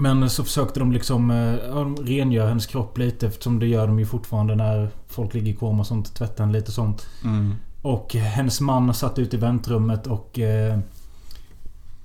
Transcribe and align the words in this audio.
Men 0.00 0.30
så 0.30 0.44
försökte 0.44 0.80
de 0.80 0.92
liksom 0.92 1.30
eh, 1.30 1.54
ja, 1.54 1.74
de 1.74 1.96
rengöra 1.96 2.48
hennes 2.48 2.66
kropp 2.66 2.98
lite 2.98 3.26
eftersom 3.26 3.58
det 3.58 3.66
gör 3.66 3.86
de 3.86 3.98
ju 3.98 4.06
fortfarande 4.06 4.54
när 4.54 4.88
folk 5.08 5.34
ligger 5.34 5.52
i 5.52 5.56
koma 5.56 5.80
och 5.80 5.86
sånt. 5.86 6.14
Tvättar 6.14 6.44
henne 6.44 6.58
lite 6.58 6.72
sånt. 6.72 7.06
Mm. 7.24 7.54
Och 7.82 8.14
hennes 8.14 8.60
man 8.60 8.94
satt 8.94 9.18
ute 9.18 9.36
i 9.36 9.38
väntrummet 9.38 10.06
och... 10.06 10.38
Eh, 10.38 10.78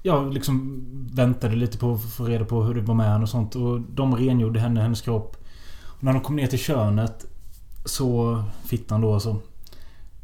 ja, 0.02 0.24
liksom 0.24 0.86
väntade 1.14 1.56
lite 1.56 1.78
på 1.78 1.94
att 1.94 2.02
få 2.02 2.26
reda 2.26 2.46
på 2.46 2.64
hur 2.64 2.76
det 2.76 2.82
var 2.82 2.96
med 2.96 3.12
henne 3.12 3.24
och 3.24 3.30
sånt. 3.30 3.56
Och 3.56 3.82
de 3.82 4.16
rengjorde 4.16 4.60
henne, 4.60 4.82
hennes 4.82 5.02
kropp. 5.02 5.38
Och 5.84 6.04
när 6.04 6.14
de 6.14 6.22
kom 6.22 6.36
ner 6.36 6.48
till 6.48 6.60
könet 6.60 7.26
så... 7.86 8.44
Fittan 8.66 9.02
då 9.02 9.14
alltså. 9.14 9.40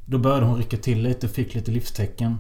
Då 0.06 0.18
började 0.18 0.46
hon 0.46 0.58
rycka 0.58 0.78
till 0.78 1.02
lite 1.02 1.28
och 1.28 1.34
fick 1.34 1.56
lite 1.56 1.72
livstecken. 1.72 2.38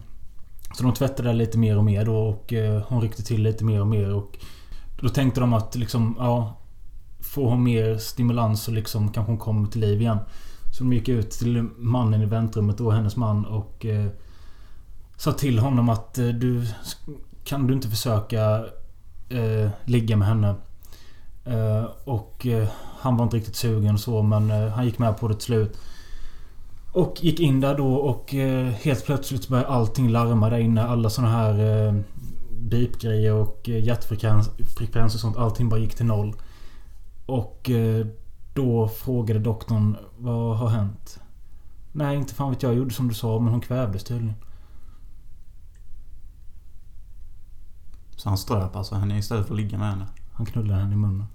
Så 0.73 0.83
de 0.83 0.93
tvättade 0.93 1.33
lite 1.33 1.57
mer 1.57 1.77
och 1.77 1.83
mer 1.83 2.05
då 2.05 2.17
och 2.17 2.53
eh, 2.53 2.83
hon 2.87 3.01
ryckte 3.01 3.23
till 3.23 3.43
lite 3.43 3.63
mer 3.63 3.81
och 3.81 3.87
mer 3.87 4.13
och... 4.13 4.37
Då 5.01 5.09
tänkte 5.09 5.39
de 5.39 5.53
att 5.53 5.75
liksom, 5.75 6.15
ja... 6.19 6.55
Får 7.21 7.49
hon 7.49 7.63
mer 7.63 7.97
stimulans 7.97 8.63
så 8.63 8.71
liksom 8.71 9.11
kanske 9.11 9.31
hon 9.31 9.39
kommer 9.39 9.67
till 9.67 9.81
liv 9.81 10.01
igen. 10.01 10.17
Så 10.71 10.83
de 10.83 10.93
gick 10.93 11.09
ut 11.09 11.31
till 11.31 11.61
mannen 11.77 12.21
i 12.21 12.25
väntrummet 12.25 12.77
då, 12.77 12.91
hennes 12.91 13.15
man 13.15 13.45
och... 13.45 13.85
Eh, 13.85 14.07
sa 15.17 15.31
till 15.31 15.59
honom 15.59 15.89
att 15.89 16.17
eh, 16.17 16.27
du... 16.27 16.67
Kan 17.43 17.67
du 17.67 17.73
inte 17.73 17.87
försöka 17.87 18.65
eh, 19.29 19.69
ligga 19.85 20.17
med 20.17 20.27
henne? 20.27 20.55
Eh, 21.45 21.83
och 22.03 22.45
eh, 22.45 22.67
han 22.99 23.17
var 23.17 23.23
inte 23.23 23.37
riktigt 23.37 23.55
sugen 23.55 23.93
och 23.93 23.99
så 23.99 24.21
men 24.21 24.51
eh, 24.51 24.67
han 24.67 24.85
gick 24.85 24.99
med 24.99 25.17
på 25.17 25.27
det 25.27 25.33
till 25.33 25.43
slut. 25.43 25.77
Och 26.91 27.17
gick 27.21 27.39
in 27.39 27.61
där 27.61 27.77
då 27.77 27.93
och 27.93 28.35
eh, 28.35 28.67
helt 28.67 29.05
plötsligt 29.05 29.47
började 29.47 29.69
allting 29.69 30.09
larma 30.09 30.49
där 30.49 30.59
inne. 30.59 30.83
Alla 30.83 31.09
såna 31.09 31.29
här 31.29 31.87
eh, 31.87 31.93
beepgrejer 32.59 33.33
och 33.33 33.69
eh, 33.69 33.83
hjärtfrekvens 33.83 34.49
frekvens 34.77 35.15
och 35.15 35.21
sånt. 35.21 35.37
Allting 35.37 35.69
bara 35.69 35.79
gick 35.79 35.95
till 35.95 36.05
noll. 36.05 36.35
Och 37.25 37.69
eh, 37.69 38.07
då 38.53 38.87
frågade 38.87 39.39
doktorn 39.39 39.97
vad 40.17 40.57
har 40.57 40.69
hänt? 40.69 41.19
Nej, 41.91 42.17
inte 42.17 42.33
fan 42.33 42.49
vet 42.49 42.63
jag. 42.63 42.71
Jag 42.71 42.77
gjorde 42.77 42.93
som 42.93 43.07
du 43.07 43.13
sa 43.13 43.39
men 43.39 43.51
hon 43.51 43.61
kvävdes 43.61 44.03
tydligen. 44.03 44.35
Så 48.15 48.29
han 48.29 48.37
ströp 48.37 48.75
alltså 48.75 48.95
henne 48.95 49.17
istället 49.17 49.47
för 49.47 49.53
att 49.53 49.59
ligga 49.59 49.77
med 49.77 49.89
henne? 49.89 50.07
Han 50.33 50.45
knullade 50.45 50.81
henne 50.81 50.93
i 50.93 50.97
munnen. 50.97 51.27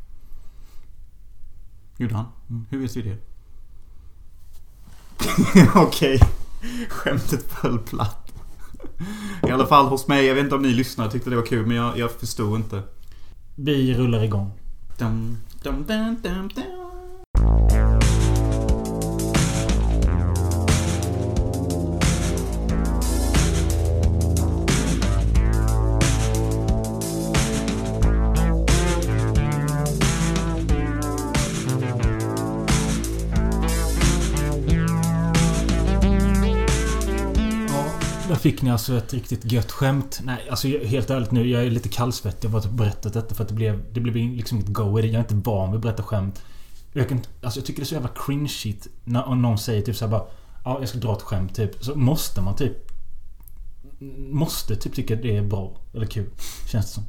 Gjorde 1.97 2.15
han? 2.15 2.27
Mm. 2.51 2.67
Hur 2.71 2.79
vet 2.79 2.97
vi 2.97 3.03
det? 3.03 3.19
Okej. 5.75 6.21
Skämtet 6.89 7.43
föll 7.43 7.79
platt. 7.79 8.24
I 9.49 9.51
alla 9.51 9.67
fall 9.67 9.87
hos 9.87 10.09
mig. 10.09 10.27
Jag 10.27 10.35
vet 10.35 10.45
inte 10.45 10.55
om 10.55 10.63
ni 10.63 10.73
lyssnare 10.73 11.11
tyckte 11.11 11.31
det 11.31 11.37
var 11.37 11.47
kul 11.47 11.67
men 11.67 11.77
jag, 11.77 11.99
jag 11.99 12.11
förstod 12.11 12.57
inte. 12.57 12.83
Vi 13.55 13.95
rullar 13.95 14.25
igång. 14.25 14.51
Dum, 14.99 15.39
dum, 15.63 15.85
dum. 16.55 16.84
Fick 38.45 38.63
ni 38.63 38.71
alltså 38.71 38.97
ett 38.97 39.15
riktigt 39.15 39.53
gött 39.53 39.73
skämt. 39.73 40.21
Nej, 40.25 40.49
alltså 40.51 40.69
helt 40.69 41.11
ärligt 41.11 41.31
nu. 41.31 41.49
Jag 41.49 41.65
är 41.65 41.71
lite 41.71 41.89
kallsvettig. 41.89 42.49
Jag 42.49 42.53
har 42.53 42.61
bara 42.61 42.73
berättat 42.73 43.13
detta 43.13 43.35
för 43.35 43.43
att 43.43 43.49
det 43.49 43.55
blev... 43.55 43.93
Det 43.93 44.01
blev 44.01 44.15
liksom 44.15 44.59
inget 44.59 44.73
go 44.73 44.99
i 44.99 45.03
det. 45.03 45.09
Jag 45.09 45.15
är 45.15 45.35
inte 45.35 45.51
van 45.51 45.71
vid 45.71 45.77
att 45.77 45.83
berätta 45.83 46.03
skämt. 46.03 46.43
Jag 46.93 47.09
kan... 47.09 47.21
Alltså 47.43 47.59
jag 47.61 47.67
tycker 47.67 47.81
det 47.81 47.85
är 47.85 47.87
så 47.87 47.95
jävla 47.95 48.09
cringe-shit. 48.09 48.89
När 49.05 49.35
någon 49.35 49.59
säger 49.59 49.83
typ 49.83 49.97
såhär 49.97 50.13
bara... 50.13 50.25
Ja, 50.65 50.77
jag 50.81 50.89
ska 50.89 50.99
dra 50.99 51.13
ett 51.13 51.23
skämt 51.23 51.55
typ. 51.55 51.85
Så 51.85 51.95
måste 51.95 52.41
man 52.41 52.57
typ... 52.57 52.93
Måste 54.31 54.77
typ 54.77 54.95
tycka 54.95 55.17
det 55.17 55.37
är 55.37 55.43
bra. 55.43 55.81
Eller 55.95 56.07
kul. 56.07 56.31
Känns 56.71 56.87
det 56.87 56.93
som. 56.93 57.05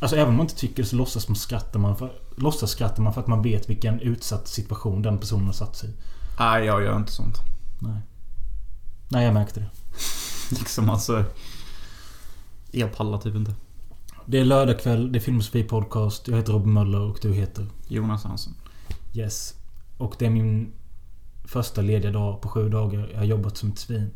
Alltså 0.00 0.16
även 0.16 0.28
om 0.28 0.36
man 0.36 0.44
inte 0.44 0.56
tycker 0.56 0.82
det 0.82 0.88
så 0.88 0.96
låtsas 0.96 1.28
man 1.28 1.36
skrattar 1.36 1.80
man 1.80 1.96
för... 1.96 2.12
Låtsas 2.36 2.70
skrattar 2.70 3.02
man 3.02 3.14
för 3.14 3.20
att 3.20 3.26
man 3.26 3.42
vet 3.42 3.70
vilken 3.70 4.00
utsatt 4.00 4.48
situation 4.48 5.02
den 5.02 5.18
personen 5.18 5.46
har 5.46 5.52
satt 5.52 5.76
sig 5.76 5.90
i. 5.90 5.92
Nej, 6.38 6.64
jag 6.64 6.82
gör 6.82 6.96
inte 6.96 7.12
sånt. 7.12 7.38
Nej. 7.78 8.00
Nej, 9.08 9.24
jag 9.24 9.34
märkte 9.34 9.60
det. 9.60 9.70
Liksom 10.58 10.90
alltså... 10.90 11.24
Jag 12.70 12.96
pallar 12.96 13.18
typ 13.18 13.34
inte. 13.34 13.54
Det 14.26 14.38
är 14.38 14.44
lördag 14.44 14.80
kväll, 14.80 15.12
det 15.12 15.18
är 15.18 15.20
Filmosofie 15.20 15.64
Podcast. 15.64 16.28
Jag 16.28 16.36
heter 16.36 16.52
Robin 16.52 16.72
Möller 16.72 17.00
och 17.00 17.18
du 17.22 17.32
heter? 17.32 17.66
Jonas 17.88 18.24
Hansson. 18.24 18.54
Yes. 19.14 19.54
Och 19.98 20.14
det 20.18 20.26
är 20.26 20.30
min 20.30 20.72
första 21.44 21.82
lediga 21.82 22.10
dag 22.10 22.40
på 22.40 22.48
sju 22.48 22.68
dagar. 22.68 23.08
Jag 23.12 23.18
har 23.18 23.24
jobbat 23.24 23.56
som 23.56 23.68
ett 23.68 23.78
svin. 23.78 24.10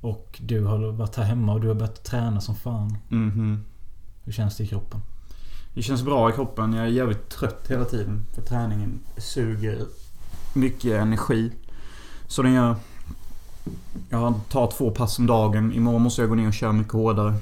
Och 0.00 0.40
du 0.42 0.64
har 0.64 0.92
varit 0.92 1.16
här 1.16 1.24
hemma 1.24 1.52
och 1.52 1.60
du 1.60 1.68
har 1.68 1.74
börjat 1.74 2.04
träna 2.04 2.40
som 2.40 2.54
fan. 2.54 2.98
Mhm. 3.08 3.64
Hur 4.22 4.32
känns 4.32 4.56
det 4.56 4.64
i 4.64 4.66
kroppen? 4.66 5.00
Det 5.74 5.82
känns 5.82 6.02
bra 6.02 6.30
i 6.30 6.32
kroppen. 6.32 6.72
Jag 6.72 6.84
är 6.84 6.90
jävligt 6.90 7.28
trött 7.28 7.70
hela 7.70 7.84
tiden. 7.84 8.26
För 8.34 8.42
träningen 8.42 9.00
suger 9.16 9.78
mycket 10.54 10.92
energi. 10.92 11.52
Så 12.26 12.42
den 12.42 12.52
gör... 12.52 12.76
Jag 14.10 14.34
tar 14.48 14.66
två 14.66 14.90
pass 14.90 15.18
om 15.18 15.26
dagen. 15.26 15.72
Imorgon 15.72 16.02
måste 16.02 16.22
jag 16.22 16.28
gå 16.28 16.34
ner 16.34 16.48
och 16.48 16.54
köra 16.54 16.72
mycket 16.72 16.92
hårdare. 16.92 17.34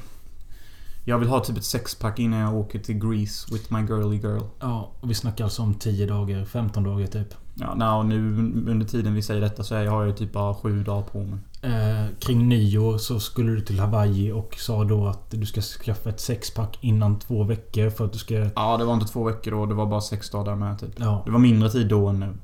Jag 1.04 1.18
vill 1.18 1.28
ha 1.28 1.40
typ 1.40 1.56
ett 1.56 1.64
sexpack 1.64 2.18
innan 2.18 2.38
jag 2.38 2.54
åker 2.54 2.78
till 2.78 2.94
Greece 2.94 3.54
with 3.54 3.72
my 3.72 3.80
girly 3.80 4.16
girl. 4.16 4.42
Ja, 4.60 4.90
och 5.00 5.10
vi 5.10 5.14
snackar 5.14 5.44
alltså 5.44 5.62
om 5.62 5.74
10 5.74 6.06
dagar, 6.06 6.44
15 6.44 6.84
dagar 6.84 7.06
typ. 7.06 7.34
Ja, 7.54 7.74
now, 7.74 8.06
nu 8.06 8.36
under 8.70 8.86
tiden 8.86 9.14
vi 9.14 9.22
säger 9.22 9.40
detta 9.40 9.64
så 9.64 9.74
är 9.74 9.82
jag 9.82 9.92
har 9.92 10.04
jag 10.04 10.16
typ 10.16 10.32
bara 10.32 10.54
sju 10.54 10.82
dagar 10.82 11.02
på 11.02 11.18
mig. 11.18 11.38
Eh, 11.62 12.06
kring 12.18 12.48
nyår 12.48 12.98
så 12.98 13.20
skulle 13.20 13.52
du 13.52 13.60
till 13.60 13.80
Hawaii 13.80 14.32
och 14.32 14.54
sa 14.58 14.84
då 14.84 15.06
att 15.06 15.30
du 15.30 15.46
ska 15.46 15.60
skaffa 15.60 16.10
ett 16.10 16.20
sexpack 16.20 16.78
innan 16.80 17.18
två 17.18 17.44
veckor 17.44 17.90
för 17.90 18.04
att 18.04 18.12
du 18.12 18.18
ska... 18.18 18.34
Ja, 18.34 18.76
det 18.76 18.84
var 18.84 18.94
inte 18.94 19.06
två 19.06 19.24
veckor 19.24 19.50
då. 19.50 19.66
Det 19.66 19.74
var 19.74 19.86
bara 19.86 20.00
sex 20.00 20.30
dagar 20.30 20.56
med 20.56 20.78
typ. 20.78 20.94
Ja. 20.96 21.22
Det 21.24 21.30
var 21.30 21.38
mindre 21.38 21.70
tid 21.70 21.88
då 21.88 22.08
än 22.08 22.20
nu. 22.20 22.34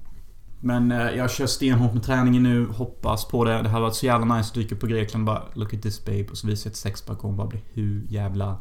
Men 0.61 0.93
eh, 0.93 1.11
jag 1.11 1.31
kör 1.31 1.47
stenhårt 1.47 1.95
med 1.95 2.03
träningen 2.03 2.43
nu. 2.43 2.67
Hoppas 2.67 3.25
på 3.25 3.45
det. 3.45 3.63
Det 3.63 3.69
hade 3.69 3.83
varit 3.83 3.95
så 3.95 4.07
jävla 4.07 4.37
nice 4.37 4.49
att 4.49 4.55
dyka 4.55 4.75
upp 4.75 4.81
på 4.81 4.87
Grekland 4.87 5.25
bara 5.25 5.43
Look 5.55 5.75
at 5.75 5.83
this 5.83 6.05
babe. 6.05 6.27
Och 6.31 6.39
så 6.39 6.47
visar 6.47 6.69
jag 6.69 6.73
ett 6.73 6.77
sexpack 6.77 7.17
och 7.19 7.23
hon 7.23 7.37
bara 7.37 7.47
blir 7.47 7.61
hur 7.73 8.07
jävla 8.09 8.57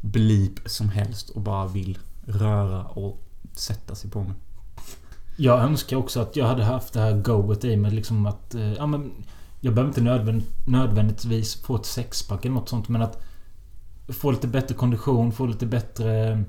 blip 0.00 0.60
som 0.66 0.88
helst. 0.88 1.30
Och 1.30 1.40
bara 1.40 1.66
vill 1.66 1.98
röra 2.26 2.84
och 2.84 3.28
sätta 3.52 3.94
sig 3.94 4.10
på 4.10 4.22
mig. 4.22 4.34
Jag 5.36 5.62
önskar 5.62 5.96
också 5.96 6.20
att 6.20 6.36
jag 6.36 6.46
hade 6.46 6.64
haft 6.64 6.92
det 6.92 7.00
här 7.00 7.12
goet 7.22 7.64
i 7.64 7.76
mig 7.76 7.90
liksom 7.90 8.26
att... 8.26 8.54
Eh, 8.54 8.72
ja 8.72 8.86
men... 8.86 9.12
Jag 9.64 9.74
behöver 9.74 9.90
inte 9.90 10.00
nödvänd, 10.00 10.42
nödvändigtvis 10.66 11.62
få 11.62 11.76
ett 11.76 11.86
sexpack 11.86 12.44
eller 12.44 12.54
något 12.54 12.68
sånt 12.68 12.88
men 12.88 13.02
att... 13.02 13.22
Få 14.08 14.30
lite 14.30 14.48
bättre 14.48 14.74
kondition, 14.74 15.32
få 15.32 15.46
lite 15.46 15.66
bättre... 15.66 16.44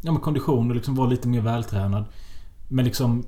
Ja 0.00 0.12
men 0.12 0.20
kondition 0.20 0.70
och 0.70 0.76
liksom 0.76 0.94
vara 0.94 1.08
lite 1.08 1.28
mer 1.28 1.40
vältränad. 1.40 2.04
Men 2.68 2.84
liksom... 2.84 3.24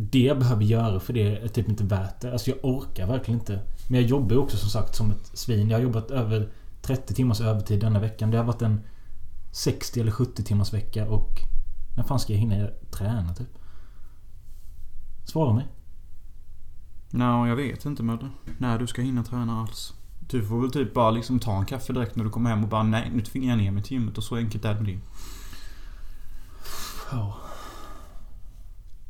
Det 0.00 0.22
jag 0.22 0.38
behöver 0.38 0.64
göra 0.64 1.00
för 1.00 1.12
det 1.12 1.36
är 1.36 1.48
typ 1.48 1.68
inte 1.68 1.84
värt 1.84 2.20
det. 2.20 2.32
Alltså 2.32 2.50
jag 2.50 2.58
orkar 2.62 3.06
verkligen 3.06 3.40
inte. 3.40 3.60
Men 3.88 4.00
jag 4.00 4.08
jobbar 4.10 4.30
ju 4.30 4.38
också 4.38 4.56
som 4.56 4.70
sagt 4.70 4.94
som 4.94 5.10
ett 5.10 5.26
svin. 5.38 5.70
Jag 5.70 5.78
har 5.78 5.82
jobbat 5.82 6.10
över 6.10 6.52
30 6.82 7.14
timmars 7.14 7.40
övertid 7.40 7.80
denna 7.80 8.00
veckan. 8.00 8.30
Det 8.30 8.36
har 8.36 8.44
varit 8.44 8.62
en 8.62 8.80
60 9.52 10.00
eller 10.00 10.12
70 10.12 10.44
timmars 10.44 10.72
vecka 10.72 11.08
och... 11.08 11.40
När 11.96 12.04
fan 12.04 12.20
ska 12.20 12.32
jag 12.32 12.40
hinna 12.40 12.68
träna 12.90 13.34
typ? 13.34 13.58
Svara 15.24 15.52
mig. 15.52 15.66
Nej, 17.10 17.48
jag 17.48 17.56
vet 17.56 17.84
inte 17.84 18.02
Mödde. 18.02 18.30
När 18.58 18.78
du 18.78 18.86
ska 18.86 19.02
hinna 19.02 19.24
träna 19.24 19.60
alls. 19.60 19.94
Du 20.20 20.44
får 20.44 20.60
väl 20.60 20.70
typ 20.70 20.94
bara 20.94 21.10
liksom 21.10 21.38
ta 21.38 21.58
en 21.58 21.66
kaffe 21.66 21.92
direkt 21.92 22.16
när 22.16 22.24
du 22.24 22.30
kommer 22.30 22.50
hem 22.50 22.62
och 22.62 22.68
bara 22.68 22.82
nej, 22.82 23.10
nu 23.14 23.20
tvingar 23.20 23.48
jag 23.48 23.58
ner 23.58 23.70
mig 23.70 23.82
till 23.82 23.92
gymmet 23.92 24.18
och 24.18 24.24
så 24.24 24.36
enkelt 24.36 24.64
är 24.64 24.74
det 24.74 24.80
med 24.80 24.94
det. 24.94 25.00
Ja. 27.12 27.36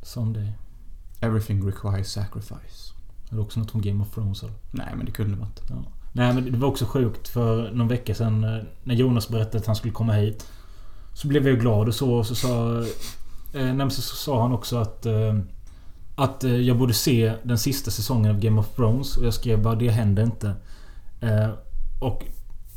Som 0.03 0.33
det. 0.33 0.53
Everything 1.21 1.67
requires 1.67 2.13
sacrifice. 2.13 2.95
Är 3.31 3.35
det 3.35 3.41
också 3.41 3.61
något 3.61 3.71
från 3.71 3.83
Game 3.83 4.03
of 4.03 4.15
Thrones 4.15 4.43
eller? 4.43 4.55
Nej, 4.71 4.93
men 4.97 5.07
det 5.07 5.13
kunde 5.13 5.35
det 5.35 5.41
varit. 5.41 5.63
Ja. 5.69 5.77
Nej 6.13 6.35
men 6.35 6.53
det 6.53 6.59
var 6.59 6.69
också 6.69 6.85
sjukt 6.85 7.29
för 7.29 7.73
någon 7.73 7.89
vecka 7.89 8.15
sedan 8.15 8.45
eh, 8.45 8.65
när 8.85 8.95
Jonas 8.95 9.29
berättade 9.29 9.59
att 9.59 9.67
han 9.67 9.77
skulle 9.77 9.93
komma 9.93 10.13
hit. 10.13 10.47
Så 11.15 11.29
blev 11.29 11.49
jag 11.49 11.61
glad 11.61 11.89
och 11.89 11.95
så. 11.95 12.15
Och 12.15 12.27
så 12.27 12.35
sa... 12.35 12.85
Eh, 13.55 13.89
så, 13.89 14.03
så 14.03 14.17
sa 14.17 14.43
han 14.43 14.53
också 14.53 14.77
att... 14.77 15.07
Eh, 15.07 15.39
att 16.15 16.45
eh, 16.45 16.57
jag 16.57 16.79
borde 16.79 16.95
se 16.95 17.35
den 17.43 17.59
sista 17.59 17.91
säsongen 17.91 18.31
av 18.31 18.41
Game 18.41 18.61
of 18.61 18.69
Thrones. 18.77 19.17
Och 19.17 19.25
jag 19.25 19.35
skrev 19.35 19.63
bara 19.63 19.75
det 19.75 19.89
händer 19.89 20.23
inte. 20.23 20.55
Eh, 21.21 21.51
och 22.01 22.25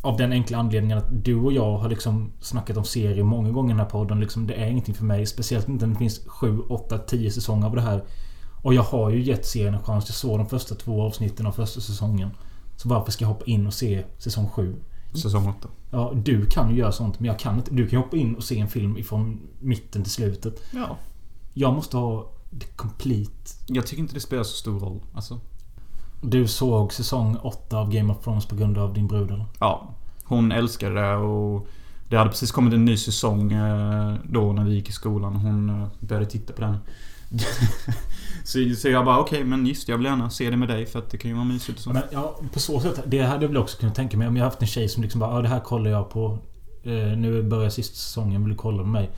av 0.02 0.18
den 0.18 0.32
enkla 0.32 0.58
anledningen 0.58 0.98
att 0.98 1.24
du 1.26 1.36
och 1.36 1.54
jag 1.54 1.78
har 1.78 1.90
liksom 1.90 2.32
snackat 2.40 2.78
om 2.78 2.84
serier 2.84 3.24
många 3.24 3.52
gånger 3.52 3.70
i 3.70 3.74
den 3.74 3.80
här 3.80 3.90
podden. 3.90 4.20
Liksom, 4.20 4.48
det 4.48 4.54
är 4.54 4.68
ingenting 4.68 4.96
för 4.96 5.04
mig. 5.04 5.26
Speciellt 5.26 5.70
inte 5.70 5.86
när 5.86 5.94
det 5.94 6.00
finns 6.00 6.22
7, 6.28 6.60
8, 6.70 6.98
10 6.98 7.32
säsonger 7.32 7.68
av 7.68 7.76
det 7.76 7.82
här. 7.82 8.04
Och 8.62 8.74
jag 8.74 8.84
har 8.84 9.10
ju 9.10 9.22
gett 9.22 9.46
serien 9.46 9.74
en 9.74 9.84
chans. 9.84 10.06
Jag 10.08 10.16
såg 10.16 10.40
de 10.40 10.50
första 10.50 10.76
två 10.76 11.02
avsnitten 11.02 11.46
av 11.46 11.52
första 11.52 11.82
säsongen. 11.82 12.30
Så 12.76 12.90
varför 12.90 13.12
ska 13.12 13.24
jag 13.24 13.30
hoppa 13.30 13.46
in 13.46 13.68
och 13.68 13.74
se 13.74 14.04
säsong 14.18 14.50
7? 14.50 14.76
säsong 15.14 15.48
8. 15.60 15.70
Ja, 15.92 16.12
du 16.16 16.46
kan 16.46 16.70
ju 16.70 16.78
göra 16.78 16.92
sånt 16.92 17.20
men 17.20 17.28
jag 17.28 17.40
kan 17.40 17.56
inte. 17.56 17.72
Du 17.74 17.88
kan 17.88 18.00
ju 18.00 18.06
hoppa 18.06 18.18
in 18.18 18.36
och 18.36 18.44
se 18.44 18.60
en 18.60 18.68
film 18.68 18.98
ifrån 18.98 19.40
mitten 19.60 20.04
till 20.04 20.12
slutet. 20.12 20.64
Ja. 20.74 20.98
Jag 21.54 21.74
måste 21.74 21.98
ha 21.98 22.32
det 22.50 22.66
complete. 22.66 23.52
Jag 23.68 23.88
tycker 23.88 24.02
inte 24.02 24.14
det 24.14 24.20
spelar 24.20 24.44
så 24.44 24.56
stor 24.56 24.80
roll. 24.80 25.00
Alltså. 25.14 25.40
Du 26.22 26.48
såg 26.48 26.94
säsong 26.94 27.38
8 27.42 27.78
av 27.78 27.92
Game 27.92 28.14
of 28.14 28.24
Thrones 28.24 28.46
på 28.46 28.56
grund 28.56 28.78
av 28.78 28.94
din 28.94 29.08
brud 29.08 29.32
eller? 29.32 29.46
Ja. 29.60 29.90
Hon 30.24 30.52
älskade 30.52 31.02
det 31.02 31.16
och 31.16 31.68
det 32.10 32.18
hade 32.18 32.30
precis 32.30 32.52
kommit 32.52 32.74
en 32.74 32.86
ny 32.86 32.98
säsong 32.98 33.52
eh, 33.52 34.16
då 34.30 34.54
när 34.54 34.64
vi 34.66 34.74
gick 34.74 34.90
i 34.90 34.92
skolan. 34.92 35.36
Hon 35.36 35.70
eh, 35.70 35.88
började 36.00 36.26
titta 36.26 36.54
på 36.54 36.62
den. 36.62 36.78
så, 38.44 38.76
så 38.78 38.90
jag 38.90 39.06
bara 39.06 39.20
okej 39.20 39.38
okay, 39.38 39.50
men 39.50 39.66
just 39.66 39.88
jag 39.88 39.98
vill 39.98 40.06
gärna 40.06 40.30
se 40.30 40.50
det 40.50 40.58
med 40.58 40.68
dig 40.68 40.86
för 40.86 41.00
att 41.00 41.10
det 41.10 41.18
kan 41.18 41.30
ju 41.30 41.36
vara 41.36 41.46
mysigt 41.46 41.78
och 41.78 41.84
så. 41.84 41.90
Men, 41.90 42.04
ja, 42.12 42.40
på 42.54 42.60
så 42.60 42.80
sätt. 42.80 43.04
Det 43.06 43.22
hade 43.22 43.44
jag 43.44 43.50
väl 43.50 43.58
också 43.58 43.78
kunnat 43.78 43.96
tänka 43.96 44.18
mig. 44.18 44.28
Om 44.28 44.38
jag 44.38 44.46
haft 44.46 44.62
en 44.62 44.68
tjej 44.68 44.90
som 44.90 45.04
liksom 45.04 45.20
bara 45.20 45.36
ja, 45.36 45.42
det 45.42 45.48
här 45.48 45.60
kollar 45.60 45.92
jag 45.92 46.10
på. 46.10 46.40
Eh, 46.84 46.94
nu 46.94 47.44
börjar 47.44 47.70
sista 47.70 47.96
säsongen. 47.96 48.42
Vill 48.42 48.50
du 48.50 48.58
kolla 48.58 48.84
med 48.84 48.92
mig? 48.92 49.12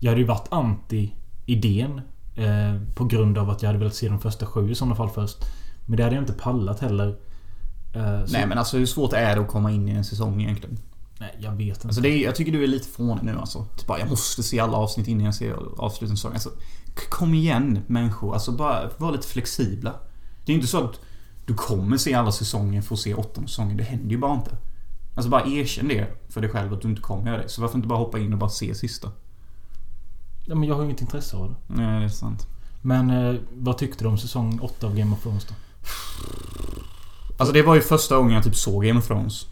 Jag 0.00 0.10
hade 0.10 0.20
ju 0.20 0.26
varit 0.26 0.48
anti 0.50 1.12
idén. 1.46 2.00
Eh, 2.36 2.80
på 2.94 3.04
grund 3.04 3.38
av 3.38 3.50
att 3.50 3.62
jag 3.62 3.68
hade 3.68 3.78
velat 3.78 3.94
se 3.94 4.08
de 4.08 4.20
första 4.20 4.46
sju 4.46 4.70
i 4.70 4.74
sådana 4.74 4.94
fall 4.94 5.10
först. 5.10 5.36
Men 5.86 5.96
det 5.96 6.02
hade 6.02 6.16
jag 6.16 6.22
inte 6.22 6.32
pallat 6.32 6.80
heller. 6.80 7.08
Eh, 7.94 8.20
Nej 8.28 8.46
men 8.46 8.58
alltså 8.58 8.76
hur 8.76 8.86
svårt 8.86 9.12
är 9.12 9.36
det 9.36 9.42
att 9.42 9.48
komma 9.48 9.72
in 9.72 9.88
i 9.88 9.92
en 9.92 10.04
säsong 10.04 10.42
egentligen? 10.42 10.78
Nej, 11.18 11.36
jag 11.40 11.52
vet 11.52 11.76
inte. 11.76 11.86
Alltså 11.88 12.00
det 12.00 12.08
är, 12.08 12.24
jag 12.24 12.34
tycker 12.34 12.52
du 12.52 12.62
är 12.62 12.66
lite 12.66 12.88
fånig 12.88 13.24
nu 13.24 13.38
alltså. 13.38 13.64
Typ 13.76 13.86
bara, 13.86 13.98
jag 13.98 14.08
måste 14.08 14.42
se 14.42 14.60
alla 14.60 14.76
avsnitt 14.76 15.08
innan 15.08 15.24
jag 15.24 15.34
ser 15.34 15.56
avslutningssäsongen. 15.78 16.34
Alltså, 16.34 16.50
kom 17.10 17.34
igen 17.34 17.82
människor. 17.86 18.34
Alltså 18.34 18.52
bara 18.52 18.90
var 18.98 19.12
lite 19.12 19.26
flexibla. 19.26 19.94
Det 20.44 20.52
är 20.52 20.56
inte 20.56 20.66
så 20.66 20.84
att 20.84 21.00
du 21.46 21.54
kommer 21.54 21.96
se 21.96 22.14
alla 22.14 22.32
säsonger 22.32 22.82
för 22.82 22.94
att 22.94 23.00
se 23.00 23.14
åttonde 23.14 23.50
säsongen. 23.50 23.76
Det 23.76 23.82
händer 23.82 24.10
ju 24.10 24.18
bara 24.18 24.34
inte. 24.34 24.56
Alltså 25.14 25.30
bara 25.30 25.46
erkänn 25.46 25.88
det 25.88 26.06
för 26.28 26.40
dig 26.40 26.50
själv 26.50 26.74
att 26.74 26.82
du 26.82 26.88
inte 26.88 27.02
kommer 27.02 27.30
göra 27.30 27.42
det. 27.42 27.48
Så 27.48 27.60
varför 27.60 27.76
inte 27.76 27.88
bara 27.88 27.98
hoppa 27.98 28.18
in 28.18 28.32
och 28.32 28.38
bara 28.38 28.50
se 28.50 28.74
sista? 28.74 29.12
Ja, 30.46 30.54
men 30.54 30.68
jag 30.68 30.74
har 30.74 30.82
ju 30.82 30.88
inget 30.88 31.00
intresse 31.00 31.36
av 31.36 31.48
det. 31.48 31.74
Nej, 31.74 32.00
det 32.00 32.04
är 32.04 32.08
sant. 32.08 32.46
Men 32.82 33.10
eh, 33.10 33.40
vad 33.52 33.78
tyckte 33.78 34.04
du 34.04 34.08
om 34.08 34.18
säsong 34.18 34.58
8 34.62 34.86
av 34.86 34.96
Game 34.96 35.12
of 35.12 35.22
Thrones 35.22 35.44
då? 35.44 35.54
Alltså 37.36 37.52
det 37.52 37.62
var 37.62 37.74
ju 37.74 37.80
första 37.80 38.16
gången 38.16 38.32
jag 38.32 38.44
typ 38.44 38.56
såg 38.56 38.84
Game 38.84 38.98
of 38.98 39.06
Thrones. 39.06 39.46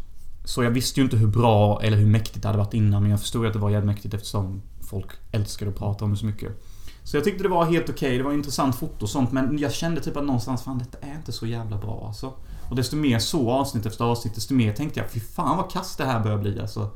Så 0.44 0.62
jag 0.62 0.70
visste 0.70 1.00
ju 1.00 1.05
inte 1.05 1.17
hur 1.17 1.26
bra 1.26 1.82
eller 1.82 1.96
hur 1.96 2.06
mäktigt 2.06 2.43
det 2.43 2.49
hade 2.49 2.58
varit 2.58 2.75
innan. 2.75 3.02
Men 3.02 3.11
jag 3.11 3.20
förstod 3.20 3.43
ju 3.43 3.46
att 3.46 3.52
det 3.52 3.58
var 3.58 3.70
jävligt 3.70 3.87
mäktigt 3.87 4.14
eftersom 4.14 4.62
folk 4.81 5.06
älskade 5.32 5.70
att 5.70 5.79
prata 5.79 6.05
om 6.05 6.11
det 6.11 6.17
så 6.17 6.26
mycket. 6.26 6.64
Så 7.04 7.16
jag 7.16 7.24
tyckte 7.24 7.42
det 7.42 7.48
var 7.48 7.64
helt 7.64 7.88
okej. 7.88 8.08
Okay. 8.08 8.18
Det 8.18 8.24
var 8.24 8.32
intressant 8.32 8.76
foto 8.76 9.02
och 9.02 9.10
sånt. 9.10 9.32
Men 9.32 9.58
jag 9.58 9.72
kände 9.72 10.00
typ 10.00 10.16
att 10.16 10.24
någonstans, 10.24 10.62
fan 10.62 10.78
detta 10.78 11.06
är 11.06 11.14
inte 11.14 11.32
så 11.32 11.46
jävla 11.46 11.78
bra 11.78 12.04
alltså. 12.06 12.32
Och 12.70 12.76
desto 12.76 12.96
mer 12.96 13.18
så 13.18 13.50
avsnitt 13.50 13.86
efter 13.86 14.04
avsnitt, 14.04 14.34
desto 14.34 14.54
mer 14.54 14.72
tänkte 14.72 15.00
jag, 15.00 15.10
fy 15.10 15.20
fan 15.20 15.56
vad 15.56 15.70
kast 15.70 15.98
det 15.98 16.04
här 16.04 16.20
börjar 16.20 16.38
bli 16.38 16.60
alltså. 16.60 16.90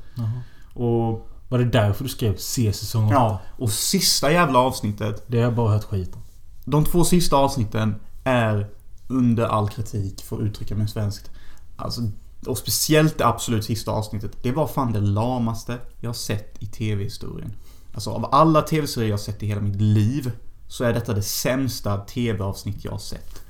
Och... 0.74 1.28
Var 1.50 1.58
det 1.58 1.64
därför 1.64 2.04
du 2.04 2.10
skrev 2.10 2.36
se 2.36 2.72
säsong 2.72 3.06
8? 3.06 3.14
Ja. 3.14 3.40
Och 3.58 3.70
sista 3.70 4.32
jävla 4.32 4.58
avsnittet. 4.58 5.24
Det 5.26 5.36
har 5.36 5.44
jag 5.44 5.54
bara 5.54 5.72
hört 5.72 5.84
skit 5.84 6.14
om. 6.14 6.22
De 6.64 6.84
två 6.84 7.04
sista 7.04 7.36
avsnitten 7.36 7.94
är 8.24 8.70
under 9.08 9.44
all 9.44 9.68
kritik, 9.68 10.22
för 10.22 10.36
att 10.36 10.42
uttrycka 10.42 10.74
mig 10.74 10.88
svenskt. 10.88 11.30
Alltså, 11.76 12.00
och 12.46 12.58
speciellt 12.58 13.18
det 13.18 13.26
absolut 13.26 13.64
sista 13.64 13.90
avsnittet. 13.90 14.42
Det 14.42 14.52
var 14.52 14.66
fan 14.66 14.92
det 14.92 15.00
lamaste 15.00 15.78
jag 16.00 16.16
sett 16.16 16.62
i 16.62 16.66
TV-historien. 16.66 17.52
Alltså 17.98 18.10
av 18.10 18.34
alla 18.34 18.62
TV-serier 18.62 19.10
jag 19.10 19.20
sett 19.20 19.42
i 19.42 19.46
hela 19.46 19.60
mitt 19.60 19.80
liv 19.80 20.32
så 20.66 20.84
är 20.84 20.92
detta 20.92 21.12
det 21.12 21.22
sämsta 21.22 21.98
TV-avsnitt 21.98 22.84
jag 22.84 22.92
har 22.92 22.98
sett. 22.98 23.42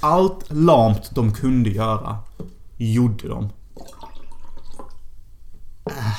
Allt 0.00 0.44
lamt 0.48 1.10
de 1.14 1.32
kunde 1.32 1.70
göra 1.70 2.18
gjorde 2.76 3.28
de. 3.28 3.44
Äh. 5.84 6.18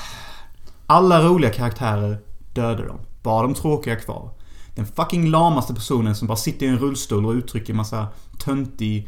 Alla 0.85 1.23
roliga 1.23 1.51
karaktärer 1.51 2.19
dödade 2.53 2.87
de. 2.87 2.99
Bara 3.23 3.41
de 3.41 3.53
tråkiga 3.53 3.95
kvar. 3.95 4.29
Den 4.75 4.85
fucking 4.85 5.29
lamaste 5.29 5.73
personen 5.73 6.15
som 6.15 6.27
bara 6.27 6.37
sitter 6.37 6.65
i 6.65 6.69
en 6.69 6.79
rullstol 6.79 7.25
och 7.25 7.33
uttrycker 7.33 7.73
massa 7.73 8.07
töntig 8.39 9.07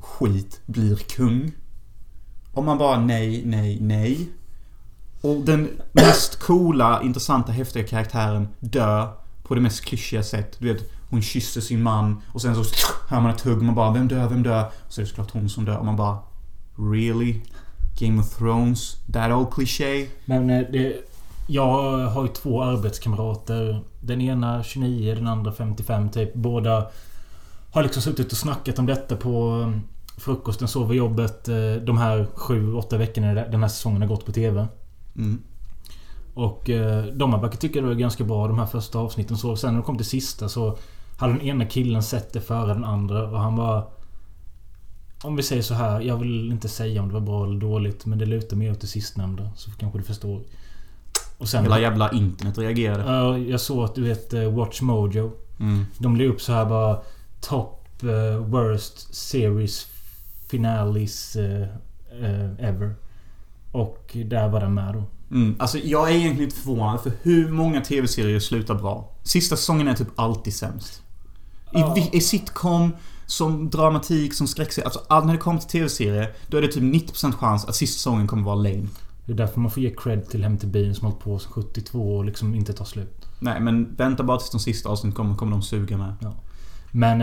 skit 0.00 0.60
blir 0.66 0.96
kung. 0.96 1.52
Om 2.52 2.64
man 2.64 2.78
bara 2.78 3.00
nej, 3.00 3.42
nej, 3.44 3.78
nej. 3.80 4.28
Och 5.26 5.44
den 5.44 5.68
mest 5.92 6.38
coola, 6.38 7.02
intressanta, 7.02 7.52
häftiga 7.52 7.84
karaktären 7.86 8.48
dör 8.60 9.08
på 9.42 9.54
det 9.54 9.60
mest 9.60 9.84
klyschiga 9.84 10.22
sätt. 10.22 10.56
Du 10.58 10.72
vet, 10.72 10.90
hon 11.10 11.22
kysser 11.22 11.60
sin 11.60 11.82
man 11.82 12.22
och 12.32 12.42
sen 12.42 12.54
så 12.54 12.86
hör 13.08 13.20
man 13.20 13.30
ett 13.30 13.40
hugg. 13.40 13.62
Man 13.62 13.74
bara 13.74 13.92
vem 13.92 14.08
dör, 14.08 14.28
vem 14.28 14.42
dör? 14.42 14.64
Och 14.86 14.92
så 14.92 15.00
är 15.00 15.02
det 15.02 15.08
såklart 15.08 15.30
hon 15.30 15.48
som 15.48 15.64
dör. 15.64 15.76
Och 15.76 15.84
man 15.84 15.96
bara 15.96 16.18
Really? 16.78 17.40
Game 17.98 18.20
of 18.20 18.38
Thrones? 18.38 18.96
That 19.12 19.32
old 19.32 19.50
cliché? 19.50 20.06
Men 20.24 20.50
eh, 20.50 20.66
det... 20.72 20.96
Jag 21.46 21.98
har 22.06 22.22
ju 22.22 22.28
två 22.28 22.62
arbetskamrater. 22.62 23.80
Den 24.00 24.20
ena 24.20 24.62
29, 24.62 25.14
den 25.14 25.26
andra 25.26 25.52
55 25.52 26.10
typ. 26.10 26.34
Båda 26.34 26.86
har 27.72 27.82
liksom 27.82 28.02
suttit 28.02 28.32
och 28.32 28.38
snackat 28.38 28.78
om 28.78 28.86
detta 28.86 29.16
på 29.16 29.60
eh, 29.62 29.80
frukosten, 30.20 30.68
sover 30.68 30.94
jobbet 30.94 31.48
eh, 31.48 31.72
de 31.84 31.98
här 31.98 32.26
7-8 32.34 32.98
veckorna 32.98 33.34
den 33.34 33.62
här 33.62 33.68
säsongen 33.68 34.02
har 34.02 34.08
gått 34.08 34.26
på 34.26 34.32
TV. 34.32 34.66
Mm. 35.18 35.42
Och 36.34 36.70
eh, 36.70 37.04
de 37.04 37.32
har 37.32 37.40
verkar 37.40 37.56
tycka 37.56 37.80
det 37.80 37.86
var 37.86 37.94
ganska 37.94 38.24
bra 38.24 38.48
de 38.48 38.58
här 38.58 38.66
första 38.66 38.98
avsnitten. 38.98 39.36
Så 39.36 39.56
sen 39.56 39.74
när 39.74 39.80
de 39.80 39.86
kom 39.86 39.96
till 39.96 40.06
sista 40.06 40.48
så 40.48 40.78
hade 41.16 41.32
den 41.32 41.42
ena 41.42 41.64
killen 41.64 42.02
sett 42.02 42.32
det 42.32 42.40
före 42.40 42.74
den 42.74 42.84
andra 42.84 43.30
och 43.30 43.38
han 43.38 43.56
var... 43.56 43.88
Om 45.22 45.36
vi 45.36 45.42
säger 45.42 45.62
så 45.62 45.74
här, 45.74 46.00
jag 46.00 46.16
vill 46.16 46.52
inte 46.52 46.68
säga 46.68 47.02
om 47.02 47.08
det 47.08 47.14
var 47.14 47.20
bra 47.20 47.44
eller 47.44 47.60
dåligt 47.60 48.06
men 48.06 48.18
det 48.18 48.26
lutar 48.26 48.56
mer 48.56 48.72
åt 48.72 48.80
det 48.80 48.86
sistnämnda. 48.86 49.50
Så 49.56 49.70
kanske 49.70 49.98
du 49.98 50.04
förstår. 50.04 50.40
Och 51.38 51.48
sen... 51.48 51.62
Hela 51.62 51.80
jävla 51.80 52.10
internet 52.12 52.58
reagerade. 52.58 53.12
Ja, 53.12 53.38
jag 53.38 53.60
såg 53.60 53.84
att 53.84 53.94
du 53.94 54.02
vet 54.02 54.32
eh, 54.32 54.54
Watch 54.54 54.80
Mojo. 54.80 55.32
Mm. 55.60 55.84
De 55.98 56.16
la 56.16 56.24
upp 56.24 56.40
så 56.40 56.52
här 56.52 56.66
bara... 56.66 56.98
Top 57.40 57.82
uh, 58.02 58.36
worst 58.36 59.14
series 59.14 59.86
finales 60.48 61.36
uh, 61.36 61.66
uh, 62.22 62.64
ever. 62.64 62.94
Och 63.76 64.16
där 64.24 64.48
var 64.48 64.60
den 64.60 64.74
med 64.74 64.94
då. 64.94 65.04
Mm. 65.30 65.56
Alltså 65.58 65.78
jag 65.78 66.10
är 66.10 66.14
egentligen 66.14 66.44
lite 66.44 66.60
förvånad 66.60 67.00
för 67.00 67.12
hur 67.22 67.50
många 67.50 67.80
TV-serier 67.80 68.40
slutar 68.40 68.74
bra? 68.74 69.12
Sista 69.22 69.56
säsongen 69.56 69.88
är 69.88 69.94
typ 69.94 70.08
alltid 70.16 70.54
sämst. 70.54 71.02
I, 71.72 71.78
ja. 71.78 71.96
i 72.12 72.20
sitcom, 72.20 72.96
som 73.26 73.70
dramatik, 73.70 74.34
som 74.34 74.46
skräckserie. 74.46 74.84
Alltså 74.84 75.00
all, 75.08 75.26
när 75.26 75.32
det 75.32 75.38
kommer 75.38 75.60
till 75.60 75.68
TV-serier, 75.68 76.32
då 76.48 76.56
är 76.56 76.62
det 76.62 76.68
typ 76.68 76.82
90% 76.82 77.32
chans 77.32 77.64
att 77.64 77.74
sista 77.74 77.96
säsongen 77.96 78.26
kommer 78.26 78.42
vara 78.42 78.54
lame. 78.54 78.88
Det 79.24 79.32
är 79.32 79.36
därför 79.36 79.60
man 79.60 79.70
får 79.70 79.82
ge 79.82 79.94
cred 79.94 80.28
till 80.28 80.42
Hem 80.42 80.58
till 80.58 80.68
bilen 80.68 80.94
som 80.94 81.06
hållit 81.06 81.20
på 81.24 81.38
sedan 81.38 81.52
72 81.52 82.16
och 82.16 82.24
liksom 82.24 82.54
inte 82.54 82.72
tar 82.72 82.84
slut. 82.84 83.26
Nej, 83.38 83.60
men 83.60 83.94
vänta 83.94 84.22
bara 84.22 84.38
tills 84.38 84.50
de 84.50 84.60
sista 84.60 84.88
avsnitten 84.88 85.16
kommer, 85.16 85.36
kommer 85.36 85.52
de 85.52 85.62
suga 85.62 85.96
med. 85.96 86.14
Ja. 86.20 86.34
Men... 86.92 87.20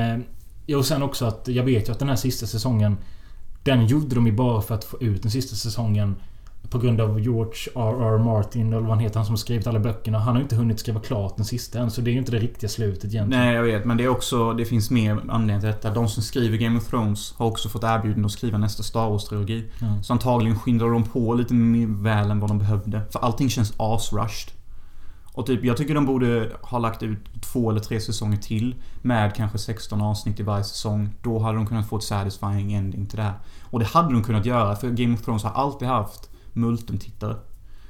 Eh, 0.67 0.77
och 0.77 0.85
sen 0.85 1.03
också 1.03 1.25
att 1.25 1.47
jag 1.47 1.63
vet 1.63 1.87
ju 1.87 1.91
att 1.91 1.99
den 1.99 2.09
här 2.09 2.15
sista 2.15 2.47
säsongen 2.47 2.97
Den 3.63 3.87
gjorde 3.87 4.15
de 4.15 4.27
ju 4.27 4.33
bara 4.33 4.61
för 4.61 4.75
att 4.75 4.83
få 4.83 5.01
ut 5.01 5.21
den 5.21 5.31
sista 5.31 5.55
säsongen 5.55 6.15
på 6.73 6.79
grund 6.79 7.01
av 7.01 7.19
George 7.19 7.69
R.R. 7.75 8.17
Martin, 8.17 8.67
eller 8.67 8.81
vad 8.81 8.89
han 8.89 8.99
heter, 8.99 9.15
han 9.15 9.25
som 9.25 9.33
har 9.33 9.37
skrivit 9.37 9.67
alla 9.67 9.79
böckerna. 9.79 10.19
Han 10.19 10.35
har 10.35 10.41
inte 10.41 10.55
hunnit 10.55 10.79
skriva 10.79 10.99
klart 10.99 11.35
den 11.35 11.45
sista 11.45 11.79
än. 11.79 11.91
Så 11.91 12.01
det 12.01 12.09
är 12.09 12.11
ju 12.11 12.19
inte 12.19 12.31
det 12.31 12.39
riktiga 12.39 12.69
slutet 12.69 13.13
egentligen. 13.13 13.45
Nej, 13.45 13.55
jag 13.55 13.63
vet. 13.63 13.85
Men 13.85 13.97
det 13.97 14.03
är 14.03 14.07
också... 14.07 14.53
Det 14.53 14.65
finns 14.65 14.91
mer 14.91 15.21
anledning 15.29 15.59
till 15.59 15.69
detta. 15.69 15.89
De 15.89 16.07
som 16.07 16.23
skriver 16.23 16.57
Game 16.57 16.77
of 16.77 16.87
Thrones 16.87 17.33
har 17.37 17.45
också 17.45 17.69
fått 17.69 17.83
erbjudande 17.83 18.25
att 18.25 18.31
skriva 18.31 18.57
nästa 18.57 18.83
Star 18.83 19.09
Wars-trilogi. 19.09 19.63
Mm. 19.81 20.03
Så 20.03 20.13
antagligen 20.13 20.59
skyndar 20.59 20.89
de 20.89 21.03
på 21.03 21.33
lite 21.33 21.53
mer 21.53 21.87
väl 21.87 22.31
än 22.31 22.39
vad 22.39 22.49
de 22.49 22.59
behövde. 22.59 23.01
För 23.11 23.19
allting 23.19 23.49
känns 23.49 23.73
asrushed. 23.77 24.51
Och 25.33 25.45
typ, 25.45 25.65
jag 25.65 25.77
tycker 25.77 25.95
de 25.95 26.05
borde 26.05 26.51
ha 26.61 26.79
lagt 26.79 27.03
ut 27.03 27.19
två 27.41 27.69
eller 27.69 27.79
tre 27.79 27.99
säsonger 27.99 28.37
till. 28.37 28.75
Med 29.01 29.35
kanske 29.35 29.57
16 29.57 30.01
avsnitt 30.01 30.39
i 30.39 30.43
varje 30.43 30.63
säsong. 30.63 31.09
Då 31.21 31.39
hade 31.39 31.57
de 31.57 31.67
kunnat 31.67 31.87
få 31.87 31.97
ett 31.97 32.03
satisfying 32.03 32.73
ending 32.73 33.05
till 33.05 33.17
det 33.17 33.23
här. 33.23 33.33
Och 33.61 33.79
det 33.79 33.85
hade 33.85 34.13
de 34.13 34.23
kunnat 34.23 34.45
göra, 34.45 34.75
för 34.75 34.89
Game 34.89 35.13
of 35.13 35.21
Thrones 35.21 35.43
har 35.43 35.51
alltid 35.51 35.87
haft 35.87 36.29
multum-tittare. 36.53 37.35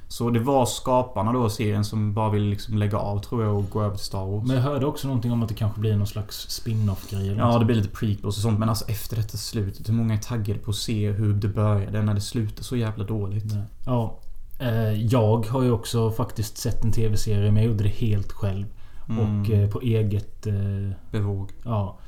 Så 0.08 0.30
det 0.30 0.40
var 0.40 0.66
skaparna 0.66 1.32
då 1.32 1.44
av 1.44 1.48
serien 1.48 1.84
som 1.84 2.14
bara 2.14 2.30
ville 2.30 2.50
liksom 2.50 2.78
lägga 2.78 2.98
av 2.98 3.18
tror 3.18 3.44
jag 3.44 3.58
och 3.58 3.70
gå 3.70 3.82
över 3.82 3.96
till 3.96 4.04
Star 4.04 4.26
Wars. 4.26 4.46
Men 4.46 4.56
jag 4.56 4.62
hörde 4.62 4.86
också 4.86 5.06
någonting 5.06 5.32
om 5.32 5.42
att 5.42 5.48
det 5.48 5.54
kanske 5.54 5.80
blir 5.80 5.96
någon 5.96 6.06
slags 6.06 6.50
spin-off 6.50 7.10
grej 7.10 7.26
Ja, 7.26 7.58
det 7.58 7.64
blir 7.64 7.76
lite 7.76 7.88
prequels 7.88 8.36
och 8.36 8.42
sånt. 8.42 8.58
Men 8.58 8.68
alltså 8.68 8.84
efter 8.88 9.16
detta 9.16 9.36
slutet, 9.36 9.88
hur 9.88 9.94
många 9.94 10.14
är 10.14 10.18
taggade 10.18 10.58
på 10.58 10.70
att 10.70 10.76
se 10.76 11.10
hur 11.10 11.34
det 11.34 11.48
började 11.48 12.02
när 12.02 12.14
det 12.14 12.20
slutar 12.20 12.62
så 12.62 12.76
jävla 12.76 13.04
dåligt? 13.04 13.54
Nej. 13.54 13.62
Ja. 13.86 14.18
Eh, 14.58 14.92
jag 14.92 15.46
har 15.46 15.62
ju 15.62 15.70
också 15.70 16.10
faktiskt 16.10 16.58
sett 16.58 16.84
en 16.84 16.92
TV-serie 16.92 17.52
men 17.52 17.62
jag 17.62 17.72
gjorde 17.72 17.84
det 17.84 17.88
helt 17.88 18.32
själv. 18.32 18.66
Mm. 19.08 19.40
Och 19.40 19.50
eh, 19.50 19.70
på 19.70 19.80
eget... 19.80 20.46
Eh, 20.46 20.90
Bevåg. 21.10 21.50
Ja. 21.64 21.98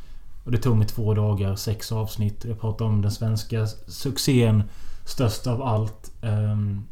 Och 0.45 0.53
det 0.53 0.59
tog 0.59 0.77
mig 0.77 0.87
två 0.87 1.15
dagar, 1.15 1.57
sex 1.57 1.93
avsnitt. 1.93 2.45
Jag 2.45 2.61
pratar 2.61 2.85
om 2.85 3.03
den 3.03 3.11
svenska 3.11 3.67
succén 3.87 4.63
Störst 5.07 5.47
av 5.47 5.63
allt. 5.63 6.13
Um, 6.23 6.87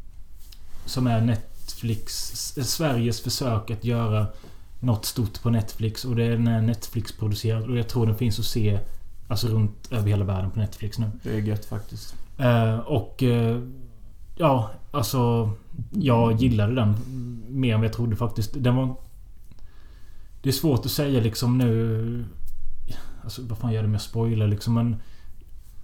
som 0.85 1.07
är 1.07 1.21
Netflix... 1.21 2.13
Sveriges 2.63 3.21
försök 3.21 3.71
att 3.71 3.85
göra 3.85 4.27
något 4.81 5.05
stort 5.05 5.43
på 5.43 5.51
Netflix. 5.51 6.05
Och 6.05 6.17
den 6.17 6.49
är 6.49 6.61
Netflix-producerad. 6.61 7.71
Och 7.71 7.77
jag 7.77 7.89
tror 7.89 8.07
den 8.07 8.17
finns 8.17 8.39
att 8.39 8.45
se 8.45 8.79
Alltså 9.29 9.49
runt 9.49 9.93
över 9.93 10.09
hela 10.09 10.25
världen 10.25 10.51
på 10.51 10.59
Netflix 10.59 10.99
nu. 10.99 11.11
Det 11.23 11.31
är 11.31 11.39
gött 11.39 11.65
faktiskt. 11.65 12.15
Uh, 12.41 12.79
och... 12.79 13.23
Uh, 13.23 13.59
Ja, 14.37 14.71
alltså... 14.91 15.51
Jag 15.91 16.33
gillade 16.33 16.75
den 16.75 16.97
mer 17.49 17.75
än 17.75 17.81
vad 17.81 17.87
jag 17.87 17.93
trodde 17.93 18.17
faktiskt. 18.17 18.55
Den 18.57 18.77
var... 18.77 18.97
Det 20.43 20.49
är 20.49 20.53
svårt 20.53 20.87
att 20.87 20.91
säga 20.91 21.21
liksom 21.21 21.59
nu... 21.59 22.25
Alltså 23.25 23.43
vad 23.43 23.59
fan 23.59 23.73
gör 23.73 23.83
det 23.83 23.89
med 23.89 24.01
spoiler 24.01 24.47
liksom 24.47 24.75
men... 24.75 24.97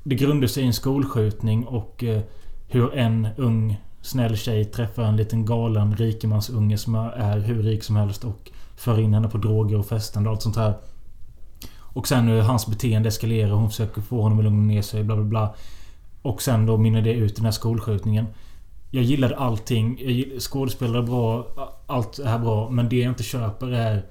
Det 0.03 0.15
grundar 0.15 0.49
sig 0.49 0.63
i 0.63 0.67
en 0.67 0.73
skolskjutning 0.73 1.67
och 1.67 2.05
eh, 2.05 2.23
hur 2.69 2.95
en 2.95 3.29
ung 3.37 3.81
snäll 4.03 4.37
tjej 4.37 4.65
träffar 4.65 5.03
en 5.03 5.17
liten 5.17 5.47
galen 5.47 5.97
rikemansunge 5.97 6.79
som 6.79 6.95
är 6.95 7.39
hur 7.39 7.63
rik 7.63 7.83
som 7.83 7.97
helst 7.97 8.25
och 8.25 8.51
för 8.77 9.01
in 9.01 9.15
henne 9.15 9.29
på 9.29 9.39
droger 9.39 9.79
och 9.79 9.87
festande 9.87 10.29
och 10.29 10.35
allt 10.35 10.43
sånt 10.43 10.57
här. 10.57 10.75
Och 11.79 12.09
sen 12.09 12.29
hur 12.29 12.41
hans 12.41 12.67
beteende 12.67 13.09
eskalerar. 13.09 13.51
Hon 13.51 13.71
försöker 13.71 14.01
få 14.01 14.23
honom 14.23 14.39
att 14.39 14.45
lugna 14.45 14.63
ner 14.63 14.83
sig. 14.83 15.05
Bla 15.05 15.17
bla 15.17 15.25
bla. 15.25 15.55
Och 16.23 16.43
sen 16.43 16.67
då 16.67 16.77
mynnar 16.77 17.03
det 17.03 17.13
ut 17.13 17.33
i 17.33 17.35
den 17.35 17.45
här 17.45 17.53
skolskjutningen. 17.53 18.27
Jag 18.91 19.05
gillade 19.05 19.37
allting. 19.37 20.01
Skådespelare 20.39 21.03
bra. 21.03 21.47
Allt 21.87 22.19
är 22.19 22.39
bra. 22.39 22.71
Men 22.71 22.89
det 22.89 22.97
jag 22.97 23.11
inte 23.11 23.23
köper 23.23 23.73
är 23.73 24.05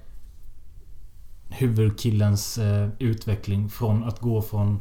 huvudkillens 1.49 2.57
eh, 2.57 2.89
utveckling 2.99 3.69
från 3.69 4.03
att 4.03 4.19
gå 4.19 4.41
från 4.41 4.79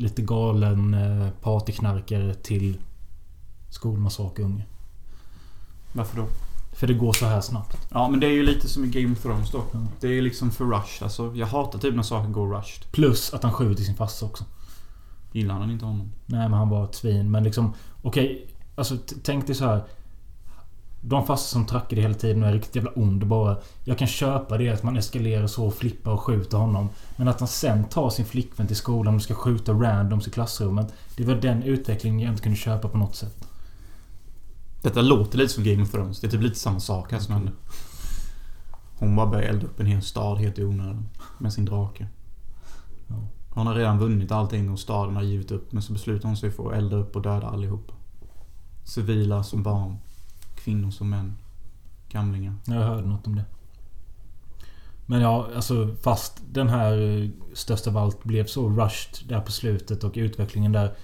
lite 0.00 0.22
galen 0.22 0.94
eh, 0.94 1.28
partyknarkare 1.30 2.34
till 2.34 2.76
skolmassakerunge. 3.70 4.62
Varför 5.92 6.16
då? 6.16 6.26
För 6.72 6.86
det 6.86 6.94
går 6.94 7.12
så 7.12 7.26
här 7.26 7.40
snabbt. 7.40 7.88
Ja, 7.90 8.08
men 8.08 8.20
det 8.20 8.26
är 8.26 8.30
ju 8.30 8.42
lite 8.42 8.68
som 8.68 8.84
i 8.84 8.88
Game 8.88 9.12
of 9.12 9.22
Thrones 9.22 9.50
då. 9.50 9.62
Mm. 9.74 9.88
Det 10.00 10.06
är 10.06 10.12
ju 10.12 10.20
liksom 10.20 10.50
för 10.50 10.64
rush. 10.64 11.02
Alltså, 11.02 11.32
jag 11.34 11.46
hatar 11.46 11.78
typ 11.78 11.94
när 11.94 12.02
saker 12.02 12.30
går 12.30 12.56
rushed. 12.56 12.92
Plus 12.92 13.34
att 13.34 13.42
han 13.42 13.52
skjuter 13.52 13.82
sin 13.82 13.96
farsa 13.96 14.26
också. 14.26 14.44
Gillar 15.32 15.54
han 15.54 15.70
inte 15.70 15.84
honom? 15.84 16.12
Nej 16.26 16.48
men 16.48 16.58
han 16.58 16.68
var 16.68 16.84
ett 16.84 16.94
svin. 16.94 17.30
Men 17.30 17.44
liksom... 17.44 17.74
Okej. 18.02 18.24
Okay, 18.24 18.46
alltså 18.74 18.96
tänk 19.22 19.46
dig 19.46 19.54
så 19.54 19.64
här. 19.64 19.84
De 21.00 21.26
fasta 21.26 21.48
som 21.48 21.66
trackar 21.66 21.96
det 21.96 22.02
hela 22.02 22.14
tiden 22.14 22.42
och 22.42 22.48
är 22.48 22.52
riktigt 22.52 22.76
jävla 22.76 22.90
ond 22.90 23.26
bara. 23.26 23.56
Jag 23.84 23.98
kan 23.98 24.08
köpa 24.08 24.58
det 24.58 24.68
att 24.68 24.82
man 24.82 24.96
eskalerar 24.96 25.46
så 25.46 25.66
och 25.66 25.74
flippar 25.74 26.12
och 26.12 26.20
skjuter 26.20 26.58
honom. 26.58 26.88
Men 27.16 27.28
att 27.28 27.40
han 27.40 27.48
sen 27.48 27.84
tar 27.84 28.10
sin 28.10 28.24
flickvän 28.24 28.66
till 28.66 28.76
skolan 28.76 29.14
och 29.14 29.22
ska 29.22 29.34
skjuta 29.34 29.72
randoms 29.72 30.28
i 30.28 30.30
klassrummet. 30.30 30.94
Det 31.16 31.24
var 31.24 31.34
den 31.34 31.62
utvecklingen 31.62 32.20
jag 32.20 32.30
inte 32.32 32.42
kunde 32.42 32.58
köpa 32.58 32.88
på 32.88 32.98
något 32.98 33.16
sätt. 33.16 33.48
Detta 34.82 35.02
låter 35.02 35.38
lite 35.38 35.52
som 35.52 35.64
Game 35.64 35.82
of 35.82 35.90
Thrones. 35.90 36.20
Det 36.20 36.26
är 36.26 36.30
typ 36.30 36.42
lite 36.42 36.58
samma 36.58 36.80
sak 36.80 37.12
här 37.12 37.18
som 37.18 37.34
hände. 37.34 37.52
Hon 38.98 39.16
bara 39.16 39.26
börjar 39.26 39.48
elda 39.48 39.66
upp 39.66 39.80
en 39.80 39.86
hel 39.86 40.02
stad 40.02 40.38
helt 40.38 40.58
i 40.58 40.64
onödan. 40.64 41.08
Med 41.38 41.52
sin 41.52 41.64
drake. 41.64 42.06
Hon 43.50 43.66
har 43.66 43.74
redan 43.74 43.98
vunnit 43.98 44.32
allting 44.32 44.70
och 44.70 44.78
staden 44.78 45.16
har 45.16 45.22
givit 45.22 45.50
upp. 45.50 45.72
Men 45.72 45.82
så 45.82 45.92
beslutar 45.92 46.28
hon 46.28 46.36
sig 46.36 46.50
för 46.50 46.70
att 46.72 46.78
elda 46.78 46.96
upp 46.96 47.16
och 47.16 47.22
döda 47.22 47.46
allihopa. 47.46 47.94
Civila 48.84 49.42
som 49.42 49.62
barn. 49.62 49.96
Kvinnor 50.64 50.90
som 50.90 51.10
män. 51.10 51.36
Gamlingar. 52.08 52.54
Jag 52.64 52.74
hörde 52.74 53.08
något 53.08 53.26
om 53.26 53.36
det. 53.36 53.44
Men 55.06 55.20
ja, 55.20 55.48
alltså 55.56 55.94
fast 56.02 56.42
den 56.50 56.68
här 56.68 57.22
eh, 57.22 57.28
största 57.52 57.90
av 57.90 57.96
allt 57.96 58.24
blev 58.24 58.46
så 58.46 58.68
rushed 58.68 59.28
där 59.28 59.40
på 59.40 59.52
slutet 59.52 60.04
och 60.04 60.12
utvecklingen 60.14 60.72
där. 60.72 60.94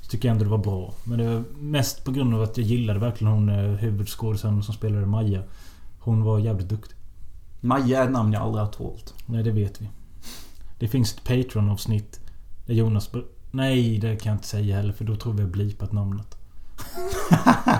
Så 0.00 0.10
tycker 0.10 0.28
jag 0.28 0.32
ändå 0.32 0.44
det 0.44 0.50
var 0.50 0.58
bra. 0.58 0.94
Men 1.04 1.18
det 1.18 1.34
var 1.34 1.44
mest 1.58 2.04
på 2.04 2.12
grund 2.12 2.34
av 2.34 2.42
att 2.42 2.58
jag 2.58 2.66
gillade 2.66 3.00
verkligen 3.00 3.32
hon 3.32 3.48
eh, 3.48 3.56
huvudskådisen 3.56 4.62
som 4.62 4.74
spelade 4.74 5.06
Maja. 5.06 5.42
Hon 5.98 6.22
var 6.22 6.38
jävligt 6.38 6.68
duktig. 6.68 6.96
Maja 7.60 8.02
är 8.02 8.06
ett 8.06 8.12
namn 8.12 8.32
jag 8.32 8.42
aldrig 8.42 8.64
har 8.64 8.72
tålt. 8.72 9.14
Nej, 9.26 9.42
det 9.42 9.50
vet 9.50 9.80
vi. 9.80 9.88
Det 10.78 10.88
finns 10.88 11.14
ett 11.14 11.24
Patreon-avsnitt 11.24 12.20
där 12.66 12.74
Jonas... 12.74 13.10
Nej, 13.50 13.98
det 13.98 14.16
kan 14.16 14.30
jag 14.30 14.36
inte 14.36 14.48
säga 14.48 14.76
heller 14.76 14.92
för 14.92 15.04
då 15.04 15.16
tror 15.16 15.32
vi 15.32 15.40
jag 15.40 15.50
blipat 15.50 15.92
namnet. 15.92 16.38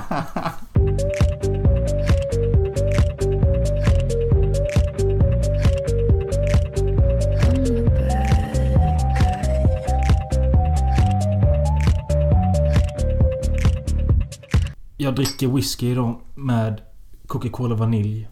dricker 15.16 15.48
whisky 15.48 15.90
idag 15.90 16.20
med 16.34 16.80
Coca-Cola 17.26 17.74
vanilj. 17.74 18.28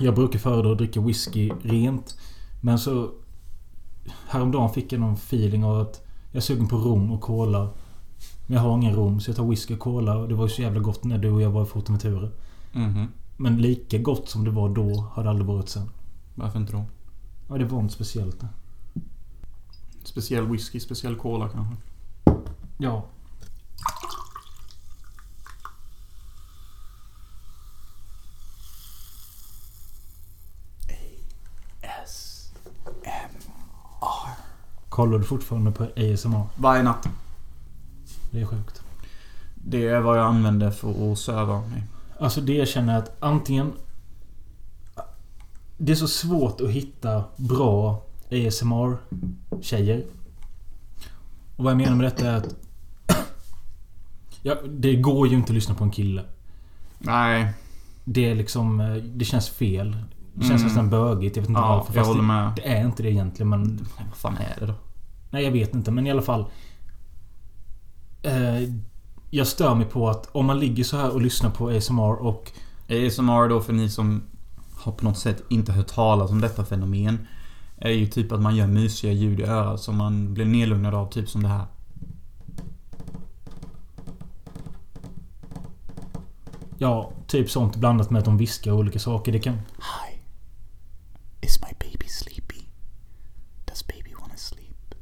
Jag 0.00 0.14
brukar 0.14 0.38
föredra 0.38 0.72
att 0.72 0.78
dricka 0.78 1.00
whisky 1.00 1.50
rent. 1.62 2.18
Men 2.60 2.78
så... 2.78 3.10
Häromdagen 4.28 4.70
fick 4.70 4.92
jag 4.92 5.00
någon 5.00 5.14
feeling 5.14 5.64
av 5.64 5.80
att 5.80 6.06
jag 6.30 6.36
är 6.36 6.40
sugen 6.40 6.68
på 6.68 6.76
rom 6.76 7.12
och 7.12 7.20
cola. 7.20 7.70
Men 8.46 8.56
jag 8.56 8.62
har 8.62 8.76
ingen 8.76 8.94
rom 8.94 9.20
så 9.20 9.30
jag 9.30 9.36
tar 9.36 9.46
whisky 9.46 9.74
och 9.74 9.80
cola. 9.80 10.16
Och 10.16 10.28
det 10.28 10.34
var 10.34 10.44
ju 10.44 10.50
så 10.50 10.62
jävla 10.62 10.80
gott 10.80 11.04
när 11.04 11.18
du 11.18 11.30
och 11.30 11.42
jag 11.42 11.50
var 11.50 11.62
i 11.62 11.66
Fotometurer. 11.66 12.30
Mhm. 12.72 13.06
Men 13.36 13.56
lika 13.56 13.98
gott 13.98 14.28
som 14.28 14.44
det 14.44 14.50
var 14.50 14.68
då 14.68 15.04
har 15.12 15.24
det 15.24 15.30
aldrig 15.30 15.46
varit 15.46 15.68
sen. 15.68 15.90
Varför 16.34 16.58
inte 16.58 16.72
då? 16.72 16.84
Ja, 17.48 17.58
det 17.58 17.64
var 17.64 17.82
något 17.82 17.92
speciellt 17.92 18.40
där. 18.40 18.48
Speciell 20.04 20.46
whisky, 20.46 20.80
speciell 20.80 21.16
cola 21.16 21.48
kanske? 21.48 21.76
Ja. 22.78 23.06
Kollar 34.98 35.18
du 35.18 35.24
fortfarande 35.24 35.70
på 35.72 35.84
ASMR? 35.84 36.42
Varje 36.56 36.82
natt. 36.82 37.08
Det 38.30 38.40
är 38.40 38.46
sjukt. 38.46 38.82
Det 39.54 39.86
är 39.88 40.00
vad 40.00 40.18
jag 40.18 40.26
använder 40.26 40.70
för 40.70 41.12
att 41.12 41.18
söva 41.18 41.60
mig. 41.60 41.82
Alltså 42.20 42.40
det 42.40 42.52
jag 42.54 42.68
känner 42.68 42.98
att 42.98 43.16
antingen... 43.20 43.72
Det 45.76 45.92
är 45.92 45.96
så 45.96 46.08
svårt 46.08 46.60
att 46.60 46.70
hitta 46.70 47.24
bra 47.36 48.02
ASMR-tjejer. 48.30 50.04
Och 51.56 51.64
vad 51.64 51.70
jag 51.70 51.76
menar 51.78 51.96
med 51.96 52.04
detta 52.06 52.26
är 52.30 52.36
att... 52.36 52.54
Ja, 54.42 54.54
det 54.68 54.96
går 54.96 55.28
ju 55.28 55.36
inte 55.36 55.50
att 55.50 55.54
lyssna 55.54 55.74
på 55.74 55.84
en 55.84 55.90
kille. 55.90 56.22
Nej. 56.98 57.52
Det 58.04 58.30
är 58.30 58.34
liksom... 58.34 58.80
eh, 58.80 58.94
Det 58.94 59.24
känns 59.24 59.48
fel. 59.48 59.96
Det 60.34 60.40
känns 60.46 60.60
Mm. 60.62 60.64
nästan 60.66 60.90
bögigt. 60.90 61.36
Jag 61.36 61.42
vet 61.42 61.48
inte 61.48 61.60
Ja, 61.60 61.76
varför. 61.76 61.94
jag 61.96 62.04
håller 62.04 62.20
det, 62.20 62.26
med. 62.26 62.52
det 62.56 62.68
är 62.68 62.84
inte 62.84 63.02
det 63.02 63.10
egentligen 63.10 63.48
men... 63.48 63.86
Vad 64.08 64.16
fan 64.16 64.36
är 64.36 64.56
det 64.60 64.66
då? 64.66 64.74
Nej, 65.30 65.44
jag 65.44 65.52
vet 65.52 65.74
inte. 65.74 65.90
Men 65.90 66.06
i 66.06 66.10
alla 66.10 66.22
fall. 66.22 66.44
Eh, 68.22 68.60
jag 69.30 69.46
stör 69.46 69.74
mig 69.74 69.86
på 69.86 70.08
att 70.08 70.28
om 70.32 70.46
man 70.46 70.58
ligger 70.58 70.84
så 70.84 70.96
här 70.96 71.10
och 71.10 71.20
lyssnar 71.20 71.50
på 71.50 71.68
ASMR 71.68 72.14
och... 72.14 72.52
ASMR 72.88 73.48
då 73.48 73.60
för 73.60 73.72
ni 73.72 73.90
som 73.90 74.22
har 74.74 74.92
på 74.92 75.04
något 75.04 75.18
sätt 75.18 75.42
inte 75.50 75.72
hört 75.72 75.86
talas 75.86 76.30
om 76.30 76.40
detta 76.40 76.64
fenomen. 76.64 77.26
Är 77.76 77.90
ju 77.90 78.06
typ 78.06 78.32
att 78.32 78.40
man 78.40 78.56
gör 78.56 78.66
mysiga 78.66 79.12
ljud 79.12 79.40
i 79.40 79.42
örat 79.42 79.80
som 79.80 79.96
man 79.96 80.34
blir 80.34 80.44
nedlugnad 80.44 80.94
av. 80.94 81.10
Typ 81.10 81.28
som 81.28 81.42
det 81.42 81.48
här. 81.48 81.66
Ja, 86.78 87.12
typ 87.26 87.50
sånt 87.50 87.76
blandat 87.76 88.10
med 88.10 88.18
att 88.18 88.24
de 88.24 88.36
viskar 88.36 88.72
olika 88.72 88.98
saker. 88.98 89.32
Det 89.32 89.38
kan... 89.38 89.54
Hi. 89.54 90.20
Is 91.40 91.60
my 91.60 91.76
baby 91.78 92.08
sleepy? 92.08 92.60
Does 93.64 93.86
baby 93.86 94.14
want 94.20 94.32
to 94.32 94.38
sleep? 94.38 94.94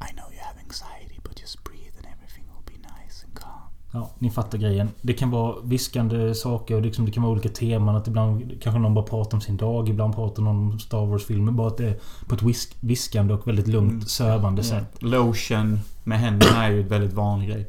I 0.00 0.12
know 0.12 0.32
you 0.32 0.40
have 0.40 0.58
anxiety, 0.58 1.20
but 1.22 1.40
just 1.40 1.64
breathe 1.64 1.96
and 1.98 2.06
everything 2.06 2.44
will 2.44 2.64
be 2.66 2.78
nice 2.78 3.24
and 3.26 3.34
calm. 3.34 3.70
Ja, 3.92 4.10
ni 4.18 4.23
fattar 4.34 4.58
grejen. 4.58 4.88
Det 5.02 5.12
kan 5.12 5.30
vara 5.30 5.54
viskande 5.64 6.34
saker 6.34 6.74
och 6.74 6.82
liksom 6.82 7.06
det 7.06 7.12
kan 7.12 7.22
vara 7.22 7.32
olika 7.32 7.48
teman. 7.48 7.96
Att 7.96 8.08
ibland 8.08 8.62
kanske 8.62 8.78
någon 8.78 8.94
bara 8.94 9.04
pratar 9.04 9.36
om 9.36 9.40
sin 9.40 9.56
dag. 9.56 9.88
Ibland 9.88 10.14
pratar 10.14 10.42
någon 10.42 10.56
om 10.56 10.78
Star 10.78 11.06
Wars-filmer. 11.06 11.52
Bara 11.52 11.68
att 11.68 11.76
det 11.76 11.86
är 11.88 11.98
på 12.28 12.34
ett 12.34 12.42
whisk, 12.42 12.76
viskande 12.80 13.34
och 13.34 13.48
väldigt 13.48 13.66
lugnt, 13.66 13.92
Mm. 13.92 14.06
sövande 14.06 14.62
sätt. 14.62 14.86
Lotion 14.98 15.80
med 16.04 16.18
händerna 16.20 16.64
är 16.66 16.70
ju 16.70 16.80
ett 16.80 16.90
väldigt 16.90 17.12
vanlig 17.12 17.48
grej. 17.48 17.66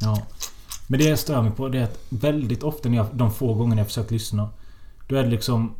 Ja. 0.00 0.18
Men 0.86 1.00
det 1.00 1.06
jag 1.06 1.18
stör 1.18 1.42
mig 1.42 1.50
på 1.52 1.68
det 1.68 1.78
är 1.78 1.84
att 1.84 1.98
väldigt 2.08 2.62
ofta 2.62 2.88
när 2.88 2.96
jag, 2.96 3.06
de 3.12 3.30
få 3.32 3.54
gångerna 3.54 3.80
jag 3.80 3.86
försökt 3.86 4.10
lyssna. 4.10 4.48
Då 5.08 5.16
är 5.16 5.22
det 5.22 5.28
liksom... 5.30 5.74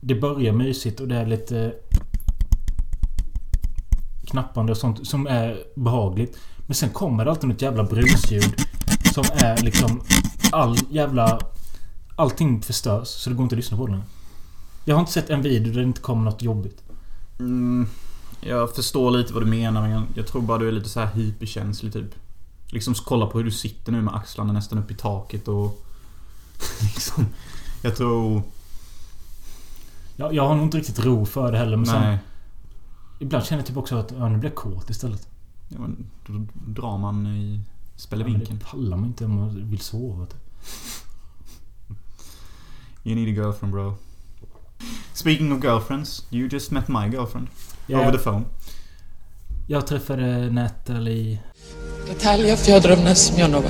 Det 0.00 0.14
börjar 0.14 0.52
mysigt 0.52 1.00
och 1.00 1.08
det 1.08 1.16
är 1.16 1.26
lite... 1.26 1.72
Knappande 4.26 4.72
och 4.72 4.78
sånt 4.78 5.06
som 5.06 5.26
är 5.26 5.58
behagligt. 5.76 6.38
Men 6.66 6.74
sen 6.74 6.90
kommer 6.90 7.24
det 7.24 7.30
alltid 7.30 7.48
något 7.48 7.62
jävla 7.62 7.84
brusljud. 7.84 8.54
Som 9.12 9.24
är 9.34 9.62
liksom... 9.62 10.02
All 10.52 10.76
jävla... 10.90 11.40
Allting 12.16 12.62
förstörs 12.62 13.08
så 13.08 13.30
det 13.30 13.36
går 13.36 13.42
inte 13.42 13.54
att 13.54 13.56
lyssna 13.56 13.76
på 13.76 13.86
det 13.86 13.92
längre. 13.92 14.06
Jag 14.84 14.94
har 14.94 15.00
inte 15.00 15.12
sett 15.12 15.30
en 15.30 15.42
video 15.42 15.72
där 15.72 15.80
det 15.80 15.86
inte 15.86 16.00
kommer 16.00 16.24
något 16.24 16.42
jobbigt. 16.42 16.82
Mm, 17.38 17.88
jag 18.40 18.74
förstår 18.74 19.10
lite 19.10 19.32
vad 19.32 19.42
du 19.42 19.46
menar 19.46 19.80
men 19.80 19.90
jag, 19.90 20.02
jag 20.14 20.26
tror 20.26 20.42
bara 20.42 20.58
du 20.58 20.68
är 20.68 20.72
lite 20.72 20.88
så 20.88 21.00
här 21.00 21.06
hyperkänslig 21.06 21.92
typ. 21.92 22.14
Liksom 22.66 22.94
kolla 22.94 23.26
på 23.26 23.38
hur 23.38 23.44
du 23.44 23.50
sitter 23.50 23.92
nu 23.92 24.02
med 24.02 24.14
axlarna 24.14 24.52
nästan 24.52 24.78
upp 24.78 24.90
i 24.90 24.94
taket 24.94 25.48
och... 25.48 25.84
liksom... 26.80 27.26
Jag 27.82 27.96
tror... 27.96 28.42
Jag, 30.16 30.34
jag 30.34 30.48
har 30.48 30.54
nog 30.54 30.64
inte 30.64 30.78
riktigt 30.78 31.04
ro 31.04 31.26
för 31.26 31.52
det 31.52 31.58
heller 31.58 31.76
men 31.76 31.86
sen... 31.86 32.02
Nej. 32.02 32.18
Ibland 33.18 33.44
känner 33.44 33.60
jag 33.60 33.66
typ 33.66 33.76
också 33.76 33.96
att 33.96 34.12
ja, 34.18 34.28
nu 34.28 34.38
blir 34.38 34.50
jag 34.50 34.56
kåt 34.56 34.90
istället. 34.90 35.28
Ja, 35.68 35.78
men 35.78 36.06
då 36.26 36.46
drar 36.52 36.98
man 36.98 37.26
i 37.26 37.60
Spelar 38.02 38.26
Ja, 38.26 38.32
vinkeln. 38.32 38.58
det 38.58 38.64
pallar 38.64 38.96
man 38.96 39.06
inte 39.08 39.24
om 39.24 39.34
man 39.34 39.70
vill 39.70 39.80
sova. 39.80 40.26
You 43.04 43.14
need 43.14 43.28
a 43.28 43.32
girlfriend 43.42 43.72
bro. 43.74 43.94
Speaking 45.12 45.52
of 45.52 45.60
girlfriends, 45.64 46.26
you 46.30 46.48
just 46.52 46.70
met 46.70 46.88
my 46.88 47.08
girlfriend. 47.08 47.48
Ja, 47.86 48.00
Over 48.00 48.12
the 48.12 48.18
phone. 48.18 48.44
Jag 49.66 49.86
träffade 49.86 50.50
Natalie... 50.50 51.38
Natalia 52.08 52.56
Fyodorovna 52.56 53.14
Semjonova. 53.14 53.68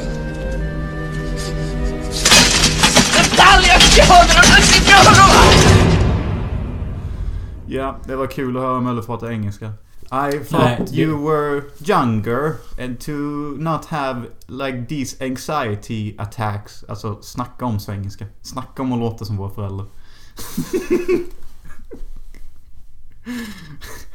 Natalia 3.17 3.79
Fyodorovna 3.79 4.57
Semjonova! 4.62 5.43
Ja, 7.67 7.97
det 8.07 8.17
var 8.17 8.27
kul 8.27 8.57
att 8.57 8.62
höra 8.62 8.81
Möller 8.81 9.03
prata 9.03 9.33
engelska. 9.33 9.73
I 10.12 10.14
Nej, 10.14 10.45
thought 10.45 10.87
det- 10.90 10.97
you 11.02 11.25
were 11.31 11.62
younger 11.85 12.54
and 12.81 13.00
to 13.00 13.12
not 13.59 13.85
have 13.85 14.23
like 14.47 14.87
these 14.88 15.25
anxiety 15.25 16.14
attacks. 16.19 16.85
Alltså, 16.88 17.23
snacka 17.23 17.64
om 17.64 17.81
svengelska. 17.81 18.26
Snacka 18.42 18.83
om 18.83 18.92
att 18.92 18.99
låta 18.99 19.25
som 19.25 19.37
våra 19.37 19.50
föräldrar. 19.50 19.87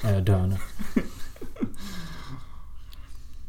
Ja, 0.04 0.10
jag 0.12 0.24
dör 0.26 0.48
nu. 0.48 0.58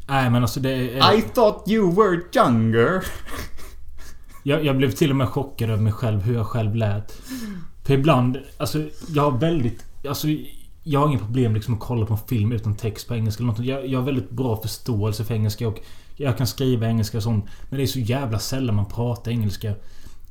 Nej 0.07 0.29
men 0.29 0.41
alltså 0.41 0.59
det 0.59 0.69
är... 0.99 1.13
I 1.17 1.21
thought 1.21 1.67
you 1.69 1.95
were 1.95 2.21
younger. 2.33 3.05
Jag, 4.43 4.65
jag 4.65 4.77
blev 4.77 4.91
till 4.91 5.09
och 5.09 5.15
med 5.15 5.29
chockad 5.29 5.69
över 5.69 5.83
mig 5.83 5.93
själv, 5.93 6.21
hur 6.21 6.33
jag 6.35 6.47
själv 6.47 6.75
lät. 6.75 7.21
För 7.83 7.93
ibland, 7.93 8.37
alltså 8.57 8.83
jag 9.07 9.31
har 9.31 9.37
väldigt... 9.39 9.85
Alltså 10.09 10.27
jag 10.83 10.99
har 10.99 11.07
inga 11.07 11.19
problem 11.19 11.53
liksom 11.53 11.73
att 11.73 11.79
kolla 11.79 12.05
på 12.05 12.13
en 12.13 12.19
film 12.27 12.51
utan 12.51 12.75
text 12.75 13.07
på 13.07 13.15
engelska 13.15 13.43
eller 13.43 13.53
något. 13.53 13.65
Jag, 13.65 13.87
jag 13.87 13.99
har 13.99 14.05
väldigt 14.05 14.29
bra 14.29 14.61
förståelse 14.61 15.25
för 15.25 15.33
engelska 15.33 15.67
och 15.67 15.79
jag 16.15 16.37
kan 16.37 16.47
skriva 16.47 16.87
engelska 16.87 17.17
och 17.17 17.23
sånt. 17.23 17.45
Men 17.69 17.77
det 17.77 17.83
är 17.83 17.87
så 17.87 17.99
jävla 17.99 18.39
sällan 18.39 18.75
man 18.75 18.85
pratar 18.85 19.31
engelska. 19.31 19.69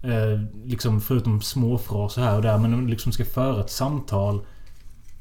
Eh, 0.03 0.41
liksom 0.65 1.01
förutom 1.01 1.43
småfraser 1.43 2.23
här 2.23 2.37
och 2.37 2.43
där. 2.43 2.59
Men 2.59 2.75
om 2.75 2.81
man 2.81 2.91
liksom 2.91 3.13
ska 3.13 3.25
föra 3.25 3.61
ett 3.61 3.71
samtal. 3.71 4.41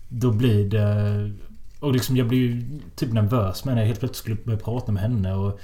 Då 0.09 0.31
blir 0.31 0.69
det... 0.69 1.33
Och 1.79 1.93
liksom 1.93 2.17
jag 2.17 2.27
blir 2.27 2.39
ju 2.39 2.79
typ 2.95 3.13
nervös 3.13 3.65
med 3.65 3.75
när 3.75 3.81
jag 3.81 3.87
helt 3.87 3.99
plötsligt 3.99 4.17
skulle 4.17 4.35
börja 4.35 4.59
prata 4.59 4.91
med 4.91 5.03
henne 5.03 5.35
och... 5.35 5.59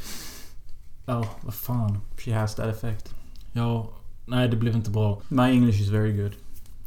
Ja, 1.05 1.25
vad 1.41 1.53
fan. 1.53 1.99
She 2.17 2.33
has 2.33 2.55
that 2.55 2.67
effect. 2.67 3.13
Ja, 3.53 3.89
nej 4.25 4.49
det 4.49 4.57
blev 4.57 4.75
inte 4.75 4.91
bra. 4.91 5.21
My 5.27 5.43
English 5.43 5.81
is 5.81 5.89
very 5.89 6.17
good. 6.21 6.33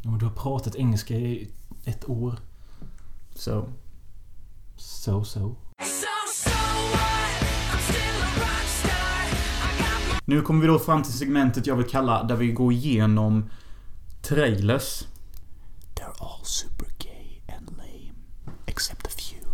Ja, 0.01 0.09
men 0.09 0.19
du 0.19 0.25
har 0.25 0.33
pratat 0.33 0.75
engelska 0.75 1.15
i 1.15 1.47
ett 1.85 2.09
år. 2.09 2.35
So. 3.37 3.69
So, 4.75 5.23
so. 5.23 5.55
Nu 10.25 10.41
kommer 10.41 10.61
vi 10.61 10.67
då 10.67 10.79
fram 10.79 11.03
till 11.03 11.13
segmentet 11.13 11.67
jag 11.67 11.75
vill 11.75 11.85
kalla 11.85 12.23
där 12.23 12.35
vi 12.35 12.51
går 12.51 12.73
igenom 12.73 13.49
trailers. 14.21 15.03
They're 15.95 16.13
all 16.19 16.45
super 16.45 16.87
gay 16.97 17.55
and 17.57 17.77
lame. 17.77 18.13
Except 18.65 19.07
a 19.07 19.09
few. 19.17 19.47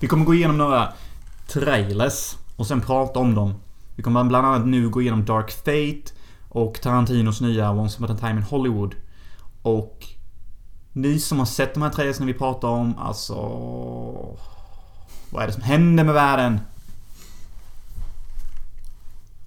Vi 0.00 0.06
kommer 0.06 0.24
gå 0.24 0.34
igenom 0.34 0.58
några 0.58 0.92
trailers 1.46 2.36
och 2.56 2.66
sen 2.66 2.80
prata 2.80 3.20
om 3.20 3.34
dem. 3.34 3.54
Vi 3.96 4.02
kommer 4.02 4.24
bland 4.24 4.46
annat 4.46 4.66
nu 4.66 4.88
gå 4.88 5.02
igenom 5.02 5.24
Dark 5.24 5.50
Fate 5.50 6.14
och 6.48 6.80
Tarantinos 6.82 7.40
nya 7.40 7.70
Once 7.70 7.98
upon 7.98 8.16
a 8.16 8.18
time 8.20 8.36
in 8.36 8.42
Hollywood. 8.42 8.94
Och 9.62 10.13
ni 10.94 11.18
som 11.18 11.38
har 11.38 11.46
sett 11.46 11.74
de 11.74 11.82
här 11.82 11.90
trailersna 11.90 12.26
vi 12.26 12.34
pratar 12.34 12.68
om, 12.68 12.98
alltså... 12.98 13.34
Vad 15.30 15.42
är 15.42 15.46
det 15.46 15.52
som 15.52 15.62
händer 15.62 16.04
med 16.04 16.14
världen? 16.14 16.60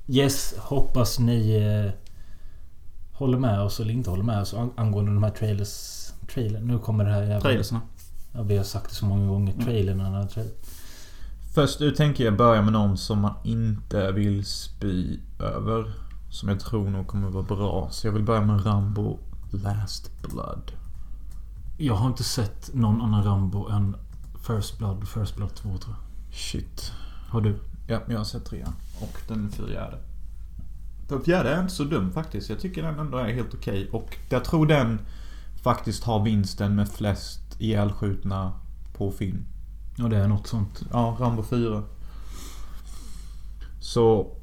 Yes, 0.07 0.53
hoppas 0.57 1.19
ni 1.19 1.55
eh, 1.55 1.91
håller 3.17 3.37
med 3.37 3.61
oss 3.61 3.79
eller 3.79 3.93
inte 3.93 4.09
håller 4.09 4.23
med 4.23 4.41
oss 4.41 4.53
ang- 4.53 4.73
angående 4.77 5.13
de 5.13 5.23
här 5.23 5.31
trailers. 5.31 6.03
Trailer. 6.33 6.59
Nu 6.61 6.79
kommer 6.79 7.05
det 7.05 7.11
här 7.11 7.21
jävla... 7.21 7.41
Trailersna. 7.41 7.81
Ja, 8.33 8.41
vi 8.43 8.57
har 8.57 8.63
sagt 8.63 8.89
det 8.89 8.95
så 8.95 9.05
många 9.05 9.27
gånger. 9.27 9.53
Mm. 9.53 9.65
Trailerna. 9.65 10.27
Tra 10.27 10.43
Först 11.55 11.81
ut 11.81 11.95
tänker 11.95 12.25
jag 12.25 12.37
börja 12.37 12.61
med 12.61 12.73
någon 12.73 12.97
som 12.97 13.19
man 13.19 13.33
inte 13.43 14.11
vill 14.11 14.45
spy 14.45 15.19
över. 15.39 15.93
Som 16.29 16.49
jag 16.49 16.59
tror 16.59 16.89
nog 16.89 17.07
kommer 17.07 17.29
vara 17.29 17.43
bra. 17.43 17.87
Så 17.91 18.07
jag 18.07 18.11
vill 18.11 18.23
börja 18.23 18.41
med 18.41 18.65
Rambo 18.65 19.19
Last 19.51 20.11
Blood. 20.21 20.71
Jag 21.77 21.93
har 21.93 22.07
inte 22.07 22.23
sett 22.23 22.69
någon 22.73 23.01
annan 23.01 23.23
Rambo 23.23 23.69
än 23.69 23.95
First 24.41 24.77
Blood 24.77 25.07
First 25.07 25.35
Blood 25.35 25.55
2 25.55 25.77
tror 25.77 25.95
jag. 25.95 26.35
Shit. 26.35 26.91
Har 27.29 27.41
du? 27.41 27.59
Ja, 27.87 28.01
jag 28.07 28.17
har 28.17 28.25
sett 28.25 28.45
trean. 28.45 28.73
Och 29.01 29.21
den 29.27 29.51
fjärde. 29.51 29.99
Den 31.07 31.21
fjärde 31.21 31.49
är 31.49 31.61
inte 31.61 31.73
så 31.73 31.83
dum 31.83 32.11
faktiskt. 32.11 32.49
Jag 32.49 32.59
tycker 32.59 32.83
den 32.83 32.99
ändå 32.99 33.17
är 33.17 33.33
helt 33.33 33.53
okej. 33.53 33.89
Och 33.91 34.17
jag 34.29 34.43
tror 34.43 34.65
den 34.65 34.99
faktiskt 35.63 36.03
har 36.03 36.23
vinsten 36.23 36.75
med 36.75 36.89
flest 36.89 37.41
ihjälskjutna 37.59 38.53
på 38.93 39.11
film. 39.11 39.45
Ja, 39.95 40.07
det 40.07 40.17
är 40.17 40.27
något 40.27 40.47
sånt. 40.47 40.83
Ja, 40.91 41.17
Rambo 41.19 41.43
4. 41.43 41.83
Så 43.79 44.37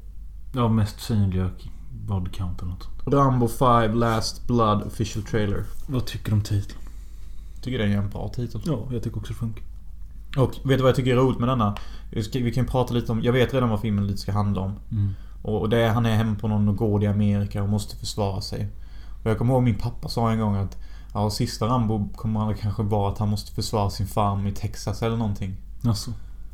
Ja, 0.55 0.67
mest 0.67 0.99
synliga 0.99 1.49
body 1.91 2.31
count 2.31 2.61
eller 2.61 2.71
något 2.71 2.83
sånt. 2.83 3.13
Rambo 3.13 3.47
5 3.47 3.93
Last 3.93 4.47
Blood 4.47 4.81
official 4.81 5.23
trailer. 5.23 5.63
Vad 5.87 6.05
tycker 6.05 6.29
du 6.29 6.33
om 6.33 6.41
titeln? 6.41 6.79
Tycker 7.65 7.77
det 7.77 7.85
är 7.85 7.97
en 7.97 8.09
bra 8.09 8.29
titel. 8.29 8.61
Ja, 8.65 8.87
jag 8.91 9.03
tycker 9.03 9.17
också 9.17 9.33
det 9.33 9.39
funkar. 9.39 9.63
Och 10.37 10.49
vet 10.49 10.77
du 10.77 10.77
vad 10.77 10.89
jag 10.89 10.95
tycker 10.95 11.11
är 11.11 11.15
roligt 11.15 11.39
med 11.39 11.49
denna? 11.49 11.75
Vi 12.11 12.23
kan 12.23 12.63
ju 12.63 12.65
prata 12.65 12.93
lite 12.93 13.11
om... 13.11 13.21
Jag 13.23 13.33
vet 13.33 13.53
redan 13.53 13.69
vad 13.69 13.81
filmen 13.81 14.07
lite 14.07 14.19
ska 14.19 14.31
handla 14.31 14.61
om. 14.61 14.79
Mm. 14.91 15.13
Och 15.41 15.69
det 15.69 15.77
är, 15.77 15.89
han 15.89 16.05
är 16.05 16.15
hemma 16.15 16.35
på 16.35 16.47
någon 16.47 16.75
gård 16.75 17.03
i 17.03 17.07
Amerika 17.07 17.63
och 17.63 17.69
måste 17.69 17.95
försvara 17.95 18.41
sig. 18.41 18.67
Och 19.23 19.29
jag 19.29 19.37
kommer 19.37 19.53
ihåg 19.53 19.63
min 19.63 19.75
pappa 19.75 20.09
sa 20.09 20.31
en 20.31 20.39
gång 20.39 20.55
att 20.55 20.77
Ja, 21.13 21.29
sista 21.29 21.65
Rambo 21.65 22.09
kommer 22.15 22.39
han 22.39 22.55
kanske 22.55 22.83
vara 22.83 23.11
att 23.11 23.17
han 23.17 23.29
måste 23.29 23.51
försvara 23.51 23.89
sin 23.89 24.07
farm 24.07 24.47
i 24.47 24.51
Texas 24.51 25.01
eller 25.01 25.17
någonting. 25.17 25.55
Alltså. 25.83 26.11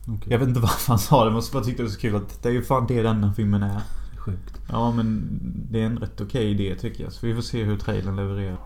Okej. 0.08 0.32
Jag 0.32 0.40
vet 0.40 0.48
inte 0.48 0.60
varför 0.70 0.88
han 0.88 1.00
sa 1.00 1.26
det, 1.26 1.32
men 1.32 1.42
jag 1.42 1.54
bara 1.54 1.64
tyckte 1.64 1.84
det 1.84 1.88
var 1.88 1.94
så 1.94 2.00
kul 2.00 2.16
att 2.16 2.44
det 2.44 2.50
är 2.50 2.54
ju 2.54 2.64
fan 2.64 2.86
det 2.88 3.02
den 3.02 3.24
här 3.24 3.34
filmen 3.34 3.64
är. 3.64 3.82
Sjukt. 4.18 4.62
Ja, 4.70 4.92
men 4.92 5.40
det 5.72 5.82
är 5.82 5.86
en 5.86 5.98
rätt 5.98 6.22
okej 6.22 6.52
idé 6.52 6.76
tycker 6.76 7.04
jag. 7.04 7.14
Så 7.14 7.26
vi 7.26 7.36
får 7.36 7.42
se 7.42 7.64
hur 7.64 7.78
trailern 7.78 8.16
levererar. 8.16 8.58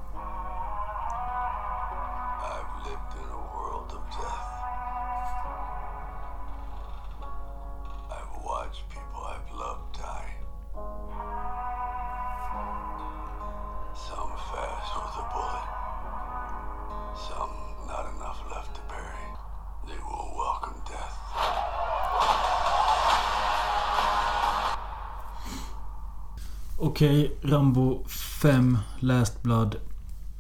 Okej, 26.78 27.36
Rambo 27.42 28.06
5 28.42 28.78
Last 29.00 29.44
Blood. 29.44 29.76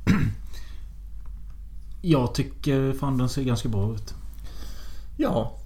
jag 2.01 2.35
tycker 2.35 2.93
fan 2.93 3.17
den 3.17 3.29
ser 3.29 3.43
ganska 3.43 3.69
bra 3.69 3.93
ut. 3.93 4.13
Ja. 5.17 5.57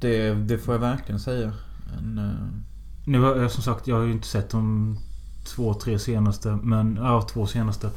Det, 0.00 0.34
det 0.34 0.58
får 0.58 0.74
jag 0.74 0.80
verkligen 0.80 1.20
säga. 1.20 1.52
En, 1.98 2.18
eh, 2.18 2.46
Nu 3.06 3.20
har 3.20 3.36
jag 3.36 3.50
som 3.50 3.62
sagt, 3.62 3.86
jag 3.86 3.96
har 3.96 4.02
ju 4.02 4.12
inte 4.12 4.26
sett 4.26 4.50
de 4.50 4.98
två, 5.44 5.74
tre 5.74 5.98
senaste. 5.98 6.58
Men, 6.62 6.96
ja, 6.96 7.22
två 7.22 7.46
senaste. 7.46 7.90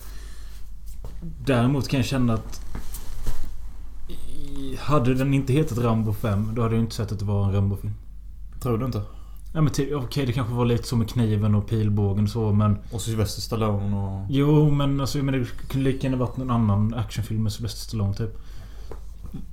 Däremot 1.46 1.88
kan 1.88 2.00
jag 2.00 2.08
känna 2.08 2.34
att... 2.34 2.62
Hade 4.80 5.14
den 5.14 5.34
inte 5.34 5.54
hetat 5.54 5.78
Rambo 5.78 6.14
5, 6.14 6.52
då 6.56 6.62
hade 6.62 6.76
jag 6.76 6.84
inte 6.84 6.96
sett 6.96 7.12
att 7.12 7.20
det 7.20 7.26
var 7.26 7.46
en 7.46 7.54
Rambo-film. 7.54 7.94
tror 8.62 8.78
du 8.78 8.86
inte? 8.86 9.02
Ja 9.56 9.62
men 9.62 9.74
typ, 9.74 9.94
okej 9.96 10.26
det 10.26 10.34
kanske 10.34 10.54
var 10.54 10.66
lite 10.66 10.88
så 10.88 10.96
med 10.96 11.10
kniven 11.10 11.56
och 11.56 11.68
pilbågen 11.68 12.24
och 12.24 12.30
så 12.30 12.52
men... 12.52 12.78
Och 12.92 13.02
Sylvester 13.02 13.42
Stallone 13.42 13.98
och... 13.98 14.26
Jo 14.30 14.72
men 14.72 15.02
alltså 15.02 15.18
menar, 15.18 15.40
det 15.40 15.46
kunde 15.46 15.92
lika 15.92 16.08
gärna 16.08 16.18
varit 16.18 16.38
någon 16.38 16.52
annan 16.52 16.94
actionfilm 16.94 17.44
med 17.44 17.52
Sylvester 17.52 17.80
Stallone 17.80 18.14
typ. 18.14 18.38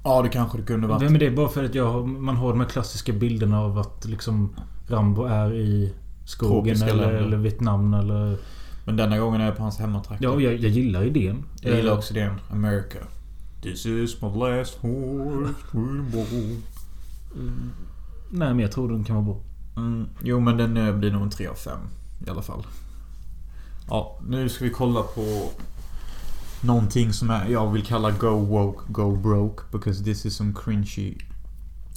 Ja, 0.05 0.23
det 0.23 0.29
kanske 0.29 0.59
det 0.59 0.65
kunde 0.65 0.87
varit. 0.87 1.11
Men 1.11 1.19
det 1.19 1.27
är 1.27 1.31
bara 1.31 1.49
för 1.49 1.65
att 1.65 1.75
jag, 1.75 2.09
man 2.09 2.37
har 2.37 2.51
de 2.51 2.61
här 2.61 2.69
klassiska 2.69 3.13
bilderna 3.13 3.61
av 3.61 3.79
att 3.79 4.05
liksom 4.05 4.55
Rambo 4.89 5.25
är 5.25 5.55
i 5.55 5.93
skogen 6.25 6.83
eller, 6.83 7.13
eller 7.13 7.37
Vietnam 7.37 7.95
eller... 7.95 8.37
Men 8.85 8.97
denna 8.97 9.19
gången 9.19 9.41
är 9.41 9.45
jag 9.47 9.57
på 9.57 9.63
hans 9.63 9.79
hemmatrakter. 9.79 10.25
Ja, 10.25 10.41
jag, 10.41 10.55
jag 10.55 10.71
gillar 10.71 11.05
idén. 11.05 11.45
Jag 11.61 11.77
gillar 11.77 11.93
Eh, 11.93 11.99
också 11.99 12.15
den. 12.15 12.35
America. 12.51 12.99
This 13.63 13.87
is 13.87 14.23
my 14.23 14.29
last 14.29 14.79
horse 14.81 15.55
war. 15.73 16.57
Nej 18.31 18.49
men 18.49 18.59
jag 18.59 18.73
tror 18.73 18.89
den 18.89 19.05
kan 19.05 19.17
vara 19.17 19.25
bra. 19.25 19.41
Mm, 19.77 20.09
jo 20.23 20.41
men 20.41 20.57
den 20.57 20.77
eh, 20.77 20.95
blir 20.97 21.13
nog 21.13 21.23
en 21.23 21.31
3 21.31 21.47
av 21.47 21.55
5 21.55 21.79
i 22.27 22.31
alla 22.31 22.43
fall. 22.43 22.67
Ja, 23.89 24.19
nu 24.27 24.49
ska 24.49 24.65
vi 24.65 24.71
kolla 24.71 25.03
på 25.03 25.51
någonting 26.61 27.13
som 27.13 27.31
är, 27.31 27.49
jag 27.49 27.73
vill 27.73 27.85
kalla 27.85 28.11
Go 28.11 28.45
Woke, 28.45 28.81
Go 28.89 29.17
Broke. 29.17 29.63
Because 29.73 30.05
this 30.05 30.27
is 30.27 30.37
some 30.37 30.53
cringy 30.65 31.15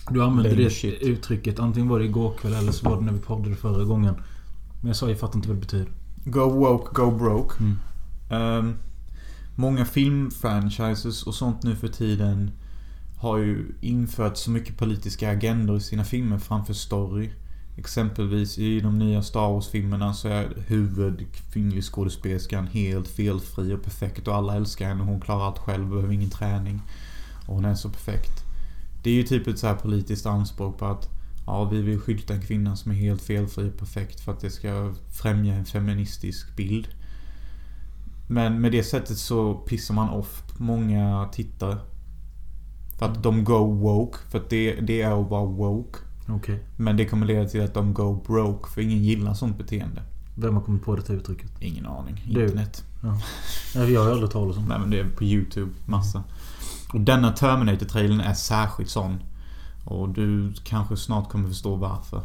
Du 0.09 0.23
använde 0.23 0.55
det 0.55 0.69
shit. 0.69 1.01
uttrycket. 1.01 1.59
Antingen 1.59 1.89
var 1.89 1.99
det 1.99 2.05
igår 2.05 2.33
kväll 2.33 2.53
eller 2.53 2.71
så 2.71 2.89
var 2.89 2.97
det 2.97 3.05
när 3.05 3.13
vi 3.13 3.19
poddade 3.19 3.55
förra 3.55 3.83
gången. 3.83 4.15
Men 4.81 4.87
jag 4.87 4.95
sa 4.95 5.09
jag 5.09 5.19
fattar 5.19 5.35
inte 5.35 5.47
vad 5.47 5.57
det 5.57 5.61
betyder. 5.61 5.87
Go 6.25 6.49
woke, 6.49 6.89
go 6.93 7.11
broke. 7.11 7.55
Mm. 7.59 7.77
Ehm, 8.29 8.75
många 9.55 9.85
filmfranchises 9.85 11.23
och 11.23 11.35
sånt 11.35 11.63
nu 11.63 11.75
för 11.75 11.87
tiden 11.87 12.51
har 13.17 13.37
ju 13.37 13.75
infört 13.81 14.37
så 14.37 14.51
mycket 14.51 14.77
politiska 14.77 15.31
agendor 15.31 15.77
i 15.77 15.79
sina 15.79 16.03
filmer 16.03 16.37
framför 16.37 16.73
story. 16.73 17.29
Exempelvis 17.77 18.57
i 18.57 18.79
de 18.79 18.99
nya 18.99 19.21
Star 19.21 19.51
Wars-filmerna 19.51 20.13
så 20.13 20.27
är 20.27 20.63
huvudkvinnlig 20.67 21.83
skådespelerskan 21.83 22.67
helt 22.67 23.07
felfri 23.07 23.73
och 23.73 23.83
perfekt 23.83 24.27
och 24.27 24.35
alla 24.35 24.55
älskar 24.55 24.87
henne. 24.87 25.03
Hon 25.03 25.21
klarar 25.21 25.45
allt 25.45 25.59
själv, 25.59 25.89
behöver 25.89 26.13
ingen 26.13 26.29
träning. 26.29 26.81
Och 27.47 27.55
hon 27.55 27.65
är 27.65 27.75
så 27.75 27.89
perfekt. 27.89 28.43
Det 29.03 29.09
är 29.09 29.13
ju 29.13 29.23
typ 29.23 29.47
ett 29.47 29.59
så 29.59 29.67
här 29.67 29.75
politiskt 29.75 30.25
anspråk 30.25 30.77
på 30.77 30.85
att 30.85 31.09
Ja, 31.45 31.63
vi 31.63 31.81
vill 31.81 31.99
skydda 31.99 32.33
en 32.33 32.41
kvinna 32.41 32.75
som 32.75 32.91
är 32.91 32.95
helt 32.95 33.21
felfri 33.21 33.69
och 33.69 33.77
perfekt 33.77 34.19
för 34.19 34.31
att 34.31 34.39
det 34.39 34.49
ska 34.49 34.93
främja 35.21 35.53
en 35.53 35.65
feministisk 35.65 36.55
bild. 36.55 36.87
Men 38.27 38.61
med 38.61 38.71
det 38.71 38.83
sättet 38.83 39.17
så 39.17 39.53
pissar 39.53 39.93
man 39.93 40.09
off 40.09 40.43
många 40.57 41.29
tittare. 41.31 41.77
För 42.99 43.05
att 43.05 43.23
de 43.23 43.43
go 43.43 43.73
woke. 43.73 44.17
För 44.29 44.37
att 44.37 44.49
det, 44.49 44.81
det 44.81 45.01
är 45.01 45.21
att 45.21 45.29
vara 45.29 45.45
woke. 45.45 45.99
Okej. 46.29 46.63
Men 46.77 46.97
det 46.97 47.05
kommer 47.05 47.25
leda 47.25 47.49
till 47.49 47.63
att 47.63 47.73
de 47.73 47.93
go 47.93 48.23
broke. 48.27 48.69
För 48.69 48.81
ingen 48.81 48.97
gillar 49.03 49.33
sånt 49.33 49.57
beteende. 49.57 50.03
Vem 50.35 50.53
har 50.55 50.61
kommit 50.61 50.83
på 50.83 50.95
det 50.95 51.09
uttrycket? 51.13 51.51
Ingen 51.59 51.85
aning. 51.85 52.23
Internet. 52.27 52.83
Nej, 53.75 53.91
jag 53.93 54.03
har 54.03 54.11
aldrig 54.11 54.31
talat 54.31 54.57
om. 54.57 54.63
Nej 54.65 54.79
men 54.79 54.89
det 54.89 54.99
är 54.99 55.09
på 55.09 55.23
YouTube. 55.23 55.71
Massa. 55.85 56.23
Och 56.93 57.01
denna 57.01 57.31
Terminator-trailern 57.31 58.19
är 58.21 58.33
särskilt 58.33 58.89
sån. 58.89 59.19
Och 59.85 60.09
du 60.09 60.53
kanske 60.63 60.97
snart 60.97 61.29
kommer 61.29 61.47
förstå 61.47 61.75
varför. 61.75 62.21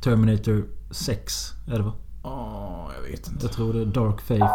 Terminator 0.00 0.64
6 0.90 1.52
är 1.68 1.78
det 1.78 1.82
va? 1.82 1.92
Åh, 2.22 2.86
jag 2.96 3.10
vet 3.10 3.28
inte. 3.28 3.46
Jag 3.46 3.52
tror 3.52 3.72
det 3.72 3.80
är 3.80 3.86
Dark 3.86 4.20
Faith. 4.20 4.52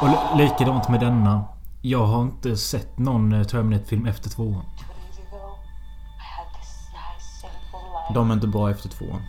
Och 0.00 0.08
li- 0.08 0.44
likadant 0.44 0.88
med 0.88 1.00
denna. 1.00 1.44
Jag 1.82 2.06
har 2.06 2.22
inte 2.22 2.56
sett 2.56 2.98
någon 2.98 3.32
eh, 3.32 3.42
Terminator-film 3.44 4.06
efter 4.06 4.30
tvåan. 4.30 4.64
De 8.14 8.30
är 8.30 8.34
inte 8.34 8.46
bra 8.46 8.70
efter 8.70 8.88
tvåan. 8.88 9.22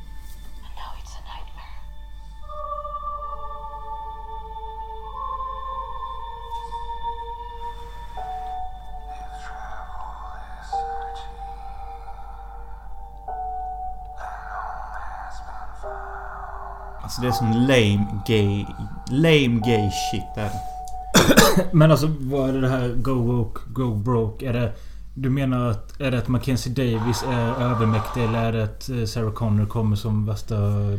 Alltså 17.09 17.21
det 17.21 17.27
är 17.27 17.31
som 17.31 17.51
lame 17.51 18.05
gay... 18.25 18.65
Lame 19.09 19.61
gay 19.65 19.91
shit 19.91 20.37
är 20.37 20.43
det. 20.43 21.65
Men 21.71 21.91
alltså 21.91 22.07
vad 22.19 22.49
är 22.49 22.61
det 22.61 22.69
här 22.69 22.89
Go 22.89 23.13
Woke, 23.13 23.59
Go 23.67 23.95
Broke? 23.95 24.49
Är 24.49 24.53
det... 24.53 24.73
Du 25.21 25.29
menar 25.29 25.69
att... 25.69 26.01
Är 26.01 26.11
det 26.11 26.17
att 26.17 26.27
Mackenzie 26.27 26.73
Davis 26.73 27.23
är 27.23 27.63
övermäktig 27.63 28.23
eller 28.23 28.43
är 28.43 28.51
det 28.51 28.63
att 28.63 28.89
eh, 28.89 29.05
Sarah 29.05 29.31
Connor 29.31 29.65
kommer 29.65 29.95
som 29.95 30.25
värsta 30.25 30.55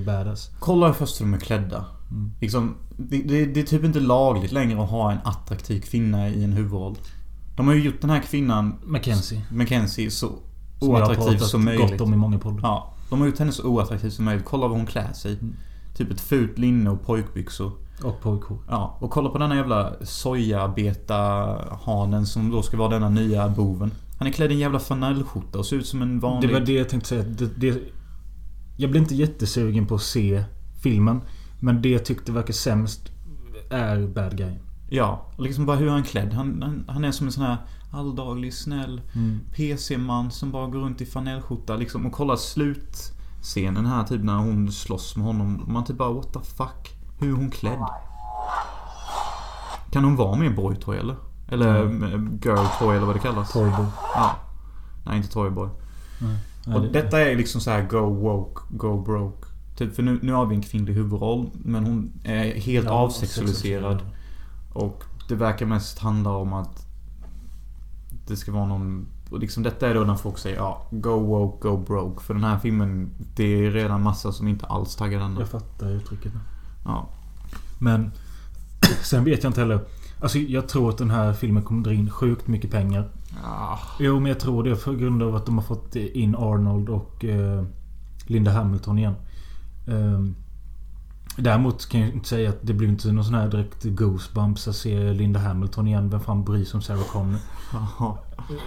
badass? 0.07 0.51
Kolla 0.59 0.95
först 0.95 1.21
hur 1.21 1.27
de 1.27 1.35
är 1.35 1.39
klädda. 1.39 1.85
Mm. 2.11 2.31
Liksom, 2.41 2.75
det, 2.97 3.23
det, 3.23 3.47
det 3.47 3.61
är 3.61 3.65
typ 3.65 3.85
inte 3.85 4.01
lagligt 4.01 4.53
längre 4.53 4.83
att 4.83 4.91
ha 4.91 5.13
en 5.13 5.19
attraktiv 5.25 5.81
kvinna 5.81 6.29
i 6.29 6.45
en 6.45 6.53
huvudroll. 6.53 6.97
De 7.57 7.67
har 7.67 7.75
ju 7.75 7.83
gjort 7.83 8.01
den 8.01 8.11
här 8.11 8.23
kvinnan, 8.23 8.75
Mackenzie. 8.85 9.43
Mackenzie, 9.51 10.11
så 10.11 10.33
Som 10.79 10.89
oattraktiv 10.89 11.39
som 11.39 11.65
möjligt. 11.65 11.91
gott 11.91 12.01
om 12.01 12.15
i 12.15 12.17
många 12.17 12.39
poddar. 12.39 12.61
Ja, 12.63 12.95
de 13.11 13.21
har 13.21 13.27
gjort 13.27 13.39
henne 13.39 13.53
så 13.53 13.69
oattraktiv 13.69 14.11
som 14.11 14.25
möjligt. 14.25 14.45
Kolla 14.45 14.69
vad 14.69 14.77
hon 14.77 14.87
klär 14.87 15.13
sig. 15.13 15.33
Mm. 15.33 15.55
Typ 15.97 16.11
ett 16.11 16.21
fult 16.21 16.59
linne 16.59 16.91
och 16.91 17.03
pojkbyxor. 17.03 17.73
Och 18.03 18.21
pojkhår. 18.21 18.59
Ja, 18.69 18.97
och 19.01 19.11
kolla 19.11 19.31
på 19.31 19.39
denna 19.39 19.57
jävla 19.57 19.93
sojabeta-hanen 20.03 22.27
som 22.27 22.51
då 22.51 22.63
ska 22.63 22.77
vara 22.77 22.89
denna 22.89 23.09
nya 23.09 23.49
boven. 23.49 23.91
Han 24.21 24.29
är 24.29 24.33
klädd 24.33 24.51
i 24.51 24.55
en 24.55 24.61
jävla 24.61 24.79
flanellskjorta 24.79 25.59
och 25.59 25.67
ser 25.67 25.77
ut 25.77 25.87
som 25.87 26.03
en 26.03 26.21
vanlig... 26.21 26.51
Det 26.51 26.53
var 26.53 26.61
det 26.61 26.73
jag 26.73 26.89
tänkte 26.89 27.09
säga. 27.09 27.23
Det, 27.23 27.61
det, 27.61 27.83
jag 28.77 28.91
blir 28.91 29.01
inte 29.01 29.15
jättesugen 29.15 29.87
på 29.87 29.95
att 29.95 30.03
se 30.03 30.45
filmen. 30.83 31.21
Men 31.61 31.83
det 31.83 31.89
jag 31.89 32.05
tyckte 32.05 32.33
verkar 32.33 32.53
sämst 32.53 33.13
är 33.71 34.07
Bad 34.07 34.37
Guy. 34.37 34.53
Ja, 34.91 35.31
liksom 35.39 35.67
bara 35.67 35.77
hur 35.77 35.87
är 35.87 35.91
han 35.91 36.03
klädd? 36.03 36.33
Han, 36.33 36.63
han, 36.63 36.85
han 36.89 37.05
är 37.05 37.11
som 37.13 37.27
en 37.27 37.33
sån 37.33 37.45
här 37.45 37.57
alldaglig, 37.93 38.55
snäll 38.55 39.01
Mm. 39.15 39.41
PC-man 39.55 40.31
som 40.31 40.51
bara 40.53 40.67
går 40.67 40.81
runt 40.81 41.01
i 41.01 41.07
flanellskjorta 41.07 41.77
liksom. 41.77 42.07
Och 42.07 42.13
kolla 42.13 42.37
slutscenen 42.37 43.87
här 43.87 44.05
typ 44.05 44.25
när 44.25 44.37
hon 44.37 44.73
slåss 44.73 45.17
med 45.17 45.27
honom. 45.27 45.65
Man 45.69 45.85
typ 45.85 45.97
bara 45.97 46.13
what 46.13 46.33
the 46.33 46.41
fuck? 46.41 46.95
Hur 47.21 47.29
är 47.29 47.37
hon 47.37 47.51
klädd? 47.51 47.87
Kan 49.91 50.05
hon 50.05 50.17
vara 50.17 50.37
med 50.37 50.55
boytoy 50.55 50.97
eller? 50.99 51.17
Eller 51.51 51.89
girl 52.45 52.67
toy 52.79 52.97
eller 52.97 53.07
vad 53.07 53.17
det 53.17 53.21
kallas? 53.21 53.53
Toyboy. 53.53 53.87
Ja. 54.15 54.37
Nej, 55.05 55.17
inte 55.17 55.29
toyboy. 55.29 55.69
Ja, 56.67 56.75
Och 56.75 56.83
det- 56.83 56.89
detta 56.89 57.21
är 57.21 57.37
liksom 57.37 57.61
så 57.61 57.71
här 57.71 57.83
go 57.87 58.15
woke, 58.15 58.61
go 58.71 59.03
broke. 59.03 59.47
Typ 59.77 59.95
för 59.97 60.03
nu, 60.03 60.19
nu 60.23 60.33
har 60.33 60.47
vi 60.47 60.55
en 60.55 60.63
kvinnlig 60.63 60.95
huvudroll. 60.95 61.51
Men 61.65 61.85
hon 61.87 62.13
är 62.25 62.55
helt 62.61 62.87
Ja, 62.87 62.93
avsexualiserad. 62.93 64.03
Och 64.73 65.05
det 65.29 65.35
verkar 65.35 65.67
mest 65.67 65.99
handla 65.99 66.31
om 66.31 66.53
att 66.53 66.87
det 68.27 68.37
ska 68.37 68.53
vara 68.53 68.67
någon... 68.67 69.07
Och 69.31 69.39
liksom 69.39 69.63
detta 69.63 69.89
är 69.89 69.95
då 69.95 70.01
när 70.01 70.15
folk 70.17 70.39
säger 70.39 70.57
ja, 70.57 70.87
go 70.91 71.11
woke, 71.27 71.69
go 71.69 71.77
broke. 71.77 72.23
För 72.25 72.35
den 72.35 72.45
här 72.45 72.59
filmen, 72.59 73.11
det 73.37 73.45
är 73.67 73.71
redan 73.71 74.03
massa 74.03 74.33
som 74.33 74.49
inte 74.49 74.67
alls 74.67 74.97
taggar 74.97 75.19
den. 75.21 75.37
Jag 75.39 75.49
fattar 75.49 75.91
uttrycket. 75.91 76.33
Ja. 76.85 77.09
Men 77.79 78.13
sen 79.03 79.25
vet 79.25 79.43
jag 79.43 79.51
inte 79.51 79.61
heller. 79.61 79.81
Alltså 80.21 80.39
jag 80.39 80.69
tror 80.69 80.91
att 80.91 80.99
den 80.99 81.11
här 81.11 81.33
filmen 81.33 81.63
kommer 81.63 81.85
dra 81.85 81.93
in 81.93 82.11
sjukt 82.11 82.47
mycket 82.47 82.71
pengar. 82.71 83.09
Ah, 83.45 83.79
Jo 83.99 84.21
men 84.21 84.27
jag 84.27 84.41
tror 84.41 84.65
det 84.65 84.77
för 84.77 84.95
grund 84.95 85.23
av 85.23 85.37
att 85.37 85.47
de 85.47 85.59
har 85.59 85.65
fått 85.65 85.97
in 85.97 86.35
Arnold 86.35 86.89
och 86.89 87.25
eh, 87.25 87.65
Linda 88.27 88.51
Hamilton 88.51 88.99
igen. 88.99 89.15
Ehm, 89.87 90.35
däremot 91.37 91.89
kan 91.89 92.01
jag 92.01 92.11
inte 92.11 92.29
säga 92.29 92.49
att 92.49 92.59
det 92.63 92.73
blir 92.75 92.89
inte 92.89 93.13
någon 93.13 93.25
sån 93.25 93.35
här 93.35 93.49
direkt 93.49 93.85
goosebumps 93.85 94.69
att 94.69 94.77
se 94.77 95.13
Linda 95.13 95.41
Hamilton 95.41 95.87
igen. 95.89 96.11
Vem 96.11 96.21
fan 96.21 96.45
bryr 96.45 96.65
sig 96.65 96.79
om 96.79 96.83
Sarah 96.83 97.05
Connor? 97.13 97.39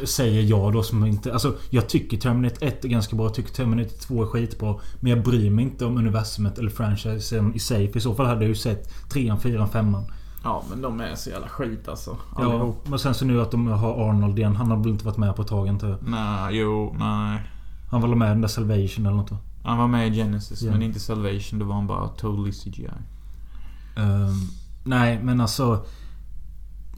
Säger 0.06 0.42
jag 0.42 0.74
då 0.74 0.84
som 0.84 1.06
inte... 1.06 1.34
Alltså 1.34 1.56
jag 1.70 1.90
tycker 1.90 2.18
Terminator 2.18 2.68
1 2.68 2.86
är 2.86 2.90
ganska 2.90 3.16
bra. 3.16 3.26
Jag 3.26 3.34
tycker 3.34 3.54
Terminator 3.54 3.98
2 3.98 4.24
är 4.24 4.28
skitbra. 4.28 4.76
Men 5.00 5.12
jag 5.12 5.24
bryr 5.24 5.50
mig 5.50 5.66
inte 5.66 5.86
om 5.86 5.98
universumet 5.98 6.58
eller 6.60 6.70
franchisen 6.70 7.56
i 7.56 7.60
sig. 7.60 7.92
För 7.92 7.98
i 7.98 8.02
så 8.02 8.16
fall 8.16 8.26
hade 8.26 8.42
jag 8.42 8.50
ju 8.50 8.56
sett 8.56 9.10
3 9.10 9.36
4 9.42 9.68
5 9.68 9.98
Ja, 10.44 10.64
men 10.70 10.82
de 10.82 11.02
är 11.02 11.16
så 11.16 11.30
jävla 11.30 11.48
skit 11.48 11.88
alltså. 11.88 12.18
Ja, 12.38 12.74
men 12.86 13.00
sen 13.00 13.14
så 13.14 13.26
nu 13.26 13.42
att 13.42 13.52
de 13.52 13.68
har 13.68 14.10
Arnold 14.10 14.40
igen. 14.40 14.56
Han 14.56 14.72
har 14.72 14.78
väl 14.78 14.88
inte 14.88 15.06
varit 15.06 15.18
med 15.18 15.36
på 15.36 15.42
ett 15.42 15.48
tag 15.48 15.68
inte? 15.68 15.98
Nej, 16.02 16.58
jo, 16.58 16.96
nej. 17.00 17.42
Han 17.92 18.02
var 18.02 18.10
väl 18.10 18.18
med 18.18 18.28
i 18.28 18.30
den 18.30 18.42
där 18.42 18.48
Salvation 18.48 19.06
eller 19.06 19.18
nåt 19.18 19.32
va? 19.32 19.38
Han 19.64 19.78
var 19.78 19.88
med 19.88 20.08
i 20.08 20.16
Genesis, 20.16 20.62
Ja. 20.62 20.72
men 20.72 20.82
inte 20.82 21.00
Salvation. 21.00 21.60
Då 21.60 21.66
var 21.66 21.76
han 21.76 21.88
bara 21.88 22.08
totally 22.08 22.52
CGI. 22.52 22.90
Ehm, 23.98 24.40
nej, 24.84 25.20
men 25.24 25.42
alltså... 25.42 25.86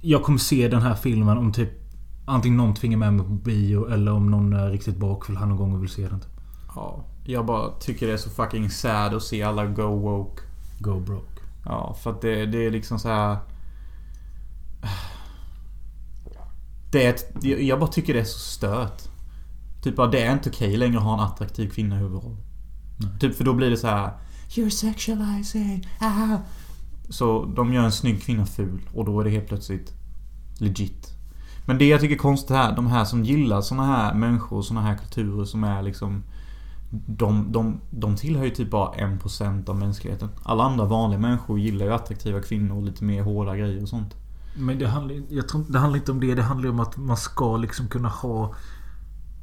Jag 0.01 0.23
kommer 0.23 0.39
se 0.39 0.67
den 0.67 0.81
här 0.81 0.95
filmen 0.95 1.37
om 1.37 1.51
typ... 1.51 1.69
Antingen 2.25 2.57
någon 2.57 2.73
tvingar 2.73 2.97
med 2.97 3.13
mig 3.13 3.25
på 3.25 3.31
bio 3.31 3.89
eller 3.89 4.11
om 4.11 4.31
någon 4.31 4.53
är 4.53 4.69
riktigt 4.69 4.97
bakfull 4.97 5.37
här 5.37 5.45
någon 5.45 5.57
gång 5.57 5.73
och 5.73 5.81
vill 5.83 5.89
se 5.89 6.07
den. 6.07 6.19
Typ. 6.19 6.29
Ja. 6.75 7.03
Jag 7.23 7.45
bara 7.45 7.69
tycker 7.79 8.07
det 8.07 8.13
är 8.13 8.17
så 8.17 8.29
fucking 8.29 8.69
sad 8.69 9.13
att 9.13 9.23
se 9.23 9.43
alla 9.43 9.65
go 9.65 9.99
woke. 9.99 10.41
Go 10.79 10.99
broke. 10.99 11.34
Ja, 11.65 11.93
för 11.93 12.11
att 12.11 12.21
det, 12.21 12.45
det 12.45 12.65
är 12.65 12.71
liksom 12.71 12.99
så 12.99 13.09
här. 13.09 13.37
Det 16.91 17.05
är 17.05 17.09
ett, 17.09 17.43
jag 17.43 17.79
bara 17.79 17.89
tycker 17.89 18.13
det 18.13 18.19
är 18.19 18.23
så 18.23 18.39
stört. 18.39 19.01
Typ 19.83 19.95
bara, 19.95 20.07
det 20.07 20.21
är 20.21 20.33
inte 20.33 20.49
okej 20.49 20.77
längre 20.77 20.97
att 20.97 21.03
ha 21.03 21.13
en 21.13 21.19
attraktiv 21.19 21.69
kvinna 21.69 21.95
i 21.95 21.99
huvudroll. 21.99 22.37
Typ 23.19 23.35
för 23.35 23.43
då 23.43 23.53
blir 23.53 23.69
det 23.69 23.77
så 23.77 23.87
här. 23.87 24.13
You're 24.49 24.69
sexualizing. 24.69 25.87
Ah. 25.99 26.37
Så 27.09 27.45
de 27.45 27.73
gör 27.73 27.83
en 27.83 27.91
snygg 27.91 28.23
kvinna 28.23 28.45
ful 28.45 28.89
och 28.93 29.05
då 29.05 29.19
är 29.19 29.23
det 29.23 29.29
helt 29.29 29.47
plötsligt 29.47 29.93
legit. 30.57 31.11
Men 31.65 31.77
det 31.77 31.87
jag 31.87 32.01
tycker 32.01 32.15
är 32.15 32.19
konstigt 32.19 32.55
här, 32.55 32.75
de 32.75 32.87
här 32.87 33.05
som 33.05 33.23
gillar 33.23 33.61
såna 33.61 33.85
här 33.85 34.13
människor 34.13 34.57
och 34.57 34.65
såna 34.65 34.81
här 34.81 34.97
kulturer 34.97 35.45
som 35.45 35.63
är 35.63 35.81
liksom 35.81 36.23
de, 37.05 37.51
de, 37.51 37.79
de 37.89 38.15
tillhör 38.15 38.43
ju 38.43 38.49
typ 38.49 38.71
bara 38.71 38.93
1% 38.93 39.69
av 39.69 39.75
mänskligheten. 39.75 40.29
Alla 40.43 40.63
andra 40.63 40.85
vanliga 40.85 41.19
människor 41.19 41.59
gillar 41.59 41.85
ju 41.85 41.93
attraktiva 41.93 42.41
kvinnor 42.41 42.77
och 42.77 42.83
lite 42.83 43.03
mer 43.03 43.23
hårda 43.23 43.55
grejer 43.55 43.81
och 43.81 43.89
sånt. 43.89 44.15
Men 44.57 44.79
det 44.79 44.87
handlar, 44.87 45.21
jag 45.29 45.47
tror, 45.47 45.65
det 45.69 45.79
handlar 45.79 45.97
inte 45.97 46.11
om 46.11 46.19
det. 46.19 46.35
Det 46.35 46.43
handlar 46.43 46.69
om 46.69 46.79
att 46.79 46.97
man 46.97 47.17
ska 47.17 47.57
liksom 47.57 47.87
kunna 47.87 48.09
ha 48.09 48.53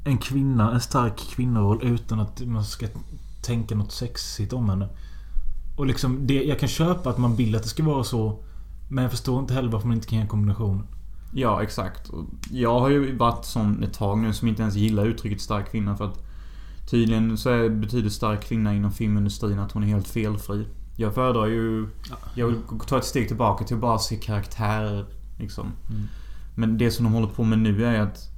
en 0.03 0.17
kvinna, 0.17 0.73
en 0.73 0.81
stark 0.81 1.17
kvinnoroll 1.17 1.83
utan 1.83 2.19
att 2.19 2.41
man 2.41 2.63
ska 2.63 2.87
tänka 3.41 3.75
något 3.75 3.91
sexigt 3.91 4.53
om 4.53 4.69
henne. 4.69 4.89
Och 5.77 5.85
liksom 5.85 6.27
det, 6.27 6.43
jag 6.43 6.59
kan 6.59 6.69
köpa 6.69 7.09
att 7.09 7.17
man 7.17 7.35
vill 7.35 7.55
att 7.55 7.63
det 7.63 7.69
ska 7.69 7.83
vara 7.83 8.03
så. 8.03 8.43
Men 8.89 9.01
jag 9.01 9.11
förstår 9.11 9.39
inte 9.39 9.53
heller 9.53 9.69
varför 9.69 9.87
man 9.87 9.97
inte 9.97 10.07
kan 10.07 10.15
göra 10.15 10.23
en 10.23 10.29
kombination. 10.29 10.87
Ja, 11.33 11.63
exakt. 11.63 12.11
Jag 12.51 12.79
har 12.79 12.89
ju 12.89 13.15
varit 13.15 13.45
sån 13.45 13.83
ett 13.83 13.93
tag 13.93 14.17
nu 14.17 14.33
som 14.33 14.47
inte 14.47 14.61
ens 14.61 14.75
gillar 14.75 15.05
uttrycket 15.05 15.41
stark 15.41 15.71
kvinna 15.71 15.97
för 15.97 16.05
att 16.05 16.23
Tydligen 16.89 17.37
så 17.37 17.49
är, 17.49 17.69
betyder 17.69 18.09
stark 18.09 18.43
kvinna 18.43 18.73
inom 18.73 18.91
filmindustrin 18.91 19.59
att 19.59 19.71
hon 19.71 19.83
är 19.83 19.87
helt 19.87 20.07
felfri. 20.07 20.67
Jag 20.95 21.13
föredrar 21.13 21.45
ju... 21.45 21.87
Jag 22.35 22.47
vill 22.47 22.61
ta 22.87 22.97
ett 22.97 23.05
steg 23.05 23.27
tillbaka 23.27 23.65
till 23.65 23.75
att 23.75 23.81
bara 23.81 23.99
se 23.99 24.15
karaktärer. 24.15 25.05
Liksom. 25.39 25.71
Mm. 25.89 26.07
Men 26.55 26.77
det 26.77 26.91
som 26.91 27.03
de 27.03 27.13
håller 27.13 27.27
på 27.27 27.43
med 27.43 27.59
nu 27.59 27.85
är 27.85 27.99
att... 27.99 28.29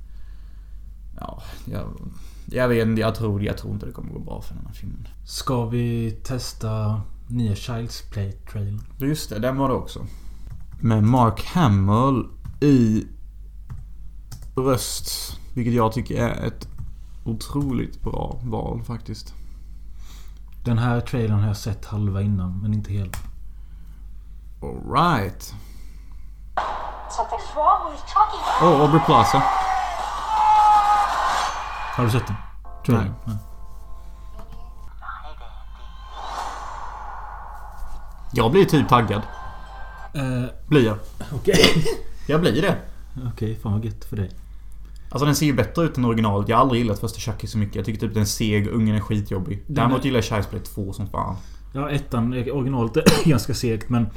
Ja, 1.19 1.43
jag... 1.65 2.11
Jag 2.45 2.67
vet 2.67 2.87
inte, 2.87 3.01
jag 3.01 3.15
tror, 3.15 3.43
jag 3.43 3.57
tror 3.57 3.73
inte 3.73 3.85
det 3.85 3.91
kommer 3.91 4.13
gå 4.13 4.19
bra 4.19 4.41
för 4.41 4.55
den 4.55 4.65
här 4.65 4.73
filmen. 4.73 5.07
Ska 5.25 5.65
vi 5.65 6.11
testa 6.23 7.01
nya 7.27 7.53
Child's 7.53 8.11
Play-trailern? 8.11 8.81
Just 8.99 9.29
det, 9.29 9.39
den 9.39 9.57
var 9.57 9.69
det 9.69 9.75
också. 9.75 10.05
Med 10.81 11.03
Mark 11.03 11.45
Hamill 11.45 12.25
i 12.61 13.07
röst. 14.55 15.39
Vilket 15.53 15.73
jag 15.73 15.91
tycker 15.91 16.23
är 16.23 16.47
ett 16.47 16.67
otroligt 17.25 18.01
bra 18.01 18.39
val 18.43 18.83
faktiskt. 18.83 19.33
Den 20.63 20.77
här 20.77 21.01
trailern 21.01 21.39
har 21.39 21.47
jag 21.47 21.57
sett 21.57 21.85
halva 21.85 22.21
innan, 22.21 22.59
men 22.61 22.73
inte 22.73 22.93
hela. 22.93 23.11
Alright. 24.61 25.53
Chucky. 28.07 28.65
Oh, 28.65 28.81
Aubrey 28.81 28.99
Plaza. 29.05 29.43
Har 31.95 32.03
du 32.03 32.11
sett 32.11 32.27
den? 32.27 32.35
Trailern? 32.85 33.13
Nej. 33.25 33.35
Jag 38.31 38.51
blir 38.51 38.65
typ 38.65 38.89
taggad. 38.89 39.21
Eh, 40.13 40.43
Blir 40.67 40.85
jag. 40.85 40.97
Okej. 41.35 41.85
Jag 42.27 42.41
blir 42.41 42.61
det. 42.61 42.77
Okej, 43.33 43.59
fan 43.63 43.71
vad 43.71 43.85
gött 43.85 44.05
för 44.05 44.15
dig. 44.15 44.31
Alltså 45.09 45.25
den 45.25 45.35
ser 45.35 45.45
ju 45.45 45.53
bättre 45.53 45.83
ut 45.83 45.97
än 45.97 46.05
originalet. 46.05 46.49
Jag 46.49 46.55
har 46.57 46.61
aldrig 46.61 46.81
gillat 46.81 46.99
första 46.99 47.19
Chucky 47.19 47.47
så 47.47 47.57
mycket. 47.57 47.75
Jag 47.75 47.85
tycker 47.85 47.99
typ 47.99 48.13
den 48.13 48.21
är 48.21 48.25
seg, 48.25 48.67
ungen 48.67 48.95
är 48.95 48.99
skitjobbig. 48.99 49.63
Däremot 49.67 49.99
är- 50.01 50.05
gillar 50.05 50.17
jag 50.17 50.23
Child's 50.23 50.49
Play 50.49 50.61
2 50.61 50.93
som 50.93 51.07
fan. 51.07 51.35
Ja, 51.73 51.89
ettan, 51.89 52.33
originalet 52.33 52.97
är 52.97 53.03
ganska 53.29 53.53
segt 53.53 53.89
men 53.89 54.07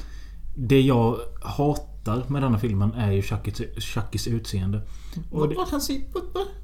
Det 0.56 0.80
jag 0.80 1.16
hatar 1.42 2.22
med 2.28 2.42
denna 2.42 2.58
filmen 2.58 2.92
är 2.92 3.12
ju 3.12 3.22
Chuckys, 3.22 3.60
Chuckys 3.84 4.26
utseende. 4.26 4.82
Och 5.30 5.48
det, 5.48 5.54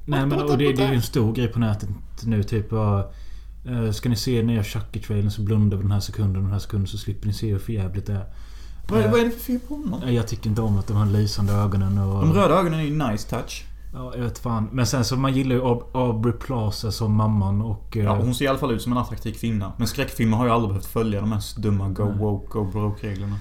nej 0.07 0.27
men 0.27 0.43
och 0.43 0.59
det, 0.59 0.73
det 0.73 0.83
är 0.83 0.89
ju 0.91 0.95
en 0.97 1.03
stor 1.03 1.33
grej 1.35 1.49
på 1.49 1.59
nätet 1.59 1.89
nu 2.25 2.43
typ 2.43 2.73
eh, 2.73 3.91
Ska 3.93 4.09
ni 4.09 4.17
se 4.17 4.43
nya 4.43 4.63
Chucky-trailern 4.63 5.31
så 5.31 5.43
blunda 5.43 5.77
den 5.77 5.91
här 5.93 6.01
sekunden 6.01 6.37
och 6.37 6.43
den 6.43 6.53
här 6.53 6.59
sekunden 6.59 6.87
så 6.87 6.99
slipper 6.99 7.27
ni 7.27 7.33
se 7.33 7.51
hur 7.53 7.59
förjävligt 7.59 8.07
det 8.07 8.13
är. 8.13 8.25
Vad, 8.89 9.01
Eh, 9.01 9.13
är 9.13 9.25
det 9.25 9.31
för 9.31 9.41
fel 9.41 9.59
på 9.69 9.75
honom? 9.75 10.03
eh, 10.03 10.15
Jag 10.15 10.29
tycker 10.29 10.49
inte 10.51 10.63
om 10.63 10.79
att 10.79 10.87
de 10.87 10.97
har 10.97 11.07
lysande 11.07 11.53
ögonen 11.53 11.99
och... 11.99 12.21
De 12.23 12.33
röda 12.33 12.55
ögonen 12.55 12.81
är 12.81 12.85
ju 12.85 13.09
nice 13.11 13.29
touch. 13.31 13.65
Ja, 13.95 14.13
jag 14.17 14.23
vet 14.23 14.39
fan. 14.39 14.69
Men 14.73 14.87
sen 14.87 15.05
så 15.05 15.17
man 15.17 15.33
gillar 15.33 15.57
ju 15.57 15.63
Aubrey 15.93 16.33
Plaza 16.33 16.93
som 16.93 17.15
mamman 17.15 17.63
och... 17.63 17.97
eh, 17.97 18.05
Ja, 18.05 18.17
hon 18.17 18.35
ser 18.35 18.45
i 18.45 18.49
alla 18.49 18.59
fall 18.59 18.71
ut 18.73 18.83
som 18.83 18.93
en 18.93 18.99
attraktiv 18.99 19.33
kvinna. 19.33 19.73
Men 19.77 19.87
skräckfilmer 19.87 20.37
har 20.37 20.45
ju 20.45 20.51
aldrig 20.51 20.69
behövt 20.69 20.87
följa 20.87 21.21
de 21.21 21.33
här 21.33 21.43
dumma 21.61 21.89
go 21.89 22.05
Nej. 22.05 22.19
woke, 22.19 22.47
go 22.53 22.65
broke-reglerna. 22.65 23.37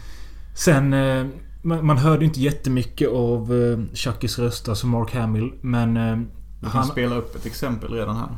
Sen... 0.56 0.94
Eh, 0.94 1.26
man, 1.66 1.98
hörde 1.98 2.26
inte 2.26 2.39
jättemycket 2.39 3.10
av 3.10 3.54
eh, 3.54 3.96
Chuckys 3.96 4.39
röst, 4.39 4.70
alltså 4.70 4.88
Mark 4.88 5.13
Hamill. 5.16 5.54
Men... 5.62 5.98
Eh, 5.98 6.04
Jag 6.62 6.72
kan 6.72 6.82
han, 6.82 6.86
spela 6.86 7.16
upp 7.16 7.36
ett 7.36 7.46
exempel 7.46 7.94
redan 7.94 8.16
här. 8.18 8.38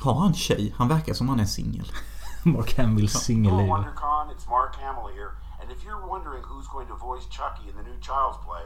Har 0.00 0.14
han 0.14 0.34
tjej? 0.34 0.74
Han 0.76 0.88
verkar 0.88 1.14
som 1.14 1.28
han 1.28 1.40
är 1.40 1.44
singel. 1.44 1.86
Mark 2.42 2.78
Hamills 2.78 3.12
Hello, 3.12 3.20
singelliv. 3.24 3.68
WonderCon. 3.68 4.26
It's 4.36 4.48
Mark 4.48 4.74
Hamill 4.82 5.08
here. 5.18 5.30
And 5.62 5.70
if 5.72 5.84
you're 5.84 6.06
wondering 6.12 6.42
who's 6.50 6.68
going 6.74 6.88
to 6.88 6.96
voice 7.08 7.26
Chucky 7.36 7.64
in 7.70 7.74
the 7.76 7.82
new 7.90 7.98
Child's 8.08 8.38
Play, 8.46 8.64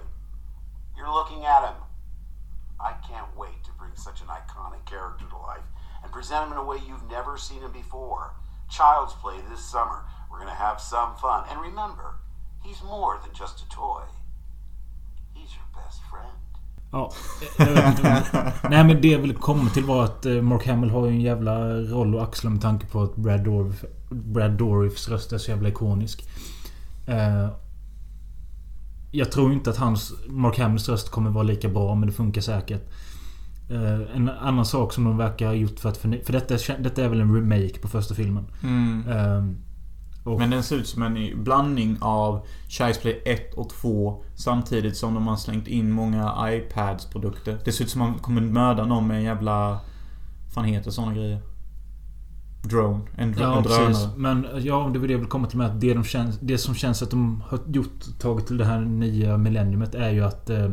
you're 0.97 1.15
looking 1.21 1.43
at 1.55 1.63
him. 1.69 1.77
I 2.81 2.93
can't 3.09 3.37
wait 3.37 3.63
to 3.65 3.71
bring 3.79 3.95
such 3.95 4.21
an 4.21 4.29
iconic 4.29 4.85
character 4.87 5.27
to 5.31 5.39
life 5.39 5.69
and 6.03 6.13
present 6.13 6.47
him 6.47 6.53
in 6.53 6.59
a 6.59 6.65
way 6.65 6.79
you've 6.87 7.09
never 7.11 7.39
seen 7.39 7.61
him 7.61 7.73
before. 7.73 8.35
Child's 8.71 9.15
Play 9.15 9.39
this 9.51 9.65
summer. 9.65 10.05
We're 10.31 10.39
going 10.39 10.51
to 10.51 10.63
have 10.69 10.81
some 10.81 11.15
fun. 11.17 11.45
And 11.51 11.61
remember, 11.61 12.17
he's 12.65 12.83
more 12.83 13.21
than 13.23 13.33
just 13.35 13.65
a 13.65 13.69
toy. 13.69 14.03
He's 15.35 15.55
your 15.55 15.69
best 15.75 16.01
friend. 16.11 16.39
Ja, 16.91 17.11
jag 17.59 17.67
vet 17.67 17.99
inte 17.99 18.53
Nej 18.71 18.85
men 18.85 19.01
det 19.01 19.09
jag 19.09 19.19
vill 19.19 19.37
komma 19.37 19.71
till 19.71 19.85
var 19.85 20.05
att 20.05 20.27
eh, 20.27 20.33
Mark 20.33 20.67
Hamill 20.67 20.91
har 20.91 21.07
ju 21.07 21.13
en 21.13 21.21
jävla 21.21 21.69
roll 21.69 22.17
att 22.19 22.29
axla 22.29 22.51
med 22.51 22.63
tanke 22.63 22.87
på 22.87 23.03
att 23.03 23.17
Brad 23.17 23.45
Dorf, 23.45 23.85
Brad 24.09 24.51
Dorifs 24.51 25.09
röst 25.09 25.33
är 25.33 25.39
så 25.39 25.51
jävla 25.51 25.69
ikonisk. 25.69 26.29
Eh, 27.07 27.49
jag 29.17 29.33
tror 29.33 29.53
inte 29.53 29.71
att 29.71 29.77
hans 29.77 30.13
Mark 30.29 30.59
Hamills 30.59 30.89
röst 30.89 31.11
kommer 31.11 31.31
vara 31.31 31.43
lika 31.45 31.69
bra 31.69 31.95
men 31.95 32.07
det 32.09 32.13
funkar 32.15 32.41
säkert. 32.41 32.91
Eh, 33.71 34.17
en 34.17 34.29
annan 34.29 34.67
sak 34.67 34.93
som 34.93 35.05
de 35.05 35.17
verkar 35.17 35.47
ha 35.47 35.55
gjort 35.55 35.81
för 35.81 35.89
att 35.89 35.97
För 35.97 36.33
detta, 36.33 36.55
är- 36.55 36.83
detta 36.83 37.05
är 37.05 37.09
väl 37.09 37.21
en 37.21 37.35
remake 37.35 37.79
på 37.81 37.89
första 37.89 38.15
filmen. 38.15 38.45
Eh, 39.09 39.45
och, 40.33 40.39
Men 40.39 40.51
den 40.51 40.63
ser 40.63 40.77
ut 40.77 40.87
som 40.89 41.03
en 41.03 41.45
blandning 41.45 41.97
av 42.01 42.47
Child's 42.69 43.01
Play 43.01 43.23
1 43.25 43.55
och 43.55 43.69
2 43.71 44.23
Samtidigt 44.35 44.97
som 44.97 45.15
de 45.15 45.27
har 45.27 45.37
slängt 45.37 45.69
in 45.69 45.91
många 45.91 46.35
iPads-produkter. 46.51 47.59
Det 47.65 47.73
ser 47.73 47.85
ut 47.85 47.91
som 47.91 47.99
man 47.99 48.15
kommer 48.15 48.41
mörda 48.41 48.87
någon 48.87 49.07
med 49.07 49.17
en 49.17 49.23
jävla... 49.23 49.81
fan 50.55 50.65
heter 50.65 50.91
såna 50.91 51.15
grejer? 51.15 51.41
Drone. 52.65 53.01
En, 53.17 53.35
Ja 53.39 53.57
en 53.57 53.63
precis. 53.65 54.09
Men 54.17 54.47
ja, 54.59 54.91
det 54.93 54.99
var 54.99 55.07
det 55.07 55.13
jag 55.13 55.19
vill 55.19 55.29
komma 55.29 55.47
till 55.47 55.59
med 55.59 55.67
att 55.67 55.81
det, 55.81 55.95
de 55.95 56.05
känns, 56.05 56.39
det 56.41 56.59
som 56.59 56.75
känns 56.75 57.03
att 57.03 57.11
de 57.11 57.43
har 57.47 57.59
gjort, 57.67 58.19
tagit 58.19 58.47
till 58.47 58.57
det 58.57 58.65
här 58.65 58.81
nya 58.81 59.39
millenniumet 59.39 59.95
är 59.95 60.11
ju 60.11 60.25
att... 60.25 60.51
Eh, 60.51 60.71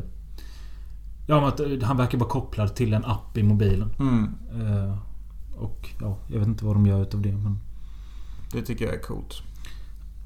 ja, 1.27 1.47
att 1.47 1.59
eh, 1.59 1.67
han 1.81 1.97
verkar 1.97 2.17
vara 2.17 2.29
kopplad 2.29 2.75
till 2.75 2.93
en 2.93 3.05
app 3.05 3.37
i 3.37 3.43
mobilen. 3.43 3.95
Mm. 3.99 4.35
Eh, 4.53 4.97
och 5.57 5.89
ja, 6.01 6.17
jag 6.27 6.39
vet 6.39 6.47
inte 6.47 6.65
vad 6.65 6.75
de 6.75 6.85
gör 6.85 7.01
utav 7.01 7.21
det 7.21 7.31
men... 7.31 7.59
Det 8.51 8.61
tycker 8.61 8.85
jag 8.85 8.93
är 8.93 9.01
coolt. 9.01 9.41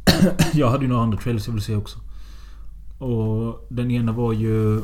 Jag 0.53 0.69
hade 0.69 0.83
ju 0.83 0.89
några 0.89 1.03
andra 1.03 1.17
trailers 1.17 1.47
jag 1.47 1.53
ville 1.53 1.65
se 1.65 1.75
också. 1.75 1.99
Och 2.99 3.65
den 3.69 3.91
ena 3.91 4.11
var 4.11 4.33
ju... 4.33 4.81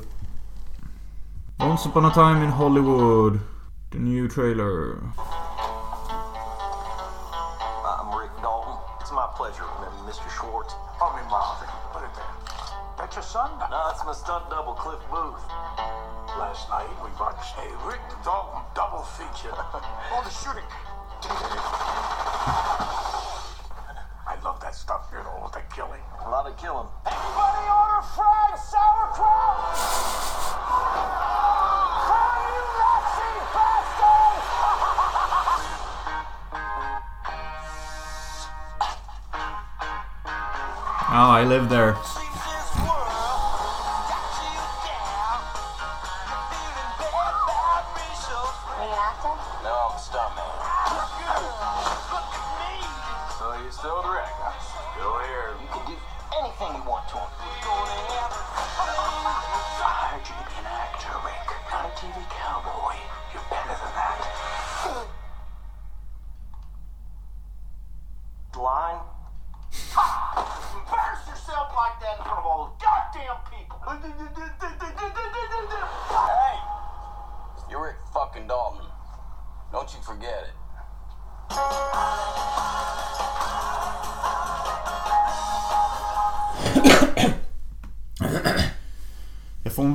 Once 1.58 1.89
upon 1.89 2.06
a 2.06 2.12
time 2.13 2.46
in 2.46 2.52
Hollywood. 2.52 3.39
The 3.91 4.00
new 4.00 4.30
trailer. 4.30 4.96
That's 13.12 13.28
your 13.28 13.43
son? 13.43 13.52
No, 13.69 13.91
it's 13.91 14.06
my 14.06 14.13
stunt 14.13 14.50
double, 14.50 14.71
Cliff 14.71 15.04
Booth. 15.12 15.43
Last 16.39 16.69
night 16.69 16.88
we 17.04 17.12
watched 17.19 17.60
a 17.60 17.67
Rick 17.84 18.00
Dalton 18.24 18.63
double 18.74 19.04
feature. 19.04 19.52
All 20.15 20.24
the 20.24 20.30
shooting. 20.32 20.63
I 24.24 24.39
love 24.45 24.62
that 24.62 24.76
stuff, 24.76 25.12
you 25.12 25.17
know, 25.19 25.41
with 25.43 25.52
the 25.52 25.60
killing. 25.76 26.00
A 26.24 26.30
lot 26.30 26.47
of 26.47 26.56
killing. 26.56 26.88
Anybody 27.04 27.67
order 27.67 28.00
fried 28.15 28.56
sauerkraut! 28.56 29.76
Fry 32.08 32.47
you 32.47 32.63
Nazi 32.80 33.28
bastards! 33.52 34.47
Oh, 41.12 41.28
I 41.28 41.43
live 41.43 41.67
there. 41.67 42.21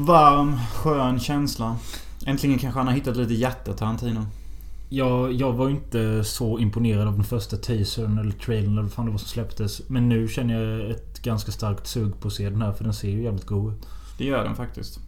Varm, 0.06 0.56
skön 0.74 1.20
känsla. 1.20 1.76
Äntligen 2.26 2.58
kanske 2.58 2.80
han 2.80 2.86
har 2.86 2.94
hittat 2.94 3.16
lite 3.16 3.34
hjärta, 3.34 3.72
Tarantino. 3.72 4.26
Jag, 4.88 5.32
jag 5.32 5.52
var 5.52 5.70
inte 5.70 6.24
så 6.24 6.58
imponerad 6.58 7.08
av 7.08 7.14
den 7.14 7.24
första 7.24 7.56
teasern 7.56 8.18
eller 8.18 8.32
trailern 8.32 8.72
eller 8.72 8.82
vad 8.82 8.92
fan 8.92 9.06
det 9.06 9.10
var 9.10 9.18
som 9.18 9.28
släpptes. 9.28 9.82
Men 9.88 10.08
nu 10.08 10.28
känner 10.28 10.60
jag 10.60 10.90
ett 10.90 11.22
ganska 11.22 11.52
starkt 11.52 11.86
sug 11.86 12.20
på 12.20 12.28
att 12.28 12.34
se 12.34 12.50
den 12.50 12.62
här 12.62 12.72
för 12.72 12.84
den 12.84 12.94
ser 12.94 13.08
ju 13.08 13.22
jävligt 13.22 13.46
god 13.46 13.72
ut. 13.72 13.86
Det 14.18 14.24
gör 14.24 14.44
den 14.44 14.54
faktiskt. 14.54 14.98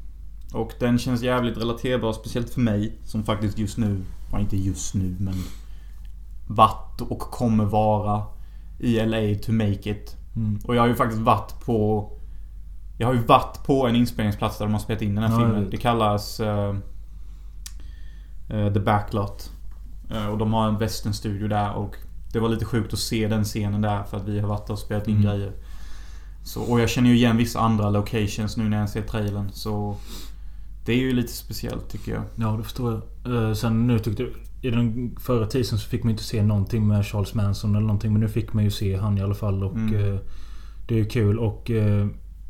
Och 0.52 0.72
den 0.80 0.98
känns 0.98 1.22
jävligt 1.22 1.56
relaterbar, 1.56 2.12
speciellt 2.12 2.50
för 2.50 2.60
mig 2.60 2.98
som 3.04 3.24
faktiskt 3.24 3.58
just 3.58 3.78
nu 3.78 4.02
ja, 4.32 4.40
inte 4.40 4.56
just 4.56 4.94
nu 4.94 5.16
men 5.20 5.34
varit 6.48 7.00
och 7.00 7.20
kommer 7.20 7.64
vara 7.64 8.22
i 8.78 9.00
LA 9.00 9.38
to 9.42 9.52
make 9.52 9.90
it. 9.90 10.16
Mm. 10.36 10.60
Och 10.64 10.76
jag 10.76 10.80
har 10.80 10.88
ju 10.88 10.94
faktiskt 10.94 11.22
varit 11.22 11.60
på... 11.64 12.12
Jag 12.98 13.06
har 13.06 13.14
ju 13.14 13.20
varit 13.24 13.64
på 13.66 13.86
en 13.86 13.96
inspelningsplats 13.96 14.58
där 14.58 14.64
de 14.64 14.72
har 14.72 14.80
spelat 14.80 15.02
in 15.02 15.14
den 15.14 15.24
här 15.24 15.30
Ja, 15.30 15.38
filmen. 15.46 15.62
vet. 15.62 15.70
Det 15.70 15.76
kallas 15.76 16.40
eh, 16.40 16.74
eh, 18.50 18.72
The 18.72 18.80
Backlot. 18.80 19.50
Eh, 20.10 20.26
och 20.26 20.38
de 20.38 20.52
har 20.52 20.68
en 20.68 20.78
westernstudio 20.78 21.48
där 21.48 21.72
och 21.74 21.96
det 22.32 22.38
var 22.40 22.48
lite 22.48 22.64
sjukt 22.64 22.92
att 22.92 22.98
se 22.98 23.28
den 23.28 23.44
scenen 23.44 23.80
där 23.80 24.02
för 24.02 24.16
att 24.16 24.28
vi 24.28 24.40
har 24.40 24.48
varit 24.48 24.66
där 24.66 24.72
och 24.72 24.78
spelat 24.78 25.08
in 25.08 25.16
Mm. 25.16 25.26
grejer. 25.26 25.52
Så, 26.44 26.60
och 26.62 26.80
jag 26.80 26.88
känner 26.88 27.08
ju 27.08 27.14
igen 27.16 27.36
vissa 27.36 27.60
andra 27.60 27.90
locations 27.90 28.56
nu 28.56 28.68
när 28.68 28.80
jag 28.80 28.88
ser 28.88 29.02
trailern. 29.02 29.50
Så 29.52 29.96
det 30.84 30.92
är 30.92 30.96
ju 30.96 31.12
lite 31.12 31.32
speciellt 31.32 31.88
tycker 31.90 32.12
jag. 32.12 32.22
Ja, 32.34 32.56
det 32.56 32.62
förstår 32.62 33.02
jag. 33.24 33.56
Sen 33.56 33.86
nu 33.86 33.98
tyckte 33.98 34.22
jag... 34.22 34.32
I 34.62 34.70
den 34.70 35.16
förra 35.20 35.46
teasern 35.46 35.78
så 35.78 35.88
fick 35.88 36.04
man 36.04 36.10
inte 36.10 36.22
se 36.22 36.42
någonting 36.42 36.86
med 36.88 37.06
Charles 37.06 37.34
Manson 37.34 37.70
eller 37.70 37.86
någonting. 37.86 38.12
Men 38.12 38.20
nu 38.20 38.28
fick 38.28 38.52
man 38.52 38.64
ju 38.64 38.70
se 38.70 38.96
han 38.96 39.18
i 39.18 39.22
alla 39.22 39.34
fall 39.34 39.64
och... 39.64 39.76
Mm. 39.76 40.18
det 40.88 40.94
är 40.94 40.98
ju 40.98 41.04
kul 41.04 41.38
och... 41.38 41.70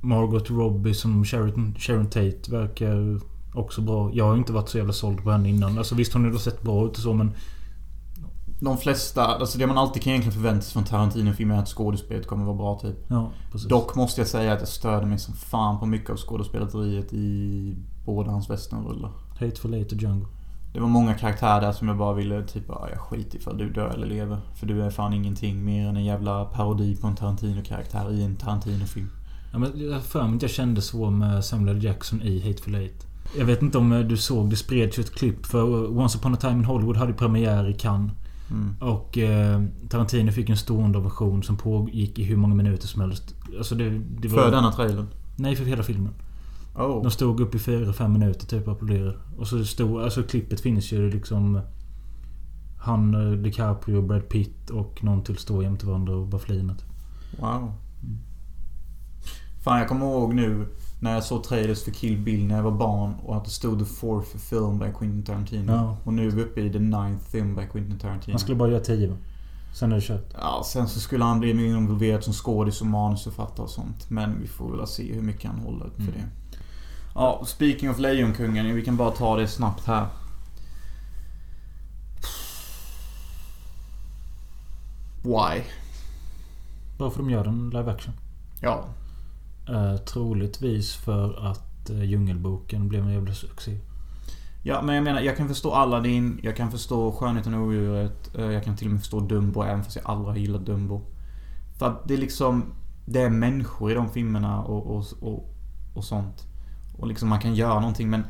Margot 0.01 0.51
Robbie 0.51 0.95
som 0.95 1.25
Sharon, 1.25 1.75
Sharon 1.79 2.07
Tate 2.07 2.51
verkar 2.51 3.21
också 3.55 3.81
bra. 3.81 4.11
Jag 4.15 4.25
har 4.25 4.37
inte 4.37 4.53
varit 4.53 4.69
så 4.69 4.79
jävla 4.79 4.93
såld 4.93 5.23
på 5.23 5.31
henne 5.31 5.49
innan. 5.49 5.79
Alltså 5.79 5.95
visst 5.95 6.13
hon 6.13 6.33
har 6.33 6.39
sett 6.39 6.63
bra 6.63 6.87
ut 6.87 6.97
och 6.97 7.03
så 7.03 7.13
men... 7.13 7.33
De 8.61 8.79
flesta, 8.79 9.27
alltså 9.27 9.59
det 9.59 9.67
man 9.67 9.79
alltid 9.79 10.03
kan 10.03 10.11
egentligen 10.11 10.35
förvänta 10.35 10.63
sig 10.63 10.73
från 10.73 10.85
Tarantino-filmer 10.85 11.55
är 11.55 11.59
att 11.59 11.69
skådespelet 11.69 12.27
kommer 12.27 12.45
vara 12.45 12.57
bra 12.57 12.79
typ. 12.79 12.97
Ja, 13.09 13.31
precis. 13.53 13.69
Dock 13.69 13.95
måste 13.95 14.21
jag 14.21 14.29
säga 14.29 14.53
att 14.53 14.61
jag 14.61 14.69
störde 14.69 15.07
mig 15.07 15.19
som 15.19 15.35
fan 15.35 15.79
på 15.81 15.87
mycket 15.87 16.11
av 16.11 16.17
skådespeleriet 16.17 17.13
i 17.13 17.77
båda 18.05 18.31
hans 18.31 18.51
westernrullar. 18.51 19.11
Hateful 19.41 19.75
Eight 19.75 19.93
och 19.93 19.99
Django. 19.99 20.27
Det 20.73 20.81
var 20.81 20.89
många 20.89 21.15
karaktärer 21.15 21.61
där 21.61 21.73
som 21.73 21.89
jag 21.89 21.99
bara 21.99 22.15
ville 22.15 22.47
typ 22.47 22.65
ja, 22.69 22.89
jag 22.91 23.01
skit 23.01 23.35
ifall 23.35 23.59
du 23.59 23.73
dör 23.73 23.89
eller 23.89 24.07
lever. 24.07 24.39
För 24.55 24.67
du 24.67 24.83
är 24.83 24.91
fan 24.91 25.13
ingenting 25.13 25.65
mer 25.65 25.89
än 25.89 25.97
en 25.97 26.05
jävla 26.05 26.45
parodi 26.45 26.97
på 26.97 27.07
en 27.07 27.17
Tarantino-karaktär 27.17 28.13
i 28.13 28.25
en 28.25 28.37
Tarantino-film. 28.37 29.11
Ja, 29.53 29.59
men 29.59 29.73
jag 29.91 30.03
för 30.03 30.27
mig 30.27 30.37
att 30.37 30.43
jag 30.43 30.51
kände 30.51 30.83
så 30.83 31.11
med 31.11 31.45
Samuel. 31.45 31.85
Jackson 31.85 32.23
i 32.23 32.41
Hateful 32.41 32.75
Eight. 32.75 33.07
Jag 33.39 33.45
vet 33.45 33.63
inte 33.63 33.79
om 33.79 33.93
eh, 33.93 34.01
du 34.01 34.17
såg, 34.17 34.51
det 34.51 34.57
spreds 34.57 34.99
ju 34.99 35.01
ett 35.01 35.15
klipp 35.15 35.47
för 35.47 35.99
Once 35.99 36.19
upon 36.19 36.35
a 36.35 36.37
time 36.37 36.53
in 36.53 36.65
Hollywood 36.65 36.97
hade 36.97 37.13
premiär 37.13 37.71
i 37.71 37.75
Cannes. 37.75 38.13
Mm. 38.51 38.75
Och 38.81 39.19
eh, 39.19 39.63
Tarantino 39.89 40.33
fick 40.33 40.49
en 40.49 40.57
stående 40.57 40.99
ovation 40.99 41.43
som 41.43 41.57
pågick 41.57 42.19
i 42.19 42.25
hur 42.25 42.37
många 42.37 42.55
minuter 42.55 42.87
som 42.87 43.01
helst. 43.01 43.35
Alltså 43.59 43.75
det, 43.75 43.91
det 43.99 44.29
var... 44.29 44.43
För 44.43 44.51
denna 44.51 44.73
trailern? 44.73 45.07
Nej, 45.37 45.57
för 45.57 45.65
hela 45.65 45.83
filmen. 45.83 46.15
Oh. 46.75 47.03
De 47.03 47.11
stod 47.11 47.41
upp 47.41 47.55
i 47.55 47.59
4-5 47.59 48.09
minuter 48.09 48.47
typ 48.47 48.67
och 48.67 48.73
applåderade. 48.73 49.17
Och 49.39 49.49
så 49.49 49.65
stod... 49.65 50.03
Alltså 50.03 50.23
klippet 50.23 50.61
finns 50.61 50.93
ju 50.93 51.11
liksom... 51.11 51.61
Han, 52.81 53.15
eh, 53.15 53.39
DiCaprio, 53.39 54.03
Brad 54.03 54.29
Pitt 54.29 54.71
och 54.71 55.05
någon 55.05 55.23
till 55.25 55.37
står 55.37 55.63
jämte 55.63 55.87
varandra 55.87 56.15
och 56.15 56.27
bara 56.27 56.41
flinar. 56.41 56.75
typ. 56.75 56.89
Wow. 57.41 57.73
Fan 59.69 59.79
jag 59.79 59.89
kommer 59.89 60.07
ihåg 60.07 60.35
nu 60.35 60.67
när 61.01 61.15
jag 61.15 61.25
såg 61.25 61.45
trailers 61.45 61.85
för 61.85 61.91
Kill 61.91 62.19
Bill 62.19 62.47
när 62.47 62.57
jag 62.57 62.63
var 62.63 62.71
barn 62.71 63.15
och 63.25 63.37
att 63.37 63.45
det 63.45 63.51
stod 63.51 63.79
the 63.79 63.85
fourth 63.85 64.37
film 64.37 64.79
by 64.79 64.85
Quentin 64.99 65.23
Tarantino. 65.25 65.73
Ja. 65.73 65.97
Och 66.05 66.13
nu 66.13 66.27
är 66.27 66.31
vi 66.31 66.43
uppe 66.43 66.61
i 66.61 66.73
the 66.73 66.79
ninth 66.79 67.25
film 67.31 67.55
by 67.55 67.63
Quentin 67.73 67.99
Tarantino. 67.99 68.33
Han 68.33 68.39
skulle 68.41 68.57
bara 68.57 68.69
göra 68.71 68.81
10 68.81 69.09
va? 69.09 69.17
Sen 69.75 69.93
är 69.93 69.97
det 69.97 70.03
kört. 70.03 70.35
Ja, 70.35 70.63
sen 70.67 70.89
så 70.89 71.01
skulle 71.01 71.25
han 71.25 71.41
bli 71.41 71.55
mer 71.55 71.65
involverad 71.65 72.25
som 72.25 72.33
skådis 72.33 72.81
och 72.81 72.87
manusförfattare 72.87 73.65
och 73.65 73.71
sånt. 73.71 74.11
Men 74.11 74.41
vi 74.41 74.47
får 74.47 74.77
väl 74.77 74.87
se 74.87 75.13
hur 75.15 75.23
mycket 75.23 75.51
han 75.51 75.61
håller 75.61 75.91
för 75.91 76.03
Mm. 76.03 76.15
det. 76.15 76.25
Ja, 77.15 77.43
speaking 77.47 77.91
of 77.91 77.99
Lejonkungen. 77.99 78.75
Vi 78.75 78.85
kan 78.85 78.97
bara 78.97 79.11
ta 79.11 79.37
det 79.37 79.49
snabbt 79.49 79.87
här. 79.87 80.07
Why? 85.23 85.63
Varför 86.99 87.19
de 87.19 87.31
gör 87.31 87.45
en 87.45 87.71
live 87.71 87.91
action? 87.93 88.15
Ja. 88.61 88.85
Eh, 89.69 89.97
troligtvis 89.97 90.95
för 90.95 91.51
att 91.51 91.91
eh, 91.91 92.03
Djungelboken 92.03 92.89
blev 92.89 93.03
en 93.05 93.13
jävla 93.13 93.35
succé. 93.35 93.79
Ja, 94.63 94.83
men 94.83 94.95
jag 94.95 95.05
menar, 95.05 95.21
jag 95.21 95.37
kan 95.37 95.49
förstå 95.49 95.73
Aladdin, 95.73 96.41
jag 96.43 96.57
kan 96.57 96.71
förstå 96.71 97.13
Skönheten 97.13 97.55
och 97.55 97.67
odjuret. 97.67 98.35
eh, 98.35 98.45
Jag 98.45 98.65
kan 98.65 98.77
till 98.77 98.87
och 98.87 98.93
med 98.93 99.01
förstå 99.01 99.21
Dumbo, 99.21 99.63
även 99.63 99.85
fast 99.85 99.97
jag 99.97 100.07
aldrig 100.07 100.29
har 100.29 100.37
gillat 100.37 100.67
Dumbo. 100.67 101.01
För 101.79 101.87
att 101.87 102.09
det 102.09 102.15
är 102.15 102.19
liksom... 102.19 102.65
Det 103.07 103.21
är 103.23 103.31
människor 103.31 103.91
i 103.91 103.95
de 103.95 104.09
filmerna 104.09 104.63
och, 104.63 104.97
och, 104.97 105.05
och, 105.21 105.55
och 105.95 106.05
sånt. 106.05 106.45
Och 106.99 107.07
liksom 107.07 107.29
man 107.29 107.41
kan 107.41 107.55
göra 107.55 107.81
någonting 107.81 108.11
men... 108.11 108.23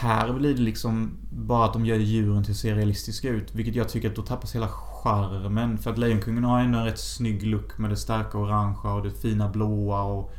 Här 0.00 0.32
blir 0.32 0.54
det 0.54 0.62
liksom 0.62 1.18
bara 1.30 1.64
att 1.64 1.72
de 1.72 1.86
gör 1.86 1.96
djuren 1.96 2.44
till 2.44 2.52
att 2.52 2.58
se 2.58 2.74
realistiska 2.74 3.28
ut. 3.28 3.54
Vilket 3.54 3.74
jag 3.74 3.88
tycker 3.88 4.10
att 4.10 4.16
då 4.16 4.22
tappas 4.22 4.54
hela 4.54 4.68
charmen. 4.68 5.78
För 5.78 5.90
att 5.90 5.98
Lejonkungen 5.98 6.44
har 6.44 6.60
ändå 6.60 6.78
en 6.78 6.84
rätt 6.84 6.98
snygg 6.98 7.42
look 7.42 7.78
med 7.78 7.90
det 7.90 7.96
starka 7.96 8.38
orangea 8.38 8.92
och 8.92 9.02
det 9.02 9.10
fina 9.10 9.48
blåa 9.48 10.02
och 10.02 10.32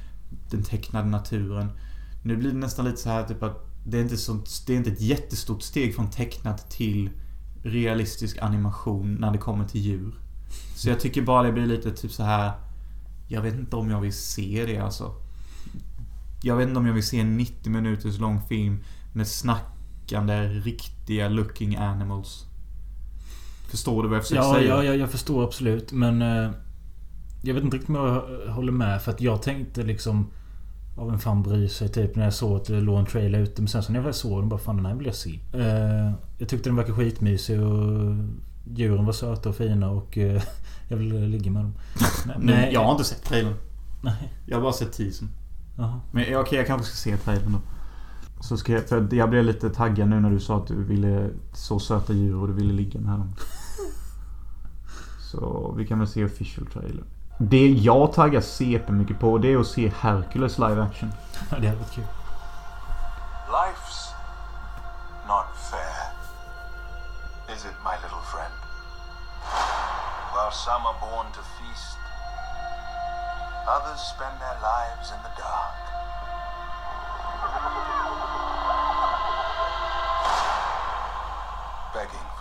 den 0.50 0.63
tecknade 0.63 1.08
naturen. 1.08 1.69
Nu 2.24 2.38
blir 2.38 2.52
det 2.52 2.58
nästan 2.58 2.86
lite 2.86 2.97
så 2.97 3.10
här 3.10 3.24
typ 3.24 3.43
att 3.43 3.65
det 3.86 3.97
är 3.97 4.02
inte, 4.02 4.17
sånt, 4.17 4.63
det 4.67 4.74
är 4.74 4.78
inte 4.78 4.91
ett 4.91 5.02
jättestort 5.02 5.62
steg 5.62 5.95
från 5.95 6.10
tecknat 6.10 6.69
till 6.69 7.10
realistisk 7.63 8.38
animation 8.41 9.15
när 9.15 9.32
det 9.32 9.38
kommer 9.38 9.65
till 9.65 9.82
djur. 9.82 10.15
Så 10.76 10.89
jag 10.89 11.00
tycker 11.00 11.21
bara 11.21 11.43
det 11.43 11.52
blir 11.52 11.65
lite 11.65 11.91
typ 11.91 12.12
så 12.12 12.24
här. 12.24 12.52
Jag 13.28 13.41
vet 13.41 13.54
inte 13.54 13.76
om 13.76 13.89
jag 13.89 14.02
vill 14.02 14.13
se 14.13 14.63
det 14.67 14.78
alltså. 14.78 15.15
Jag 16.43 16.56
vet 16.56 16.67
inte 16.67 16.80
om 16.80 16.86
jag 16.86 16.93
vill 16.93 17.08
se 17.08 17.19
en 17.19 17.38
90 17.38 17.71
minuters 17.71 18.19
lång 18.19 18.41
film 18.41 18.80
med 19.13 19.28
snackande, 19.28 20.47
riktiga 20.47 21.30
looking 21.30 21.76
animals. 21.76 22.45
Förstår 23.69 24.04
du 24.04 24.10
vad 24.10 24.15
jag 24.17 24.24
försöker 24.24 24.41
Ja, 24.43 24.54
säga? 24.54 24.67
ja, 24.67 24.84
ja, 24.84 24.93
jag 24.93 25.10
förstår 25.10 25.43
absolut. 25.43 25.91
Men... 25.91 26.21
Eh, 26.21 26.52
jag 27.43 27.54
vet 27.54 27.63
inte 27.63 27.78
riktigt 27.78 27.89
om 27.89 27.95
jag 27.95 28.54
håller 28.54 28.71
med. 28.71 29.02
För 29.02 29.12
att 29.12 29.21
jag 29.21 29.41
tänkte 29.41 29.84
liksom... 29.84 30.28
Ja, 30.97 31.06
vem 31.06 31.19
fan 31.19 31.43
bryr 31.43 31.67
sig? 31.67 31.89
Typ 31.89 32.15
när 32.15 32.24
jag 32.24 32.34
såg 32.34 32.58
att 32.58 32.65
det 32.65 32.82
låg 32.82 33.00
en 33.00 33.06
trailer 33.06 33.39
ute. 33.39 33.62
Men 33.62 33.67
sen 33.67 33.84
så 33.84 33.91
när 33.91 34.00
jag 34.00 34.04
väl 34.04 34.13
såg 34.13 34.41
den 34.41 34.50
bara 34.50 34.60
fan 34.60 34.76
den 34.78 34.86
här 34.86 34.95
vill 34.95 35.06
jag 35.06 35.15
se. 35.15 35.39
Eh, 35.54 36.12
jag 36.39 36.50
tyckte 36.50 36.69
den 36.69 36.76
verkade 36.76 36.97
skitmysig 36.97 37.62
och... 37.62 38.15
Djuren 38.76 39.06
var 39.06 39.13
söta 39.13 39.50
och 39.50 39.56
fina 39.56 39.89
och... 39.89 40.17
Eh, 40.17 40.41
jag 40.89 40.97
ville 40.97 41.19
ligga 41.19 41.52
med 41.52 41.63
dem. 41.63 41.74
Nu, 42.39 42.69
jag 42.71 42.84
har 42.84 42.91
inte 42.91 43.04
sett 43.04 43.24
trailern. 43.24 43.56
Nej. 44.04 44.34
Jag 44.45 44.58
har 44.58 44.62
bara 44.62 44.74
sett 44.74 44.93
teasern. 44.93 45.30
Men 46.12 46.36
okej, 46.36 46.58
jag 46.58 46.67
kanske 46.67 46.88
ska 46.88 46.95
se 46.95 47.17
trailern 47.17 47.52
då. 47.52 47.60
Så 48.41 48.58
ska 48.58 48.73
jag, 48.73 48.89
för 48.89 49.15
jag 49.15 49.30
blev 49.30 49.43
lite 49.43 49.69
taggad 49.69 50.08
nu 50.10 50.19
när 50.19 50.30
du 50.30 50.39
sa 50.39 50.58
att 50.58 50.67
du 50.67 50.84
ville 50.84 51.30
så 51.54 51.80
söta 51.80 52.13
djur 52.13 52.41
och 52.41 52.47
du 52.47 52.54
ville 52.54 52.73
ligga 52.73 52.99
med 52.99 53.12
dem. 53.12 53.34
Så 55.32 55.73
vi 55.77 55.88
kan 55.88 55.99
väl 55.99 56.08
se 56.08 56.25
official 56.25 56.65
trailer. 56.65 57.04
Det 57.38 57.67
jag 57.67 58.13
taggar 58.13 58.41
CP 58.41 58.91
mycket 58.91 59.19
på 59.19 59.38
det 59.38 59.54
är 59.54 59.58
att 59.58 59.67
se 59.67 59.91
Hercules 59.99 60.58
live 60.58 60.82
action. 60.84 61.12
Ja, 61.49 61.58
det 61.60 61.67
hade 61.67 61.80
varit 61.80 61.91
kul. 61.91 62.04
Life's 63.47 64.13
not 65.27 65.45
fair, 65.71 66.04
is 67.56 67.65
it, 67.65 67.77
my 67.84 67.95
little 68.04 68.23
friend? 68.34 68.54
While 70.34 70.51
some 70.51 70.84
are 70.89 70.99
born 71.01 71.27
to 71.38 71.41
feast, 71.58 71.97
others 73.75 74.01
spend 74.15 74.36
their 74.39 74.58
lives 74.71 75.08
in 75.15 75.19
the 75.27 75.41
dark. 75.41 75.82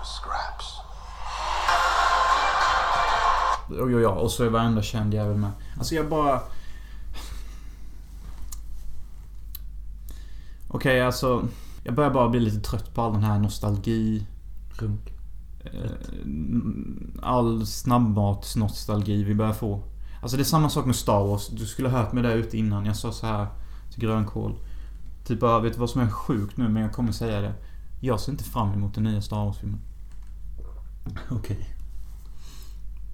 For 0.00 0.06
scraps. 0.06 0.76
Och 3.82 3.90
ja, 3.92 3.98
ja, 4.00 4.08
och 4.10 4.30
så 4.30 4.44
är 4.44 4.48
varenda 4.48 4.82
känd 4.82 5.14
jävel 5.14 5.36
med. 5.36 5.50
Alltså 5.78 5.94
jag 5.94 6.08
bara... 6.08 6.40
Okej, 10.68 11.00
alltså. 11.00 11.44
Jag 11.84 11.94
börjar 11.94 12.10
bara 12.10 12.28
bli 12.28 12.40
lite 12.40 12.60
trött 12.70 12.94
på 12.94 13.02
all 13.02 13.12
den 13.12 13.24
här 13.24 13.38
nostalgi. 13.38 14.26
Runk. 14.78 15.12
eh, 15.64 15.90
All 17.22 17.66
snabbmatsnostalgi 17.66 19.24
vi 19.24 19.34
börjar 19.34 19.52
få. 19.52 19.82
Alltså 20.22 20.36
det 20.36 20.42
är 20.42 20.44
samma 20.44 20.70
sak 20.70 20.86
med 20.86 20.96
Star 20.96 21.26
Wars. 21.26 21.48
Du 21.48 21.66
skulle 21.66 21.88
ha 21.88 21.98
hört 21.98 22.12
mig 22.12 22.22
där 22.22 22.34
ute 22.36 22.58
innan. 22.58 22.86
Jag 22.86 22.96
sa 22.96 23.12
så 23.12 23.26
här 23.26 23.46
till 23.92 24.00
Grönkål. 24.00 24.58
Typ 25.26 25.40
bara, 25.40 25.60
vet 25.60 25.72
du 25.72 25.78
vad 25.80 25.90
som 25.90 26.00
är 26.00 26.10
sjukt 26.10 26.56
nu? 26.56 26.68
Men 26.68 26.82
jag 26.82 26.92
kommer 26.92 27.12
säga 27.12 27.40
det. 27.40 27.54
Jag 28.00 28.20
ser 28.20 28.32
inte 28.32 28.44
fram 28.44 28.72
emot 28.72 28.94
den 28.94 29.04
nya 29.04 29.22
Star 29.22 29.44
Wars-filmen. 29.44 29.80
Okej. 31.30 31.76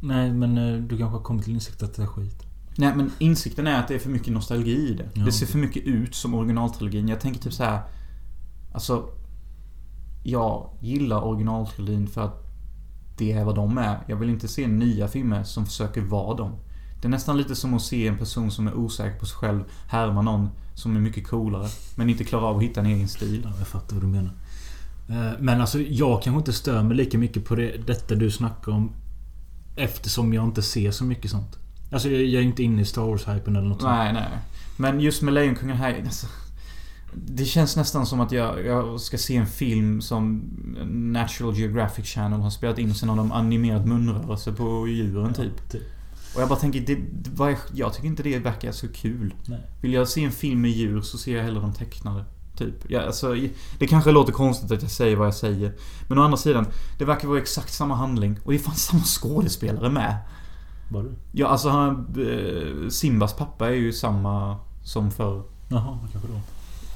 Nej, 0.00 0.32
men 0.32 0.58
eh, 0.58 0.82
du 0.82 0.98
kanske 0.98 1.16
har 1.16 1.24
kommit 1.24 1.44
till 1.44 1.54
insikt 1.54 1.82
att 1.82 1.94
det 1.94 2.02
är 2.02 2.06
skit. 2.06 2.42
Nej 2.78 2.96
men 2.96 3.10
insikten 3.18 3.66
är 3.66 3.80
att 3.80 3.88
det 3.88 3.94
är 3.94 3.98
för 3.98 4.10
mycket 4.10 4.32
nostalgi 4.32 4.88
i 4.90 4.94
det. 4.94 5.08
Ja. 5.14 5.24
Det 5.24 5.32
ser 5.32 5.46
för 5.46 5.58
mycket 5.58 5.82
ut 5.82 6.14
som 6.14 6.34
originaltrilogin. 6.34 7.08
Jag 7.08 7.20
tänker 7.20 7.40
typ 7.40 7.52
så 7.52 7.64
här. 7.64 7.80
Alltså... 8.72 9.08
Jag 10.22 10.70
gillar 10.80 11.24
originaltrilogin 11.24 12.08
för 12.08 12.20
att 12.20 12.46
det 13.16 13.32
är 13.32 13.44
vad 13.44 13.54
de 13.54 13.78
är. 13.78 14.04
Jag 14.08 14.16
vill 14.16 14.30
inte 14.30 14.48
se 14.48 14.66
nya 14.66 15.08
filmer 15.08 15.44
som 15.44 15.66
försöker 15.66 16.00
vara 16.00 16.36
dem. 16.36 16.52
Det 17.00 17.08
är 17.08 17.10
nästan 17.10 17.36
lite 17.36 17.56
som 17.56 17.74
att 17.74 17.82
se 17.82 18.08
en 18.08 18.18
person 18.18 18.50
som 18.50 18.68
är 18.68 18.74
osäker 18.74 19.18
på 19.18 19.26
sig 19.26 19.36
själv 19.36 19.64
härma 19.88 20.22
någon 20.22 20.48
som 20.74 20.96
är 20.96 21.00
mycket 21.00 21.28
coolare. 21.28 21.68
Men 21.94 22.10
inte 22.10 22.24
klarar 22.24 22.46
av 22.46 22.56
att 22.56 22.62
hitta 22.62 22.80
en 22.80 22.86
egen 22.86 23.08
stil. 23.08 23.40
Ja, 23.44 23.52
jag 23.58 23.68
fattar 23.68 23.96
vad 23.96 24.04
du 24.04 24.08
menar. 24.08 24.32
Eh, 25.08 25.32
Men 25.40 25.60
alltså 25.60 25.80
jag 25.80 26.22
kanske 26.22 26.38
inte 26.38 26.52
stör 26.52 26.82
mig 26.82 26.96
lika 26.96 27.18
mycket 27.18 27.44
på 27.44 27.54
det, 27.54 27.86
detta 27.86 28.14
du 28.14 28.30
snackar 28.30 28.72
om. 28.72 28.92
Eftersom 29.76 30.34
jag 30.34 30.44
inte 30.44 30.62
ser 30.62 30.90
så 30.90 31.04
mycket 31.04 31.30
sånt. 31.30 31.58
Alltså 31.92 32.08
jag, 32.08 32.22
jag 32.24 32.42
är 32.42 32.46
inte 32.46 32.62
inne 32.62 32.82
i 32.82 32.84
Star 32.84 33.02
Wars-hypen 33.02 33.56
eller 33.56 33.68
något 33.68 33.80
sånt. 33.80 33.92
Nej, 33.92 34.12
nej. 34.12 34.28
Men 34.76 35.00
just 35.00 35.22
med 35.22 35.34
Lejonkungen 35.34 35.76
här... 35.76 36.02
Alltså, 36.04 36.26
det 37.14 37.44
känns 37.44 37.76
nästan 37.76 38.06
som 38.06 38.20
att 38.20 38.32
jag, 38.32 38.66
jag 38.66 39.00
ska 39.00 39.18
se 39.18 39.36
en 39.36 39.46
film 39.46 40.00
som 40.00 40.42
Natural 41.12 41.56
Geographic 41.56 42.06
Channel 42.06 42.40
har 42.40 42.50
spelat 42.50 42.78
in 42.78 42.94
sen 42.94 43.08
har 43.08 43.16
de 43.16 43.32
animerat 43.32 43.86
munrörelse 43.86 44.52
på 44.52 44.88
djuren 44.88 45.34
typ. 45.34 45.70
typ. 45.70 45.82
Och 46.34 46.42
jag 46.42 46.48
bara 46.48 46.58
tänker, 46.58 46.80
det, 46.80 46.94
det, 47.12 47.44
är, 47.44 47.58
jag 47.74 47.94
tycker 47.94 48.08
inte 48.08 48.22
det 48.22 48.38
verkar 48.38 48.72
så 48.72 48.88
kul. 48.88 49.34
Nej. 49.46 49.60
Vill 49.82 49.92
jag 49.92 50.08
se 50.08 50.24
en 50.24 50.32
film 50.32 50.60
med 50.60 50.70
djur 50.70 51.00
så 51.00 51.18
ser 51.18 51.36
jag 51.36 51.44
hellre 51.44 51.60
de 51.60 51.72
tecknade. 51.72 52.24
Typ. 52.56 52.74
Ja, 52.88 53.00
alltså, 53.00 53.36
det 53.78 53.86
kanske 53.86 54.10
låter 54.10 54.32
konstigt 54.32 54.72
att 54.72 54.82
jag 54.82 54.90
säger 54.90 55.16
vad 55.16 55.26
jag 55.26 55.34
säger. 55.34 55.72
Men 56.08 56.18
å 56.18 56.22
andra 56.22 56.36
sidan, 56.36 56.66
det 56.98 57.04
verkar 57.04 57.28
vara 57.28 57.38
exakt 57.38 57.72
samma 57.72 57.94
handling. 57.94 58.38
Och 58.44 58.52
det 58.52 58.58
är 58.58 58.62
fan 58.62 58.74
samma 58.76 59.02
skådespelare 59.02 59.88
med. 59.88 60.16
Var 60.92 61.02
du? 61.02 61.12
Ja, 61.32 61.46
alltså 61.46 61.68
han... 61.68 62.14
eh, 62.18 62.88
Simbas 62.88 63.34
pappa 63.34 63.66
är 63.68 63.74
ju 63.74 63.92
samma 63.92 64.56
som 64.84 65.10
för 65.10 65.42
Jaha, 65.68 65.98
kanske 66.12 66.28
då. 66.28 66.40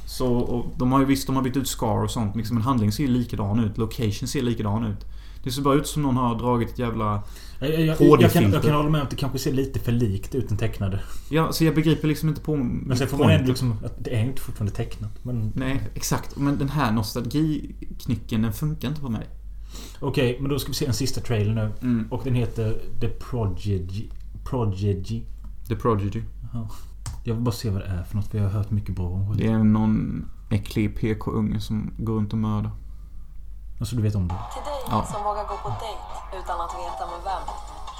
Så 0.07 0.35
och 0.37 0.67
de 0.77 0.93
har 0.93 1.01
ju 1.01 1.07
visst, 1.07 1.27
de 1.27 1.37
har 1.37 1.43
bytt 1.43 1.57
ut 1.57 1.69
Scar 1.69 2.05
och 2.05 2.11
sånt. 2.11 2.37
Liksom, 2.37 2.57
men 2.57 2.65
handling 2.65 2.93
ser 2.93 3.03
ju 3.03 3.09
likadan 3.09 3.65
ut. 3.65 3.79
Location 3.79 4.29
ser 4.29 4.43
likadan 4.43 4.85
ut. 4.85 5.07
Det 5.45 5.51
ser 5.51 5.63
bara 5.63 5.75
ut 5.75 5.87
som 5.87 6.03
någon 6.03 6.17
har 6.17 6.35
dragit 6.39 6.71
ett 6.71 6.79
jävla... 6.79 7.23
Jag, 7.61 7.71
jag, 7.71 8.01
jag, 8.01 8.23
jag, 8.23 8.33
kan, 8.33 8.53
jag 8.53 8.63
kan 8.63 8.75
hålla 8.75 8.91
med 8.91 9.01
om 9.01 9.05
att 9.05 9.11
det 9.11 9.17
kanske 9.17 9.39
ser 9.39 9.53
lite 9.53 9.79
för 9.81 9.93
likt 9.93 10.35
ut 10.35 10.49
den 10.49 10.59
tecknade. 10.59 11.01
Ja, 11.31 11.53
så 11.53 11.65
jag 11.65 11.75
begriper 11.75 12.09
liksom 12.09 12.29
inte 12.29 12.41
på... 12.41 12.57
Men 12.57 12.97
sen 12.97 13.09
får 13.09 13.19
man 13.19 13.31
ändå 13.31 13.49
liksom... 13.49 13.75
Att 13.85 13.95
det 14.05 14.15
är 14.17 14.21
inte 14.25 14.43
fortfarande 14.43 14.73
tecknat. 14.77 15.11
Men 15.25 15.53
Nej, 15.57 15.83
exakt. 15.95 16.37
Men 16.37 16.59
den 16.59 16.69
här 16.69 16.93
nostalgiknycken, 16.93 18.43
den 18.43 18.53
funkar 18.53 18.89
inte 18.89 19.01
på 19.01 19.09
mig. 19.09 19.27
okej, 20.01 20.37
men 20.41 20.51
då 20.51 20.59
ska 20.59 20.69
vi 20.69 20.75
se 20.75 20.87
en 20.87 20.95
sista 20.95 21.21
trailer 21.21 21.55
nu. 21.55 21.73
Mm. 21.83 22.09
Och 22.13 22.21
den 22.25 22.35
heter 22.35 22.79
The 23.01 23.09
Prodigy. 23.09 24.09
Prodigy. 24.45 25.23
The 25.69 25.77
Prodigy. 25.77 26.23
Jaha. 26.53 26.69
Jag 27.25 27.35
vill 27.35 27.43
bara 27.45 27.53
se 27.55 27.71
vad 27.71 27.81
det 27.81 27.87
är 27.87 28.03
för 28.03 28.17
något. 28.17 28.27
För 28.27 28.39
jag 28.39 28.45
har 28.45 28.51
hört 28.51 28.71
mycket 28.71 28.95
bra 28.97 29.07
om 29.09 29.37
Det 29.37 29.43
det. 29.43 29.49
är 29.53 29.59
någon 29.65 30.25
äcklig 30.51 30.97
PK-unge 31.01 31.61
som 31.61 31.91
går 31.99 32.15
runt 32.15 32.33
och 32.33 32.39
mördar. 32.39 32.71
Alltså 33.81 33.97
du 33.97 34.03
vet 34.03 34.15
om 34.15 34.29
det? 34.29 34.35
Till 34.35 34.63
dig 34.65 34.81
Ja. 34.91 35.07
som 35.13 35.23
vågar 35.25 35.43
gå 35.43 35.57
på 35.63 35.69
dejt 35.69 35.99
utan 36.39 36.61
att 36.61 36.75
veta 36.75 37.07
med 37.07 37.21
vem. 37.25 37.43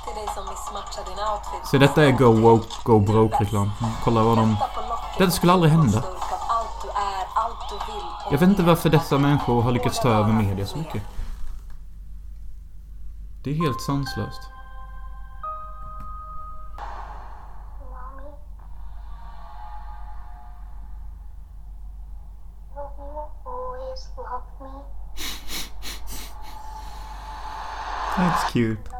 Till 0.05 0.15
dig 0.15 0.29
som 0.35 0.45
missmatchar 0.51 1.05
din 1.05 1.25
outfit. 1.33 1.71
Så 1.71 1.79
detta 1.79 2.05
är 2.05 2.11
Go 2.11 2.33
Woke, 2.41 2.75
Go 2.85 2.99
Broke-reklam. 2.99 3.71
Kolla 4.05 4.23
vad 4.23 4.39
de... 4.39 4.57
Detta 5.19 5.31
skulle 5.31 5.53
aldrig 5.53 5.73
hända. 5.73 6.03
Jag 8.31 8.39
vet 8.39 8.49
inte 8.49 8.63
varför 8.63 8.91
dessa 8.91 9.19
människor 9.19 9.63
har 9.63 9.73
lyckats 9.73 10.01
ta 10.01 10.09
över 10.09 10.33
media 10.33 10.67
så 10.67 10.79
mycket. 10.79 11.03
Det 13.45 13.51
är 13.51 13.55
helt 13.55 13.81
sanslöst. 13.81 14.50
That's 28.21 28.53
cute. 28.53 28.91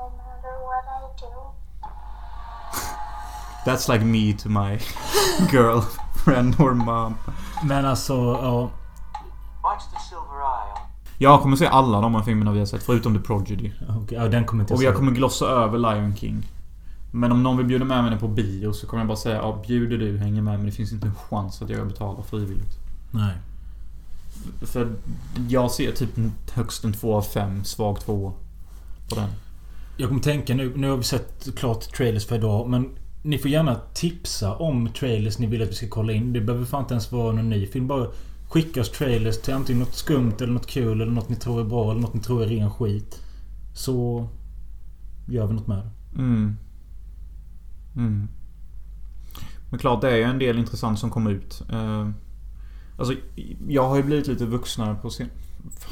That's 3.65 3.93
like 3.93 4.05
me 4.05 4.33
to 4.33 4.49
my 4.49 4.79
girlfriend 5.51 6.61
or 6.61 6.75
mom. 6.75 7.15
Men 7.65 7.85
alltså, 7.85 8.13
ja. 8.15 8.71
Watch 9.63 9.85
the 9.93 9.99
silver 10.09 10.41
eye 10.41 10.73
on 10.73 10.91
Jag 11.19 11.43
kommer 11.43 11.57
se 11.57 11.67
alla 11.67 12.01
de 12.01 12.15
här 12.15 12.23
filmerna 12.23 12.53
vi 12.53 12.59
har 12.59 12.67
sett, 12.67 12.83
förutom 12.83 13.15
The 13.15 13.21
Prodigy. 13.21 13.73
okej, 13.89 14.19
ja 14.19 14.29
den 14.29 14.45
kommer 14.45 14.63
inte 14.63 14.75
Och 14.75 14.83
jag 14.83 14.95
kommer 14.95 15.13
glossa 15.13 15.47
över 15.47 15.79
Lion 15.79 16.17
King. 16.17 16.47
Men 17.11 17.33
om 17.33 17.43
någon 17.43 17.57
vill 17.57 17.67
bjuda 17.67 17.85
med 17.85 18.05
mig 18.05 18.19
på 18.19 18.29
bio 18.29 18.73
så 18.73 18.87
kommer 18.87 19.01
jag 19.01 19.09
bara 19.09 19.17
säga 19.17 19.37
ja, 19.37 19.63
bjuder 19.67 19.99
du, 19.99 20.19
hänger 20.19 20.43
med. 20.43 20.57
Men 20.57 20.67
det 20.67 20.73
finns 20.73 20.93
inte 20.93 21.07
en 21.07 21.15
chans 21.15 21.63
att 21.63 21.71
jag 21.71 21.87
betalar 21.89 22.23
frivilligt. 22.23 22.79
Nej. 23.11 23.35
För 24.63 24.93
jag 25.49 25.71
ser 25.71 25.93
typ 25.93 26.11
högst 26.53 26.85
en 26.85 26.93
2 26.93 27.17
av 27.17 27.23
5, 27.23 27.65
svag 27.65 28.01
2 28.01 28.33
på 29.11 29.15
den. 29.15 29.29
Jag 29.97 30.09
kommer 30.09 30.23
tänka 30.23 30.55
nu, 30.55 30.73
nu 30.77 30.91
har 30.91 30.97
vi 30.97 31.03
sett 31.03 31.49
klart 31.57 31.81
trailers 31.81 32.27
för 32.27 32.37
idag 32.37 32.69
men 32.69 32.89
Ni 33.23 33.39
får 33.39 33.51
gärna 33.51 33.81
tipsa 33.95 34.57
om 34.57 34.89
trailers 34.89 35.39
ni 35.39 35.47
vill 35.47 35.63
att 35.63 35.69
vi 35.69 35.75
ska 35.75 35.89
kolla 35.89 36.13
in. 36.13 36.33
Det 36.33 36.41
behöver 36.41 36.67
fan 36.67 36.83
inte 36.83 36.95
ens 36.95 37.13
vara 37.13 37.33
någon 37.33 37.51
ny 37.51 37.67
film. 37.67 37.87
Bara 37.87 38.07
skicka 38.49 38.81
oss 38.81 38.91
trailers 38.91 39.41
till 39.41 39.55
antingen 39.55 39.81
något 39.81 39.95
skumt 39.95 40.35
eller 40.41 40.53
något 40.53 40.67
kul 40.67 41.01
eller 41.01 41.13
något 41.13 41.29
ni 41.29 41.37
tror 41.37 41.61
är 41.61 41.65
bra 41.65 41.91
eller 41.91 42.01
något 42.01 42.15
ni 42.15 42.21
tror 42.21 42.43
är 42.43 42.47
ren 42.47 42.71
skit. 42.71 43.23
Så 43.75 44.29
gör 45.29 45.47
vi 45.47 45.55
något 45.55 45.67
med 45.67 45.79
det. 45.79 46.19
Mm. 46.19 46.57
Mm. 47.97 48.29
Men 49.71 49.79
klart, 49.79 50.01
det 50.01 50.11
är 50.11 50.17
ju 50.17 50.23
en 50.23 50.39
del 50.39 50.59
intressant 50.59 50.99
som 50.99 51.11
kommer 51.11 51.31
ut. 51.31 51.63
Eh, 51.73 52.09
alltså, 52.99 53.15
jag 53.69 53.89
har 53.89 53.97
ju 53.97 54.03
blivit 54.03 54.27
lite 54.27 54.47
vuxnare 54.47 54.95
på 54.95 55.11
sen... 55.11 55.31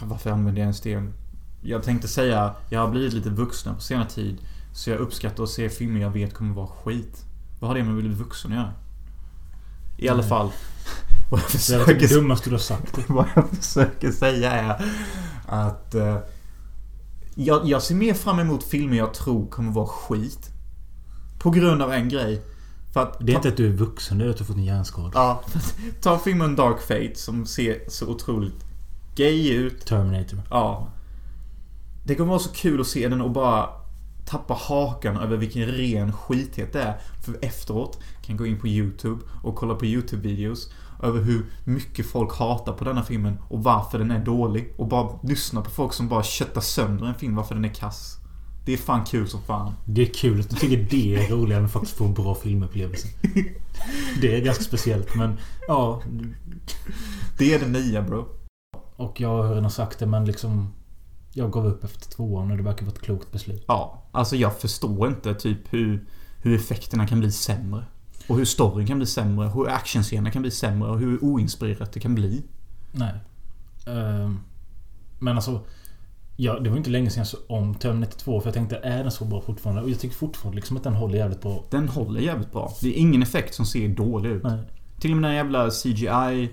Varför 0.02 0.30
använder 0.30 0.60
jag 0.60 0.64
ens 0.64 0.80
det? 0.80 1.02
Jag 1.62 1.82
tänkte 1.82 2.08
säga, 2.08 2.54
jag 2.70 2.80
har 2.80 2.88
blivit 2.88 3.12
lite 3.12 3.30
vuxnare 3.30 3.74
på 3.76 3.82
senare 3.82 4.08
tid. 4.08 4.38
Så 4.72 4.90
jag 4.90 4.98
uppskattar 4.98 5.42
att 5.42 5.48
se 5.48 5.68
filmer 5.68 6.00
jag 6.00 6.10
vet 6.10 6.34
kommer 6.34 6.54
vara 6.54 6.66
skit. 6.66 7.24
Vad 7.60 7.68
har 7.70 7.74
det 7.78 7.84
med 7.84 7.96
att 7.96 8.00
bli 8.00 8.14
vuxen 8.14 8.52
att 8.52 8.58
göra? 8.58 8.72
I 9.96 10.08
alla 10.08 10.20
Nej. 10.20 10.28
fall. 10.28 10.50
Vad 11.30 11.40
jag 11.40 11.48
Det 11.50 11.74
är 11.74 11.78
det 11.78 11.84
försöker, 11.84 12.08
dummaste 12.08 12.50
du 12.50 12.54
har 12.54 12.60
sagt. 12.60 12.98
vad 13.08 13.26
jag 13.34 13.48
försöker 13.50 14.10
säga 14.10 14.52
är 14.52 14.84
att... 15.46 15.94
eh, 15.94 16.18
jag, 17.34 17.66
jag 17.66 17.82
ser 17.82 17.94
mer 17.94 18.14
fram 18.14 18.38
emot 18.38 18.64
filmer 18.64 18.96
jag 18.96 19.14
tror 19.14 19.46
kommer 19.46 19.72
vara 19.72 19.86
skit. 19.86 20.50
På 21.38 21.50
grund 21.50 21.82
av 21.82 21.92
en 21.92 22.08
grej. 22.08 22.42
Att... 22.94 23.16
Det 23.20 23.32
är 23.32 23.36
inte 23.36 23.48
att 23.48 23.56
du 23.56 23.66
är 23.66 23.72
vuxen, 23.72 24.18
det 24.18 24.24
är 24.24 24.30
att 24.30 24.36
du 24.36 24.44
fått 24.44 24.56
en 24.56 24.64
hjärnskada. 24.64 25.10
Ja, 25.14 25.42
ta 26.00 26.18
filmen 26.18 26.56
Dark 26.56 26.80
Fate 26.80 27.14
som 27.14 27.46
ser 27.46 27.80
så 27.88 28.06
otroligt 28.06 28.64
gay 29.14 29.52
ut. 29.52 29.86
Terminator. 29.86 30.40
Ja. 30.50 30.88
Det 32.08 32.14
kommer 32.14 32.28
vara 32.28 32.38
så 32.38 32.52
kul 32.52 32.80
att 32.80 32.86
se 32.86 33.08
den 33.08 33.20
och 33.20 33.30
bara 33.30 33.68
tappa 34.26 34.54
hakan 34.54 35.16
över 35.16 35.36
vilken 35.36 35.66
ren 35.66 36.12
skithet 36.12 36.72
det 36.72 36.82
är. 36.82 37.00
För 37.24 37.38
efteråt 37.42 37.98
kan 38.22 38.36
gå 38.36 38.46
in 38.46 38.60
på 38.60 38.68
YouTube 38.68 39.20
och 39.42 39.56
kolla 39.56 39.74
på 39.74 39.84
YouTube-videos 39.84 40.72
över 41.02 41.22
hur 41.22 41.46
mycket 41.64 42.06
folk 42.06 42.38
hatar 42.38 42.72
på 42.72 42.84
denna 42.84 43.02
filmen 43.02 43.38
och 43.48 43.62
varför 43.62 43.98
den 43.98 44.10
är 44.10 44.24
dålig. 44.24 44.74
Och 44.76 44.88
bara 44.88 45.18
lyssna 45.22 45.62
på 45.62 45.70
folk 45.70 45.92
som 45.92 46.08
bara 46.08 46.22
köttar 46.22 46.60
sönder 46.60 47.06
en 47.06 47.14
film 47.14 47.34
varför 47.34 47.54
den 47.54 47.64
är 47.64 47.74
kass. 47.74 48.16
Det 48.64 48.72
är 48.72 48.76
fan 48.76 49.04
kul 49.04 49.28
som 49.28 49.42
fan. 49.42 49.72
Det 49.84 50.02
är 50.02 50.14
kul 50.14 50.40
att 50.40 50.50
du 50.50 50.56
tycker 50.56 50.86
det 50.90 51.16
är 51.16 51.28
roligare 51.28 51.60
än 51.60 51.64
att 51.66 51.72
faktiskt 51.72 51.96
få 51.96 52.04
en 52.04 52.14
bra 52.14 52.34
filmupplevelse. 52.34 53.08
Det 54.20 54.36
är 54.36 54.40
ganska 54.40 54.64
speciellt 54.64 55.14
men 55.14 55.38
ja. 55.68 56.02
Det 57.38 57.54
är 57.54 57.58
det 57.58 57.68
nya 57.68 58.02
bro. 58.02 58.28
Och 58.96 59.20
jag 59.20 59.28
har 59.28 59.54
redan 59.54 59.70
sagt 59.70 59.98
det 59.98 60.06
men 60.06 60.24
liksom 60.24 60.72
Jag 61.38 61.52
gav 61.52 61.66
upp 61.66 61.84
efter 61.84 62.10
tvåan 62.10 62.50
och 62.50 62.56
det 62.56 62.62
verkar 62.62 62.86
vara 62.86 62.94
ett 62.94 63.02
klokt 63.02 63.32
beslut. 63.32 63.64
Ja, 63.68 64.02
alltså 64.12 64.36
jag 64.36 64.60
förstår 64.60 65.08
inte 65.08 65.34
typ 65.34 65.72
hur, 65.72 66.06
hur 66.42 66.56
effekterna 66.56 67.06
kan 67.06 67.20
bli 67.20 67.32
sämre. 67.32 67.84
Och 68.28 68.36
hur 68.36 68.44
storyn 68.44 68.86
kan 68.86 68.96
bli 68.96 69.06
sämre, 69.06 69.48
hur 69.48 69.68
actionscenerna 69.68 70.30
kan 70.30 70.42
bli 70.42 70.50
sämre 70.50 70.90
och 70.90 70.98
hur 70.98 71.24
oinspirerat 71.24 71.92
det 71.92 72.00
kan 72.00 72.14
bli. 72.14 72.42
Nej. 72.92 73.14
Ehm, 73.86 74.40
men 75.18 75.36
alltså 75.36 75.60
Ja, 76.40 76.58
det 76.58 76.70
var 76.70 76.76
inte 76.76 76.90
länge 76.90 77.10
sedan 77.10 77.20
jag 77.20 77.26
såg 77.26 77.40
om 77.48 77.74
Terminator 77.74 78.18
2 78.18 78.40
för 78.40 78.46
jag 78.46 78.54
tänkte 78.54 78.76
är 78.76 79.02
den 79.02 79.12
så 79.12 79.24
bra 79.24 79.40
fortfarande? 79.40 79.82
Och 79.82 79.90
jag 79.90 80.00
tycker 80.00 80.16
fortfarande 80.16 80.56
liksom 80.56 80.76
att 80.76 80.84
den 80.84 80.94
håller 80.94 81.18
jävligt 81.18 81.42
bra. 81.42 81.64
Den 81.70 81.88
håller 81.88 82.20
jävligt 82.20 82.52
bra. 82.52 82.72
Det 82.80 82.88
är 82.88 83.00
ingen 83.00 83.22
effekt 83.22 83.54
som 83.54 83.66
ser 83.66 83.88
dålig 83.88 84.30
ut. 84.30 84.42
Nej. 84.42 84.58
Till 85.00 85.10
och 85.10 85.16
med 85.16 85.30
den 85.30 85.36
jävla 85.36 85.70
CGI 85.70 86.50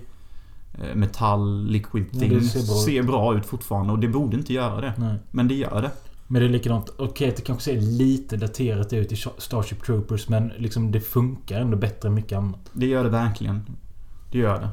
Metall, 0.94 1.66
liquid 1.66 2.06
Ja, 2.12 2.20
things 2.20 2.52
ser 2.52 2.66
bra 2.66 2.76
ut. 2.76 2.84
ser 2.84 3.02
bra 3.02 3.36
ut 3.36 3.46
fortfarande 3.46 3.92
och 3.92 3.98
det 3.98 4.08
borde 4.08 4.36
inte 4.36 4.52
göra 4.52 4.80
det. 4.80 4.92
Nej. 4.96 5.18
Men 5.30 5.48
det 5.48 5.54
gör 5.54 5.82
det. 5.82 5.90
Men 6.26 6.42
det 6.42 6.48
är 6.48 6.50
likadant. 6.50 6.90
Okej 6.98 7.28
att 7.28 7.36
det 7.36 7.42
kanske 7.42 7.64
ser 7.64 7.80
lite 7.80 8.36
daterat 8.36 8.92
ut 8.92 9.12
i 9.12 9.16
Starship 9.38 9.82
Troopers 9.84 10.28
men 10.28 10.52
liksom 10.56 10.92
det 10.92 11.00
funkar 11.00 11.60
ändå 11.60 11.76
bättre 11.76 12.08
än 12.08 12.14
mycket 12.14 12.38
annat. 12.38 12.60
Det 12.72 12.86
gör 12.86 13.04
det 13.04 13.10
verkligen. 13.10 13.62
Det 14.32 14.38
gör 14.38 14.60
det. 14.60 14.68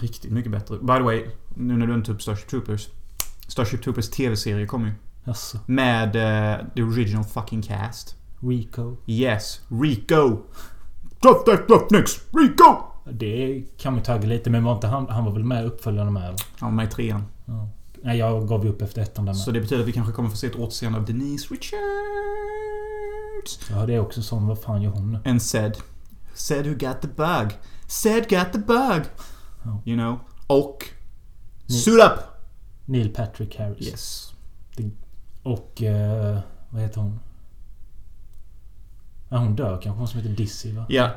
Riktigt 0.00 0.32
mycket 0.32 0.52
bättre. 0.52 0.78
By 0.78 0.92
the 0.94 1.02
way, 1.02 1.24
nu 1.54 1.76
när 1.76 1.86
du 1.86 1.94
inte 1.94 2.12
upp 2.12 2.22
Starship 2.22 2.48
Troopers. 2.48 2.88
Starship 3.48 3.82
Troopers 3.84 4.10
TV-serie 4.10 4.66
kommer 4.66 4.86
ju. 4.86 4.92
Jaså? 5.24 5.58
Med 5.66 6.06
uh, 6.06 6.66
the 6.74 6.82
original 6.82 7.24
fucking 7.24 7.62
cast. 7.62 8.16
Rico? 8.40 8.96
Yes, 9.06 9.60
Rico! 9.68 10.38
Drop 11.22 11.46
that 11.46 11.68
duck 11.68 11.90
next! 11.90 12.20
Rico! 12.32 12.93
Det 13.10 13.64
kan 13.78 13.92
man 13.92 14.02
tagga 14.02 14.28
lite 14.28 14.50
men 14.50 14.64
var 14.64 14.74
inte 14.74 14.86
han, 14.86 15.08
han 15.08 15.24
var 15.24 15.32
väl 15.32 15.44
med 15.44 15.64
i 15.64 15.66
uppföljarna 15.66 16.10
med? 16.10 16.40
Han 16.58 16.70
var 16.70 16.76
med 16.76 16.86
i 16.86 16.90
trean. 16.90 17.24
Ja. 17.44 17.68
Nej 18.02 18.18
jag 18.18 18.48
gav 18.48 18.64
ju 18.64 18.70
upp 18.70 18.82
efter 18.82 19.02
ettan 19.02 19.24
där 19.24 19.32
med. 19.32 19.40
Så 19.40 19.50
det 19.50 19.60
betyder 19.60 19.82
att 19.82 19.88
vi 19.88 19.92
kanske 19.92 20.12
kommer 20.12 20.28
få 20.28 20.36
se 20.36 20.46
ett 20.46 20.56
återseende 20.56 20.98
av 20.98 21.04
Denise 21.04 21.54
Richards. 21.54 21.80
Ja 23.70 23.86
det 23.86 23.94
är 23.94 24.00
också 24.00 24.22
sån. 24.22 24.46
Vad 24.46 24.58
fan 24.58 24.82
gör 24.82 24.90
hon 24.90 25.12
nu? 25.12 25.30
And 25.30 25.42
said. 25.42 25.78
Said 26.34 26.66
who 26.66 26.72
got 26.72 27.00
the 27.02 27.08
bug. 27.08 27.58
Said 27.86 28.28
got 28.28 28.52
the 28.52 28.58
bug. 28.58 29.02
Ja. 29.64 29.82
You 29.84 29.96
know. 29.96 30.18
Och... 30.46 30.84
Suit 31.66 32.04
up! 32.04 32.18
Neil 32.84 33.14
Patrick 33.14 33.58
Harris. 33.58 33.86
Yes. 33.88 34.32
Och... 35.42 35.82
Eh, 35.82 36.38
vad 36.70 36.82
heter 36.82 37.00
hon? 37.00 37.20
Ja, 39.28 39.36
hon 39.36 39.56
dör 39.56 39.80
kanske. 39.82 39.98
Hon 39.98 40.08
som 40.08 40.20
heter 40.20 40.34
Dizzy 40.34 40.72
va? 40.72 40.86
Ja. 40.88 41.10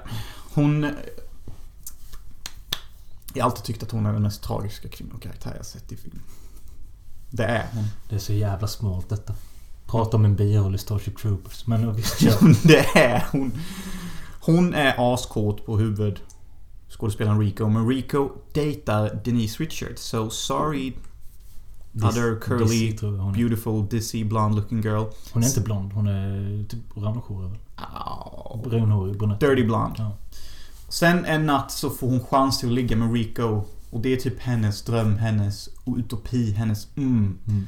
Hon... 0.54 0.92
Jag 3.38 3.44
har 3.44 3.50
alltid 3.52 3.64
tyckt 3.64 3.84
att 3.84 3.92
hon 3.92 4.06
är 4.06 4.14
den 4.14 4.22
mest 4.22 4.44
tragiska 4.44 4.90
kvinnokaraktär 4.90 5.54
jag 5.58 5.66
sett 5.66 5.92
i 5.92 5.98
film. 5.98 6.20
Det 7.30 7.44
är 7.44 7.68
hon. 7.74 7.84
Det 8.10 8.16
är 8.16 8.20
så 8.20 8.34
jävla 8.34 8.68
smalt 8.68 9.10
detta. 9.10 9.34
Prata 9.86 10.18
om 10.18 10.26
en 10.26 10.36
biroll 10.36 10.76
i 10.76 10.78
Starship 10.78 11.18
Troopers. 11.18 11.68
Men 11.68 11.94
visst, 11.96 12.20
kör. 12.20 12.68
det 12.68 13.00
är 13.00 13.26
hon. 13.32 13.52
Hon 14.42 14.74
är 14.74 15.14
askåt 15.14 15.66
på 15.66 15.78
huvud 15.78 16.20
skådespelaren 16.90 17.40
Rico. 17.40 17.68
Men 17.68 17.88
Rico 17.88 18.30
dejtar 18.54 19.22
Denise 19.26 19.64
Richards. 19.64 20.02
So 20.02 20.30
sorry 20.30 20.94
other 22.04 22.40
curly, 22.40 22.92
Dizzy, 22.92 23.08
beautiful, 23.34 23.88
dizzy, 23.88 24.24
blonde 24.24 24.56
looking 24.56 24.82
girl. 24.82 25.06
Hon 25.34 25.44
är 25.44 25.48
inte 25.48 25.62
blond. 25.62 25.94
Hon 25.94 26.08
är 26.08 26.64
typ 26.64 26.98
orangehårig 26.98 27.50
väl? 27.50 27.60
Oh. 27.78 28.62
Brunhårig, 28.64 29.18
brunett. 29.18 29.40
Dirty 29.40 29.64
blonde. 29.64 29.96
Ja. 29.98 30.12
Sen 30.90 31.26
en 31.26 31.46
natt 31.46 31.72
så 31.72 31.90
får 31.90 32.08
hon 32.08 32.20
chans 32.20 32.60
till 32.60 32.70
att 32.70 32.76
ligga 32.76 32.96
med 32.96 33.14
Rico. 33.14 33.64
Och 33.90 34.02
det 34.02 34.14
är 34.14 34.18
typ 34.18 34.40
hennes 34.40 34.82
dröm, 34.82 35.18
hennes 35.18 35.70
utopi, 35.98 36.52
hennes 36.52 36.88
mm. 36.98 37.38
Mm. 37.48 37.68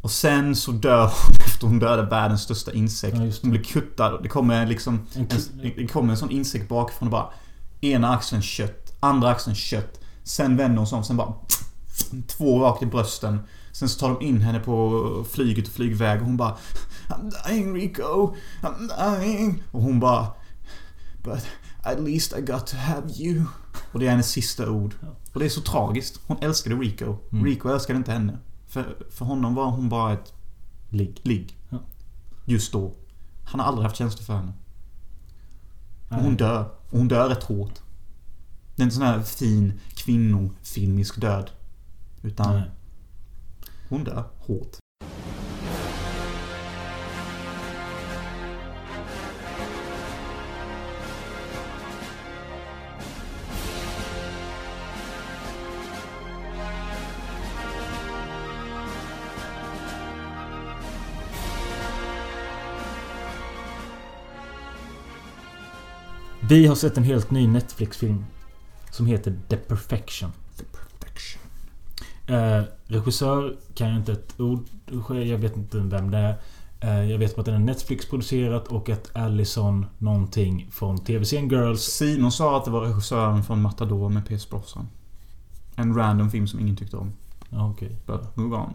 Och 0.00 0.10
sen 0.10 0.56
så 0.56 0.72
dör 0.72 1.02
hon 1.02 1.34
efter 1.46 1.66
hon 1.66 1.78
dödar 1.78 2.10
världens 2.10 2.42
största 2.42 2.72
insekt. 2.72 3.16
Ja, 3.16 3.32
hon 3.42 3.50
blir 3.50 3.62
kuttad 3.62 4.14
och 4.14 4.22
det 4.22 4.28
kommer 4.28 4.66
liksom... 4.66 5.06
En 5.14 5.26
En, 5.30 5.72
det 5.76 5.86
kommer 5.86 6.10
en 6.10 6.16
sån 6.16 6.30
insekt 6.30 6.68
bakifrån 6.68 7.08
och 7.08 7.12
bara... 7.12 7.30
Ena 7.80 8.14
axeln 8.14 8.42
kött, 8.42 8.96
andra 9.00 9.28
axeln 9.28 9.56
kött. 9.56 10.00
Sen 10.24 10.56
vänder 10.56 10.78
hon 10.78 10.86
sig 10.86 10.96
om, 10.96 11.04
sen 11.04 11.16
bara... 11.16 11.34
Två 12.26 12.60
rakt 12.60 12.82
i 12.82 12.86
brösten. 12.86 13.40
Sen 13.72 13.88
så 13.88 13.98
tar 13.98 14.08
de 14.08 14.26
in 14.26 14.40
henne 14.40 14.60
på 14.60 15.24
flyget 15.30 15.66
och 15.66 15.72
flygväg 15.72 16.20
och 16.20 16.26
hon 16.26 16.36
bara 16.36 16.56
I'm 17.08 17.48
dying 17.48 17.74
Rico, 17.74 18.34
I'm 18.62 19.20
dying. 19.20 19.62
Och 19.70 19.82
hon 19.82 20.00
bara 20.00 20.26
But 21.22 21.46
at 21.82 22.00
least 22.00 22.32
I 22.38 22.40
got 22.40 22.66
to 22.66 22.76
have 22.76 23.12
you. 23.12 23.44
Och 23.92 24.00
det 24.00 24.06
är 24.06 24.10
hennes 24.10 24.30
sista 24.30 24.70
ord. 24.70 24.94
Och 25.32 25.40
det 25.40 25.46
är 25.46 25.50
så 25.50 25.60
tragiskt. 25.60 26.20
Hon 26.26 26.36
älskade 26.40 26.76
Rico. 26.76 27.16
Mm. 27.32 27.44
Rico 27.44 27.68
älskade 27.68 27.96
inte 27.96 28.12
henne. 28.12 28.38
För, 28.66 28.96
för 29.10 29.24
honom 29.24 29.54
var 29.54 29.70
hon 29.70 29.88
bara 29.88 30.12
ett 30.12 30.32
Ligg. 30.90 31.20
ligg. 31.22 31.56
Ja. 31.70 31.78
Just 32.44 32.72
då. 32.72 32.94
Han 33.44 33.60
har 33.60 33.66
aldrig 33.66 33.84
haft 33.84 33.96
känslor 33.96 34.24
för 34.24 34.36
henne. 34.36 34.52
Och 36.08 36.16
hon 36.16 36.36
dör. 36.36 36.70
Och 36.90 36.98
hon 36.98 37.08
dör 37.08 37.28
rätt 37.28 37.42
hårt. 37.42 37.80
Det 38.76 38.82
är 38.82 38.84
en 38.84 38.92
sån 38.92 39.02
här 39.02 39.22
fin 39.22 39.80
kvinnofilmisk 39.94 41.20
död. 41.20 41.50
Utan 42.22 42.54
Nej. 42.54 42.70
hon 43.88 44.04
dör 44.04 44.24
hårt. 44.38 44.76
Vi 66.48 66.66
har 66.66 66.74
sett 66.74 66.96
en 66.96 67.04
helt 67.04 67.30
ny 67.30 67.46
Netflix-film. 67.46 68.24
Som 68.90 69.06
heter 69.06 69.36
The 69.48 69.56
Perfection. 69.56 70.32
The 70.56 70.64
perfection. 70.64 71.42
Eh, 72.26 72.62
regissör 72.86 73.56
kan 73.74 73.88
jag 73.88 73.96
inte 73.96 74.12
ett 74.12 74.40
ord. 74.40 74.64
Jag 75.08 75.38
vet 75.38 75.56
inte 75.56 75.78
vem 75.78 76.10
det 76.10 76.18
är. 76.18 76.38
Eh, 76.80 77.10
jag 77.10 77.18
vet 77.18 77.36
bara 77.36 77.40
att 77.40 77.46
den 77.46 77.54
är 77.54 77.58
Netflix-producerat 77.58 78.68
och 78.68 78.88
att 78.88 79.16
Allison 79.16 79.86
någonting 79.98 80.68
från 80.70 80.98
TV-serien 80.98 81.48
Girls. 81.48 81.82
Simon 81.82 82.32
sa 82.32 82.56
att 82.56 82.64
det 82.64 82.70
var 82.70 82.80
regissören 82.80 83.44
från 83.44 83.62
Matador 83.62 84.08
med 84.08 84.26
Pierce 84.28 84.50
Brosnan. 84.50 84.88
En 85.76 85.94
random 85.94 86.30
film 86.30 86.46
som 86.46 86.60
ingen 86.60 86.76
tyckte 86.76 86.96
om. 86.96 87.12
Okej. 87.50 87.96
But 88.06 88.36
move 88.36 88.56
on. 88.56 88.74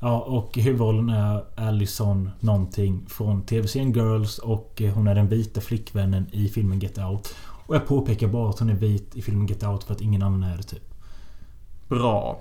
Ja, 0.00 0.20
och 0.20 0.56
huvudrollen 0.56 1.08
är 1.10 1.44
Allison 1.56 2.30
någonting 2.40 3.06
från 3.08 3.42
TV-serien 3.42 3.92
Girls 3.92 4.38
och 4.38 4.82
hon 4.94 5.06
är 5.06 5.14
den 5.14 5.28
vita 5.28 5.60
flickvännen 5.60 6.26
i 6.32 6.48
filmen 6.48 6.78
Get 6.78 6.98
Out. 6.98 7.34
Och 7.66 7.74
jag 7.74 7.86
påpekar 7.86 8.28
bara 8.28 8.50
att 8.50 8.58
hon 8.58 8.70
är 8.70 8.74
vit 8.74 9.16
i 9.16 9.22
filmen 9.22 9.46
Get 9.46 9.62
Out 9.62 9.84
för 9.84 9.94
att 9.94 10.00
ingen 10.00 10.22
annan 10.22 10.42
är 10.42 10.56
det 10.56 10.62
typ. 10.62 10.94
Bra. 11.88 12.40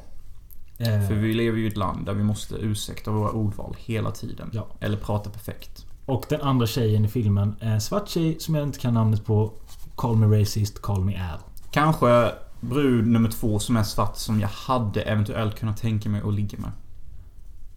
Eh, 0.78 1.08
För 1.08 1.14
vi 1.14 1.34
lever 1.34 1.58
ju 1.58 1.64
i 1.64 1.68
ett 1.68 1.78
land 1.78 2.06
där 2.06 2.14
vi 2.14 2.24
måste 2.24 2.56
ursäkta 2.56 3.12
våra 3.12 3.32
ordval 3.32 3.76
hela 3.80 4.12
tiden. 4.12 4.50
Ja. 4.54 4.68
Eller 4.80 4.98
prata 4.98 5.30
perfekt. 5.30 5.86
Och 6.06 6.26
den 6.30 6.42
andra 6.42 6.68
tjejen 6.68 7.06
i 7.06 7.08
filmen 7.08 7.56
är 7.60 7.74
en 7.74 7.82
svart 7.82 8.10
tjej 8.10 8.40
som 8.40 8.56
jag 8.56 8.64
inte 8.64 8.80
kan 8.80 8.94
namnet 8.94 9.26
på. 9.26 9.52
Call 9.96 10.16
me 10.16 10.42
racist, 10.42 10.82
call 10.82 11.06
me 11.06 11.18
Al. 11.32 11.40
Kanske 11.72 12.32
brud 12.60 13.08
nummer 13.08 13.30
två 13.30 13.60
som 13.60 13.78
är 13.78 13.84
svart 13.84 14.18
som 14.18 14.40
jag 14.40 14.48
hade 14.48 15.02
eventuellt 15.02 15.60
kunnat 15.60 15.78
tänka 15.78 16.10
mig 16.10 16.22
att 16.26 16.34
ligga 16.34 16.58
med. 16.58 16.72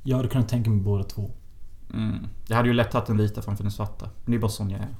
Jag 0.02 0.16
hade 0.16 0.28
kunnat 0.28 0.48
tänka 0.48 0.70
mig 0.70 0.80
båda 0.80 1.04
två. 1.04 1.30
Mm. 1.94 2.26
Jag 2.48 2.56
hade 2.56 2.68
ju 2.68 2.74
lätt 2.74 2.90
tagit 2.90 3.06
den 3.06 3.16
vita 3.16 3.42
framför 3.42 3.64
den 3.64 3.72
svarta. 3.72 4.10
Men 4.24 4.30
det 4.32 4.36
är 4.36 4.40
bara 4.40 4.50
sån 4.50 4.70
jag 4.70 4.80
är. 4.80 4.88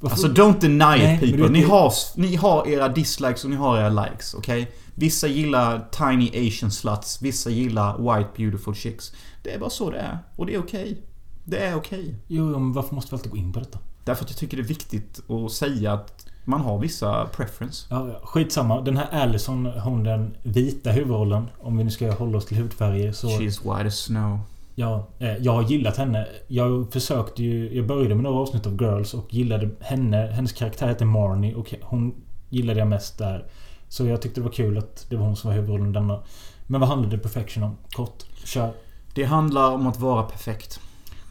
Varför- 0.00 0.14
Alltså 0.14 0.28
don't 0.28 0.60
deny 0.60 0.76
Nej, 0.78 1.14
it 1.14 1.20
du 1.20 1.30
people. 1.30 1.48
Ni 1.48 1.62
har, 1.62 1.92
ni 2.16 2.36
har 2.36 2.66
era 2.68 2.88
dislikes 2.88 3.44
och 3.44 3.50
ni 3.50 3.56
har 3.56 3.78
era 3.78 3.88
likes. 4.04 4.34
Okej? 4.34 4.70
Vissa 4.94 5.26
gillar 5.26 5.88
tiny 5.90 6.48
asian 6.48 6.70
sluts. 6.70 7.22
Vissa 7.22 7.50
gillar 7.50 7.98
white 8.16 8.30
beautiful 8.36 8.74
chicks. 8.74 9.12
Det 9.42 9.54
är 9.54 9.58
bara 9.58 9.70
så 9.70 9.90
det 9.90 9.98
är. 9.98 10.18
Och 10.36 10.46
det 10.46 10.54
är 10.54 10.58
okej. 10.58 11.02
Det 11.44 11.58
är 11.58 11.74
okej. 11.76 12.14
Jo, 12.26 12.46
men 12.48 12.72
varför 12.72 12.94
måste 12.94 13.10
vi 13.10 13.16
alltid 13.18 13.30
gå 13.32 13.36
in 13.38 13.52
på 13.52 13.58
detta? 13.58 13.78
Därför 14.04 14.24
att 14.24 14.30
jag 14.30 14.38
tycker 14.38 14.56
det 14.56 14.62
är 14.62 14.66
viktigt 14.68 15.20
att 15.30 15.52
säga 15.52 15.92
att 15.92 16.26
man 16.44 16.60
har 16.60 16.78
vissa 16.78 17.26
preference. 17.26 17.86
Ja, 17.90 18.20
skitsamma. 18.22 18.80
Den 18.80 18.96
här 18.96 19.08
Allison, 19.22 19.66
hon 19.66 20.04
den 20.04 20.36
vita 20.42 20.90
huvudrollen. 20.90 21.48
Om 21.60 21.76
vi 21.76 21.84
nu 21.84 21.90
ska 21.90 22.12
hålla 22.12 22.38
oss 22.38 22.46
till 22.46 22.56
hudfärger 22.56 23.12
så... 23.12 23.28
She's 23.28 23.76
white 23.76 23.86
as 23.88 23.98
snow. 23.98 24.38
Ja, 24.74 25.06
eh, 25.18 25.36
jag 25.36 25.52
har 25.52 25.62
gillat 25.62 25.96
henne. 25.96 26.26
Jag 26.48 26.92
försökte 26.92 27.42
ju... 27.42 27.76
Jag 27.76 27.86
började 27.86 28.14
med 28.14 28.24
några 28.24 28.38
avsnitt 28.38 28.66
av 28.66 28.82
Girls 28.82 29.14
och 29.14 29.34
gillade 29.34 29.70
henne. 29.80 30.16
Hennes 30.16 30.52
karaktär 30.52 30.88
heter 30.88 31.04
Marnie 31.04 31.54
och 31.54 31.74
hon 31.82 32.14
gillade 32.48 32.78
jag 32.78 32.88
mest 32.88 33.18
där. 33.18 33.44
Så 33.88 34.06
jag 34.06 34.22
tyckte 34.22 34.40
det 34.40 34.44
var 34.44 34.52
kul 34.52 34.78
att 34.78 35.06
det 35.08 35.16
var 35.16 35.26
hon 35.26 35.36
som 35.36 35.48
var 35.48 35.54
huvudrollen 35.54 35.92
denna. 35.92 36.22
Men 36.66 36.80
vad 36.80 36.88
handlade 36.88 37.18
Perfection 37.18 37.62
om? 37.62 37.76
Kort. 37.90 38.24
Kör. 38.44 38.72
Det 39.14 39.24
handlar 39.24 39.70
om 39.70 39.86
att 39.86 40.00
vara 40.00 40.22
perfekt. 40.22 40.80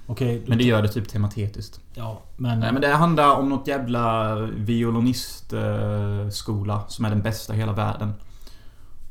Okej. 0.09 0.43
Men 0.47 0.57
det 0.57 0.63
gör 0.63 0.81
det 0.81 0.87
typ 0.87 1.09
tematiskt. 1.09 1.81
Ja, 1.93 2.21
men... 2.37 2.59
Nej 2.59 2.73
men 2.73 2.81
det 2.81 2.87
handlar 2.87 3.35
om 3.35 3.49
något 3.49 3.67
jävla 3.67 4.35
violinistskola 4.39 6.83
som 6.87 7.05
är 7.05 7.09
den 7.09 7.21
bästa 7.21 7.55
i 7.55 7.57
hela 7.57 7.73
världen. 7.73 8.13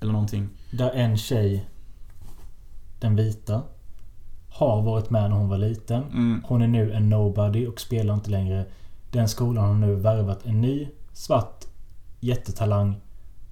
Eller 0.01 0.13
någonting. 0.13 0.49
Där 0.71 0.91
en 0.91 1.17
tjej, 1.17 1.69
den 3.01 3.17
vita, 3.17 3.63
har 4.49 4.83
varit 4.83 5.11
med 5.11 5.31
när 5.31 5.37
hon 5.37 5.49
var 5.49 5.59
liten. 5.59 6.03
Mm. 6.03 6.45
Hon 6.47 6.63
är 6.63 6.69
nu 6.69 6.93
en 6.93 7.09
nobody 7.09 7.67
och 7.67 7.81
spelar 7.81 8.15
inte 8.15 8.31
längre. 8.31 8.67
Den 9.11 9.29
skolan 9.29 9.65
har 9.65 9.75
nu 9.75 9.95
värvat 9.95 10.47
en 10.47 10.61
ny 10.61 10.89
svart 11.13 11.65
jättetalang 12.21 13.01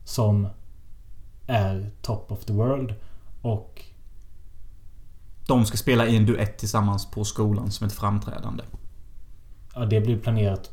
som 0.04 0.48
är 1.46 1.90
top 2.02 2.32
of 2.32 2.44
the 2.44 2.52
world. 2.52 2.94
Och 3.42 3.84
De 5.46 5.66
ska 5.66 5.76
spela 5.76 6.06
i 6.06 6.16
en 6.16 6.26
duett 6.26 6.58
tillsammans 6.58 7.10
på 7.10 7.24
skolan 7.24 7.70
som 7.70 7.86
ett 7.86 7.92
framträdande. 7.92 8.64
ja, 9.74 9.84
det 9.84 10.00
blir 10.00 10.18
planerat 10.18 10.70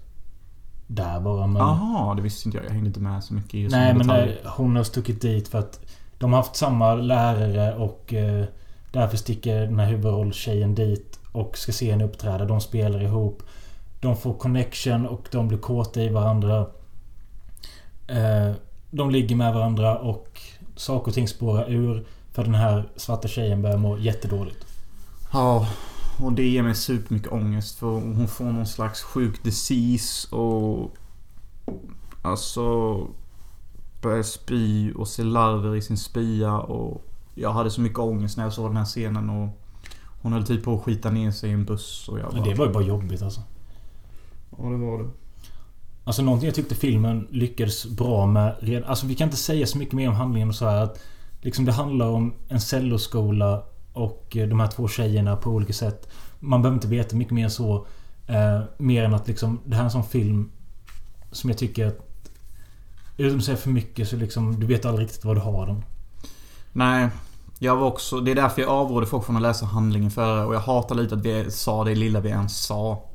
där 0.87 1.19
bara. 1.19 1.47
Men, 1.47 1.61
Jaha, 1.61 2.15
det 2.15 2.21
visste 2.21 2.47
inte 2.47 2.57
jag. 2.57 2.65
Jag 2.65 2.71
hängde 2.71 2.87
inte 2.87 2.99
med 2.99 3.23
så 3.23 3.33
mycket 3.33 3.53
i 3.53 3.67
nej, 3.67 3.93
men 3.93 4.07
detaljer. 4.07 4.41
eh, 4.43 4.51
hon 4.51 4.75
har 4.75 4.83
stuckit 4.83 5.21
dit 5.21 5.47
för 5.47 5.59
att 5.59 5.79
de 6.17 6.33
har 6.33 6.37
haft 6.39 6.55
samma 6.55 6.95
lärare 6.95 7.75
och 7.75 8.13
eh, 8.13 8.45
därför 8.91 9.17
sticker 9.17 9.61
den 9.61 9.79
här 9.79 9.87
huvudrollstjejen 9.87 10.75
dit 10.75 11.19
och 11.31 11.57
ska 11.57 11.71
se 11.71 11.91
henne 11.91 12.03
uppträda. 12.03 12.45
De 12.45 12.61
spelar 12.61 13.03
ihop. 13.03 13.43
De 13.99 14.17
får 14.17 14.33
connection 14.33 15.07
och 15.07 15.27
de 15.31 15.47
blir 15.47 15.57
kåta 15.57 16.01
i 16.01 16.09
varandra. 16.09 16.67
Eh, 18.07 18.51
de 18.91 19.11
ligger 19.11 19.35
med 19.35 19.53
varandra 19.53 19.97
och 19.97 20.41
saker 20.75 21.07
och 21.07 21.13
ting 21.13 21.27
spårar 21.27 21.69
ur. 21.71 22.05
För 22.33 22.43
den 22.43 22.55
här 22.55 22.89
svarta 22.95 23.27
tjejen 23.27 23.61
börjar 23.61 23.77
må 23.77 23.97
jättedåligt. 23.97 24.65
Ja, 25.33 25.67
och 26.23 26.33
det 26.33 26.47
ger 26.47 26.63
mig 26.63 26.75
supermycket 26.75 27.31
ångest 27.31 27.79
för 27.79 27.87
hon 27.87 28.27
får 28.27 28.45
någon 28.45 28.67
slags 28.67 29.01
sjuk 29.01 29.43
disease 29.43 30.35
och... 30.35 30.91
Alltså... 32.21 32.97
Börjar 34.01 34.23
spy 34.23 34.93
och 34.93 35.07
se 35.07 35.23
larver 35.23 35.75
i 35.75 35.81
sin 35.81 35.97
spya 35.97 36.59
och... 36.59 37.05
Jag 37.35 37.53
hade 37.53 37.71
så 37.71 37.81
mycket 37.81 37.99
ångest 37.99 38.37
när 38.37 38.43
jag 38.43 38.53
såg 38.53 38.69
den 38.69 38.77
här 38.77 38.85
scenen 38.85 39.29
och... 39.29 39.49
Hon 40.21 40.33
höll 40.33 40.45
typ 40.45 40.63
på 40.63 40.75
att 40.75 40.83
skita 40.83 41.09
ner 41.09 41.31
sig 41.31 41.49
i 41.49 41.53
en 41.53 41.65
buss 41.65 42.09
och 42.09 42.19
jag 42.19 42.25
bara... 42.25 42.33
Men 42.33 42.49
det 42.49 42.55
var 42.55 42.65
ju 42.65 42.73
bara 42.73 42.83
jobbigt 42.83 43.21
alltså. 43.21 43.41
Ja, 44.57 44.63
det 44.63 44.77
var 44.77 45.03
det. 45.03 45.09
Alltså 46.03 46.21
någonting 46.21 46.45
jag 46.47 46.55
tyckte 46.55 46.75
filmen 46.75 47.27
lyckades 47.31 47.85
bra 47.85 48.25
med. 48.25 48.55
red- 48.59 48.83
Alltså 48.85 49.07
vi 49.07 49.15
kan 49.15 49.27
inte 49.27 49.37
säga 49.37 49.67
så 49.67 49.77
mycket 49.77 49.93
mer 49.93 50.09
om 50.09 50.15
handlingen 50.15 50.49
och 50.49 50.55
så 50.55 50.65
här. 50.65 50.83
Att 50.83 50.99
Liksom 51.43 51.65
det 51.65 51.71
handlar 51.71 52.07
om 52.07 52.33
en 52.49 52.61
celloskola 52.61 53.63
och 53.93 54.37
eh, 54.37 54.47
de 54.47 54.59
här 54.59 54.67
två 54.67 54.87
tjejerna 54.87 55.35
på 55.35 55.49
olika 55.49 55.73
sätt. 55.73 56.09
Man 56.39 56.61
behöver 56.61 56.75
inte 56.75 56.87
veta 56.87 57.15
mycket 57.15 57.33
mer 57.33 57.43
än 57.43 57.51
så. 57.51 57.85
Eh, 58.27 58.61
mer 58.77 59.03
än 59.03 59.13
att 59.13 59.27
liksom 59.27 59.59
det 59.65 59.75
här 59.75 59.83
är 59.83 59.85
en 59.85 59.91
sån 59.91 60.03
film 60.03 60.51
som 61.31 61.49
jag 61.49 61.59
tycker 61.59 61.87
att... 61.87 61.99
Utan 63.17 63.37
att 63.37 63.43
säga 63.43 63.57
för 63.57 63.69
mycket 63.69 64.09
så 64.09 64.15
liksom 64.15 64.59
du 64.59 64.65
vet 64.65 64.85
aldrig 64.85 65.07
riktigt 65.07 65.25
vad 65.25 65.35
du 65.35 65.41
har 65.41 65.67
den. 65.67 65.83
Nej. 66.71 67.09
Jag 67.59 67.75
var 67.75 67.87
också... 67.87 68.19
Det 68.19 68.31
är 68.31 68.35
därför 68.35 68.61
jag 68.61 68.71
avråder 68.71 69.07
folk 69.07 69.25
från 69.25 69.35
att 69.35 69.41
läsa 69.41 69.65
handlingen 69.65 70.11
före. 70.11 70.45
Och 70.45 70.55
jag 70.55 70.59
hatar 70.59 70.95
lite 70.95 71.15
att 71.15 71.25
vi 71.25 71.51
sa 71.51 71.83
det 71.83 71.95
lilla 71.95 72.19
vi 72.19 72.29
ens 72.29 72.57
sa. 72.57 73.09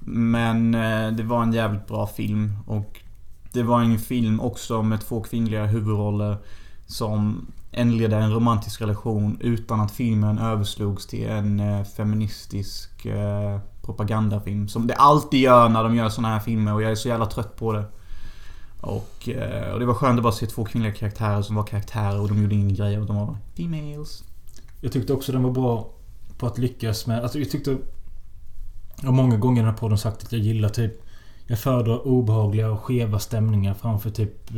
Men 0.00 0.74
eh, 0.74 1.12
det 1.12 1.22
var 1.22 1.42
en 1.42 1.52
jävligt 1.52 1.86
bra 1.86 2.06
film. 2.06 2.52
Och 2.66 3.00
det 3.52 3.62
var 3.62 3.80
en 3.80 3.98
film 3.98 4.40
också 4.40 4.82
med 4.82 5.00
två 5.00 5.20
kvinnliga 5.20 5.66
huvudroller. 5.66 6.36
Som 6.86 7.46
inledde 7.72 8.16
en 8.16 8.32
romantisk 8.32 8.80
relation 8.80 9.38
utan 9.40 9.80
att 9.80 9.92
filmen 9.92 10.38
överslogs 10.38 11.06
till 11.06 11.28
en 11.28 11.60
eh, 11.60 11.84
feministisk 11.84 13.06
eh, 13.06 13.60
propagandafilm. 13.82 14.68
Som 14.68 14.86
det 14.86 14.94
alltid 14.94 15.40
gör 15.40 15.68
när 15.68 15.82
de 15.82 15.94
gör 15.94 16.08
såna 16.08 16.28
här 16.28 16.40
filmer 16.40 16.74
och 16.74 16.82
jag 16.82 16.90
är 16.90 16.94
så 16.94 17.08
jävla 17.08 17.26
trött 17.26 17.56
på 17.56 17.72
det. 17.72 17.84
Och, 18.80 19.28
eh, 19.28 19.72
och 19.72 19.80
det 19.80 19.86
var 19.86 19.94
skönt 19.94 20.18
att 20.18 20.22
bara 20.22 20.32
se 20.32 20.46
två 20.46 20.64
kvinnliga 20.64 20.92
karaktärer 20.92 21.42
som 21.42 21.56
var 21.56 21.62
karaktärer 21.62 22.20
och 22.20 22.28
de 22.28 22.42
gjorde 22.42 22.54
ingen 22.54 22.74
grej 22.74 22.98
och 22.98 23.06
de 23.06 23.16
var 23.16 23.36
females. 23.56 24.24
Jag 24.80 24.92
tyckte 24.92 25.12
också 25.12 25.32
den 25.32 25.42
var 25.42 25.50
bra 25.50 25.90
på 26.38 26.46
att 26.46 26.58
lyckas 26.58 27.06
med... 27.06 27.22
Alltså 27.22 27.38
jag 27.38 27.50
tyckte... 27.50 27.76
Jag 29.00 29.06
har 29.06 29.12
många 29.12 29.36
gånger 29.36 29.62
i 29.62 29.64
den 29.64 29.72
här 29.72 29.78
podden 29.78 29.98
sagt 29.98 30.24
att 30.24 30.32
jag 30.32 30.40
gillar 30.40 30.68
typ... 30.68 31.02
Jag 31.46 31.58
föredrar 31.58 32.06
obehagliga 32.06 32.70
och 32.70 32.80
skeva 32.80 33.18
stämningar 33.18 33.74
framför 33.74 34.10
typ... 34.10 34.50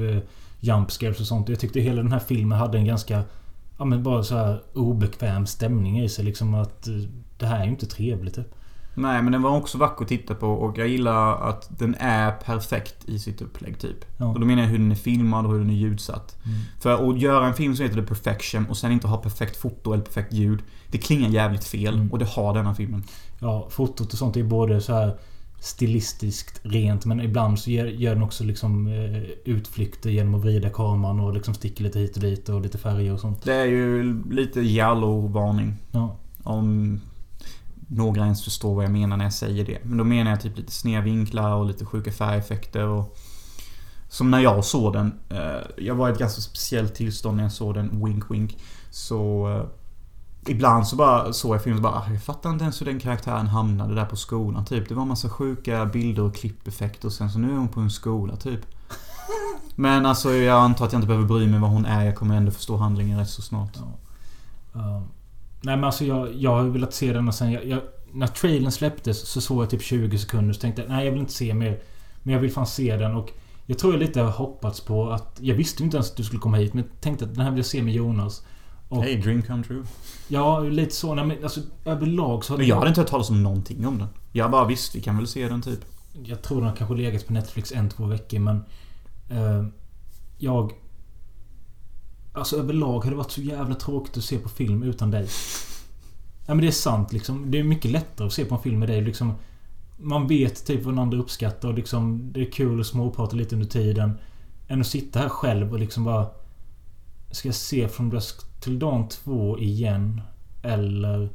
Jump 0.61 0.91
scares 0.91 1.21
och 1.21 1.27
sånt. 1.27 1.49
Jag 1.49 1.61
tyckte 1.61 1.81
hela 1.81 2.03
den 2.03 2.13
här 2.13 2.19
filmen 2.19 2.59
hade 2.59 2.79
en 2.79 2.85
ganska... 2.87 3.23
Ja 3.79 3.85
men 3.85 4.03
bara 4.03 4.23
så 4.23 4.35
här 4.37 4.63
obekväm 4.75 5.47
stämning 5.47 6.01
i 6.01 6.09
sig 6.09 6.25
liksom 6.25 6.55
att... 6.55 6.89
eh, 6.89 6.95
Det 7.39 7.47
här 7.47 7.61
är 7.61 7.65
ju 7.65 7.71
inte 7.71 7.87
trevligt 7.87 8.35
typ. 8.35 8.55
Nej 8.95 9.23
men 9.23 9.33
den 9.33 9.43
var 9.43 9.57
också 9.57 9.79
vacker 9.79 10.03
att 10.03 10.09
titta 10.09 10.35
på 10.35 10.47
och 10.47 10.79
jag 10.79 10.89
gillar 10.89 11.49
att 11.49 11.79
den 11.79 11.95
är 11.95 12.31
perfekt 12.31 13.05
i 13.09 13.19
sitt 13.19 13.43
upplägg 13.43 13.79
typ. 13.79 13.97
Ja. 14.19 14.27
Och 14.27 14.41
då 14.41 14.47
menar 14.47 14.63
jag 14.63 14.69
hur 14.69 14.79
den 14.79 14.91
är 14.91 14.95
filmad 14.97 15.47
och 15.47 15.53
hur 15.53 15.59
den 15.59 15.71
är 15.71 15.75
ljudsatt. 15.75 16.37
Mm. 16.45 16.59
För 16.81 17.11
att 17.11 17.19
göra 17.21 17.47
en 17.47 17.55
film 17.55 17.77
som 17.77 17.83
heter 17.87 18.01
The 18.01 18.07
Perfection 18.07 18.67
och 18.67 18.77
sen 18.77 18.93
inte 18.93 19.07
ha 19.09 19.17
perfekt 19.17 19.57
foto 19.57 19.93
eller 19.93 20.05
perfekt 20.05 20.33
ljud. 20.33 20.61
Det 20.91 20.99
klingar 20.99 21.29
jävligt 21.29 21.65
fel 21.65 21.95
Mm. 21.95 22.13
och 22.13 22.19
det 22.19 22.29
har 22.29 22.55
denna 22.55 22.75
filmen. 22.75 23.05
Ja, 23.41 23.67
fotot 23.71 24.13
och 24.13 24.19
sånt 24.19 24.37
är 24.37 24.43
både 24.45 24.81
så 24.81 24.93
här 24.95 25.17
stilistiskt 25.61 26.61
rent 26.63 27.05
men 27.05 27.21
ibland 27.21 27.59
så 27.59 27.71
ger, 27.71 27.87
gör 27.87 28.15
den 28.15 28.23
också 28.23 28.45
liksom 28.45 28.87
eh, 28.87 29.23
utflykter 29.45 30.11
genom 30.11 30.35
att 30.35 30.41
vrida 30.41 30.71
kameran 30.71 31.21
och 31.21 31.35
liksom 31.35 31.55
sticker 31.55 31.85
lite 31.85 31.99
hit 31.99 32.17
och 32.17 32.23
dit 32.23 32.49
och 32.49 32.61
lite 32.61 32.79
färger 32.79 33.13
och 33.13 33.21
sånt. 33.21 33.43
Det 33.43 33.55
är 33.55 33.67
ju 33.67 34.15
lite 34.31 34.61
yellow-varning. 34.61 35.75
Ja. 35.93 36.17
Om 36.43 37.01
några 37.89 38.25
ens 38.25 38.45
förstår 38.45 38.75
vad 38.75 38.85
jag 38.85 38.93
menar 38.93 39.17
när 39.17 39.25
jag 39.25 39.33
säger 39.33 39.65
det. 39.65 39.79
Men 39.83 39.99
då 39.99 40.05
menar 40.05 40.31
jag 40.31 40.41
typ 40.41 40.57
lite 40.57 40.73
snedvinklar 40.73 41.55
och 41.55 41.67
lite 41.67 41.85
sjuka 41.85 42.13
färgeffekter 42.13 42.87
och... 42.87 43.17
Som 44.11 44.31
när 44.31 44.41
jag 44.41 44.65
såg 44.65 44.93
den. 44.93 45.13
Eh, 45.29 45.61
jag 45.77 45.95
var 45.95 46.09
i 46.09 46.13
ett 46.13 46.19
ganska 46.19 46.41
speciellt 46.41 46.95
tillstånd 46.95 47.37
när 47.37 47.45
jag 47.45 47.53
såg 47.53 47.75
den. 47.75 48.05
Wink 48.05 48.31
wink. 48.31 48.59
Så... 48.91 49.49
Ibland 50.49 50.86
så 50.86 50.96
bara 50.96 51.32
såg 51.32 51.55
jag 51.55 51.62
filmen 51.62 51.78
och 51.78 51.82
bara 51.92 52.01
"Ah, 52.01 52.11
Jag 52.12 52.22
fattar 52.22 52.51
inte 52.51 52.62
ens 52.62 52.80
hur 52.80 52.86
den 52.86 53.01
karaktären 53.01 53.46
hamnade 53.46 53.94
där 53.94 54.05
på 54.05 54.16
skolan 54.16 54.64
typ. 54.64 54.88
Det 54.88 54.94
var 54.94 55.03
en 55.03 55.09
massa 55.09 55.28
sjuka 55.28 55.86
bilder 55.86 56.22
och 56.22 56.34
klippeffekter 56.34 57.07
och 57.09 57.12
sen 57.12 57.30
så 57.30 57.38
nu 57.38 57.53
är 57.53 57.57
hon 57.57 57.68
på 57.68 57.80
en 57.80 57.90
skola 57.90 58.36
typ. 58.36 58.61
Men 59.74 60.07
alltså 60.07 60.32
jag 60.32 60.59
antar 60.62 60.84
att 60.86 60.92
jag 60.92 60.99
inte 60.99 61.07
behöver 61.09 61.26
bry 61.28 61.46
mig 61.46 61.61
vad 61.61 61.70
hon 61.70 61.84
är. 61.86 62.05
Jag 62.05 62.16
kommer 62.16 62.36
ändå 62.36 62.51
förstå 62.51 62.76
handlingen 62.76 63.18
rätt 63.18 63.30
så 63.30 63.42
snart. 63.42 63.70
Ja. 64.72 65.03
nej 65.61 65.76
men 65.76 65.84
alltså 65.84 66.05
jag, 66.05 66.34
jag 66.34 66.51
har 66.51 66.62
velat 66.62 66.94
se 66.94 67.12
den 67.12 67.28
och 67.28 67.34
sen 67.34 67.53
jag, 67.53 67.66
jag, 67.66 67.80
När 68.12 68.26
trailern 68.26 68.72
släpptes 68.72 69.28
så 69.28 69.40
såg 69.40 69.62
jag 69.62 69.70
typ 69.70 69.82
20 69.82 70.18
sekunder 70.18 70.55
så 70.55 70.61
tänkte 70.61 70.82
jag 70.82 70.88
nej 70.90 71.05
jag 71.05 71.12
vill 71.12 71.20
inte 71.20 71.32
se 71.32 71.55
mer. 71.55 71.80
Men 72.22 72.34
jag 72.34 72.40
vill 72.40 72.53
fan 72.53 72.66
se 72.66 72.96
den 72.96 73.14
och 73.14 73.30
Jag 73.66 73.78
tror 73.78 73.92
jag 73.92 74.01
lite 74.01 74.20
har 74.20 74.30
hoppats 74.30 74.80
på 74.80 75.11
att 75.11 75.36
Jag 75.40 75.55
visste 75.55 75.82
ju 75.82 75.84
inte 75.84 75.96
ens 75.96 76.11
att 76.11 76.16
du 76.16 76.24
skulle 76.24 76.40
komma 76.40 76.57
hit 76.57 76.74
men 76.74 76.84
tänkte 77.01 77.24
att 77.24 77.34
den 77.34 77.44
här 77.44 77.51
vill 77.51 77.59
jag 77.59 77.66
se 77.66 77.82
med 77.82 77.94
Jonas. 77.94 78.42
Och, 78.89 79.03
Hey, 79.03 79.16
dream 79.16 79.43
come 79.43 79.64
true. 79.64 79.84
Ja, 80.28 80.61
lite 80.61 80.95
så. 80.95 81.14
Nej, 81.14 81.26
men 81.26 81.43
alltså 81.43 81.61
överlag 81.84 82.45
så 82.45 82.57
Men 82.57 82.66
jag 82.66 82.76
hade 82.76 82.89
inte 82.89 83.01
hört 83.01 83.11
talas 83.11 83.30
om 83.30 83.43
någonting 83.43 83.86
om 83.86 83.99
den. 83.99 84.09
Jag 84.32 84.51
bara 84.51 84.66
visst, 84.66 84.95
vi 84.95 85.01
kan 85.01 85.16
väl 85.16 85.26
se 85.26 85.49
den 85.49 85.62
typ. 85.62 85.80
Jag 86.24 86.43
tror 86.43 86.59
den 86.61 86.68
har 86.68 86.76
kanske 86.76 86.97
legat 86.97 87.26
på 87.26 87.32
Netflix 87.32 87.72
en, 87.72 87.89
två 87.89 88.07
veckor 88.07 88.39
men... 88.39 88.64
Eh, 89.28 89.64
jag... 90.39 90.72
Alltså 92.32 92.57
överlag 92.57 93.01
har 93.01 93.11
det 93.11 93.16
varit 93.16 93.30
så 93.30 93.41
jävla 93.41 93.74
tråkigt 93.74 94.16
att 94.16 94.24
se 94.24 94.39
på 94.39 94.49
film 94.49 94.82
utan 94.82 95.11
dig. 95.11 95.28
Ja 96.47 96.55
men 96.55 96.61
det 96.61 96.66
är 96.66 96.72
sant 96.72 97.12
liksom. 97.12 97.51
Det 97.51 97.59
är 97.59 97.64
mycket 97.64 97.91
lättare 97.91 98.26
att 98.26 98.32
se 98.32 98.45
på 98.45 98.55
en 98.55 98.61
film 98.61 98.78
med 98.78 98.89
dig 98.89 99.03
liksom. 99.03 99.34
Man 99.97 100.26
vet 100.26 100.66
typ 100.66 100.84
vad 100.84 100.95
den 100.95 100.99
andra 100.99 101.18
uppskattar 101.18 101.68
och 101.68 101.74
liksom... 101.74 102.32
Det 102.32 102.41
är 102.41 102.53
kul 102.53 102.80
att 102.80 102.86
småprata 102.86 103.36
lite 103.36 103.55
under 103.55 103.68
tiden. 103.68 104.18
Än 104.68 104.80
att 104.80 104.86
sitta 104.86 105.18
här 105.18 105.28
själv 105.28 105.72
och 105.72 105.78
liksom 105.78 106.05
bara... 106.05 106.26
Ska 107.30 107.49
jag 107.49 107.55
se 107.55 107.89
från 107.89 108.11
dusk 108.11 108.47
till 108.61 108.79
dawn 108.79 109.09
2 109.09 109.59
igen? 109.59 110.21
Eller... 110.63 111.29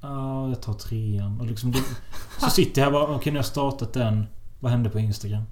Ja, 0.00 0.48
jag 0.48 0.62
tar 0.62 0.74
trean. 0.74 1.40
Och 1.40 1.46
liksom 1.46 1.74
så 2.40 2.50
sitter 2.50 2.82
jag 2.82 2.90
här 2.90 3.00
och 3.00 3.08
bara, 3.08 3.16
okej 3.16 3.32
nu 3.32 3.38
har 3.38 3.42
jag 3.42 3.46
startat 3.46 3.92
den. 3.92 4.26
Vad 4.60 4.72
hände 4.72 4.90
på 4.90 4.98
Instagram? 4.98 5.42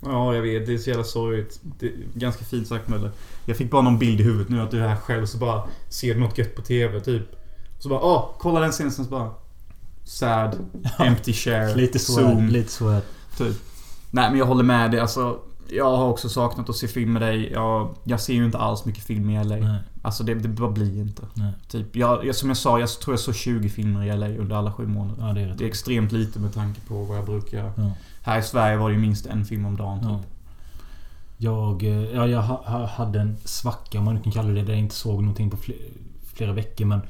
Ja, 0.00 0.34
jag 0.34 0.42
vet. 0.42 0.66
Det 0.66 0.74
är 0.74 0.78
så 0.78 0.90
jävla 0.90 1.04
sorgligt. 1.04 1.60
Det 1.78 1.86
är 1.86 1.92
ganska 2.14 2.44
fint 2.44 2.68
sagt 2.68 2.88
Möller. 2.88 3.10
Jag 3.44 3.56
fick 3.56 3.70
bara 3.70 3.82
någon 3.82 3.98
bild 3.98 4.20
i 4.20 4.24
huvudet 4.24 4.48
nu 4.48 4.60
att 4.60 4.70
du 4.70 4.84
är 4.84 4.88
här 4.88 4.96
själv 4.96 5.26
så 5.26 5.38
bara 5.38 5.62
ser 5.88 6.14
något 6.14 6.38
gött 6.38 6.54
på 6.54 6.62
TV 6.62 7.00
typ. 7.00 7.22
Så 7.78 7.88
bara 7.88 8.00
åh, 8.00 8.30
kolla 8.38 8.60
den 8.60 8.72
scenen 8.72 8.92
sen 8.92 9.04
så 9.04 9.10
bara... 9.10 9.30
Sad. 10.04 10.56
Empty 10.98 11.32
share. 11.32 11.74
Lite 11.74 11.98
så 11.98 12.20
är 12.20 12.34
det, 12.34 12.50
lite 12.50 12.70
så 12.70 12.88
är. 12.88 13.00
Typ. 13.38 13.56
Nej 14.10 14.30
men 14.30 14.38
jag 14.38 14.46
håller 14.46 14.64
med 14.64 14.90
dig. 14.90 15.00
Alltså, 15.00 15.38
jag 15.70 15.96
har 15.96 16.04
också 16.08 16.28
saknat 16.28 16.68
att 16.68 16.76
se 16.76 16.88
film 16.88 17.12
med 17.12 17.22
dig. 17.22 17.52
Jag, 17.52 17.94
jag 18.04 18.20
ser 18.20 18.34
ju 18.34 18.44
inte 18.44 18.58
alls 18.58 18.84
mycket 18.84 19.04
film 19.04 19.30
i 19.30 19.44
LA. 19.44 19.56
Nej. 19.56 19.78
Alltså 20.02 20.24
det, 20.24 20.34
det 20.34 20.48
bara 20.48 20.70
blir 20.70 21.00
inte. 21.00 21.22
Nej. 21.34 21.52
Typ, 21.68 21.96
jag, 21.96 22.26
jag, 22.26 22.34
som 22.36 22.48
jag 22.48 22.56
sa, 22.56 22.80
jag 22.80 22.88
tror 22.88 23.12
jag 23.12 23.20
såg 23.20 23.34
20 23.34 23.68
filmer 23.68 24.04
i 24.04 24.16
LA 24.16 24.28
under 24.28 24.56
alla 24.56 24.72
sju 24.72 24.86
månader. 24.86 25.26
Ja, 25.26 25.32
det 25.32 25.40
är. 25.40 25.54
Det 25.58 25.64
är 25.64 25.68
extremt 25.68 26.12
lite 26.12 26.38
med 26.38 26.54
tanke 26.54 26.80
på 26.80 27.04
vad 27.04 27.18
jag 27.18 27.24
brukar. 27.24 27.72
Ja. 27.76 27.90
Här 28.22 28.38
i 28.38 28.42
Sverige 28.42 28.76
var 28.76 28.88
det 28.88 28.94
ju 28.94 29.00
minst 29.00 29.26
en 29.26 29.44
film 29.44 29.66
om 29.66 29.76
dagen 29.76 29.98
typ. 30.00 30.08
Ja. 30.08 30.20
Jag, 31.36 31.82
eh, 31.82 31.90
ja, 32.14 32.26
jag 32.26 32.42
ha, 32.42 32.62
ha, 32.66 32.86
hade 32.86 33.20
en 33.20 33.36
svacka 33.44 33.98
om 33.98 34.04
man 34.04 34.20
kan 34.20 34.32
kalla 34.32 34.48
det 34.48 34.62
där 34.62 34.72
jag 34.72 34.78
inte 34.80 34.94
såg 34.94 35.20
någonting 35.20 35.50
på 35.50 35.56
fle- 35.56 35.90
flera 36.34 36.52
veckor 36.52 36.84
men... 36.84 37.00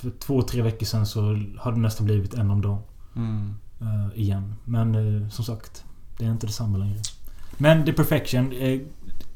För 0.00 0.10
två, 0.10 0.42
tre 0.42 0.62
veckor 0.62 0.86
sedan 0.86 1.06
så 1.06 1.20
har 1.58 1.72
det 1.72 1.78
nästan 1.78 2.06
blivit 2.06 2.34
en 2.34 2.50
om 2.50 2.62
dagen. 2.62 2.82
Mm. 3.16 3.54
eh, 3.80 4.18
igen. 4.20 4.54
Men 4.64 4.94
eh, 5.22 5.28
som 5.28 5.44
sagt. 5.44 5.84
Det 6.18 6.24
är 6.24 6.30
inte 6.30 6.46
detsamma 6.46 6.78
längre. 6.78 6.98
Men 7.56 7.84
The 7.84 7.92
Perfection. 7.92 8.52
Eh, 8.52 8.80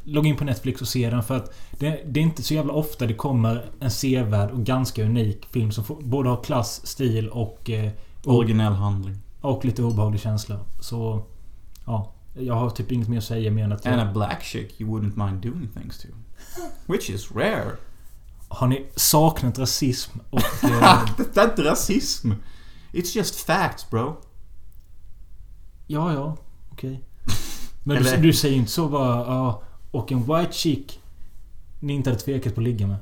logga 0.04 0.28
in 0.28 0.36
på 0.36 0.44
Netflix 0.44 0.82
och 0.82 0.88
se 0.88 1.10
den 1.10 1.22
för 1.22 1.36
att 1.36 1.54
det, 1.70 2.02
det 2.06 2.20
är 2.20 2.24
inte 2.24 2.42
så 2.42 2.54
jävla 2.54 2.72
ofta 2.72 3.06
det 3.06 3.14
kommer 3.14 3.70
en 3.80 3.90
sevärd 3.90 4.50
och 4.50 4.64
ganska 4.64 5.04
unik 5.04 5.46
film 5.50 5.72
som 5.72 5.84
får, 5.84 6.00
både 6.02 6.28
har 6.28 6.42
klass, 6.42 6.86
stil 6.86 7.28
och... 7.28 7.70
Eh, 7.70 7.92
Originell 8.24 8.72
handling. 8.72 9.18
Och 9.40 9.64
lite 9.64 9.82
obehaglig 9.82 10.20
känsla. 10.20 10.60
Så... 10.80 11.26
Ja. 11.86 12.12
Jag 12.34 12.54
har 12.54 12.70
typ 12.70 12.92
inget 12.92 13.08
mer 13.08 13.18
att 13.18 13.24
säga 13.24 13.50
mer 13.50 13.64
än 13.64 13.72
att... 13.72 13.86
And 13.86 14.00
a 14.00 14.10
black 14.14 14.42
chick 14.42 14.80
you 14.80 14.90
wouldn't 14.90 15.26
mind 15.26 15.42
doing 15.42 15.68
things 15.74 15.98
to. 15.98 16.08
Which 16.86 17.10
is 17.10 17.32
rare. 17.32 17.70
Har 18.48 18.66
ni 18.66 18.86
saknat 18.96 19.58
rasism 19.58 20.18
och... 20.30 20.40
Eh, 20.64 21.04
det 21.16 21.36
är 21.36 21.44
inte 21.44 21.64
rasism. 21.64 22.32
It's 22.92 23.16
just 23.16 23.34
facts 23.34 23.90
bro. 23.90 24.16
ja, 25.86 26.12
ja. 26.12 26.36
Okej. 26.72 27.02
Men 27.82 28.02
du, 28.02 28.08
Eller- 28.08 28.22
du 28.22 28.32
säger 28.32 28.56
inte 28.56 28.70
så 28.70 28.88
bara... 28.88 29.16
Ja, 29.16 29.62
och 29.90 30.12
en 30.12 30.22
white 30.22 30.52
chick 30.52 31.00
ni 31.80 31.92
inte 31.92 32.10
hade 32.10 32.20
tvekat 32.22 32.54
på 32.54 32.60
att 32.60 32.64
ligga 32.64 32.86
med. 32.86 32.96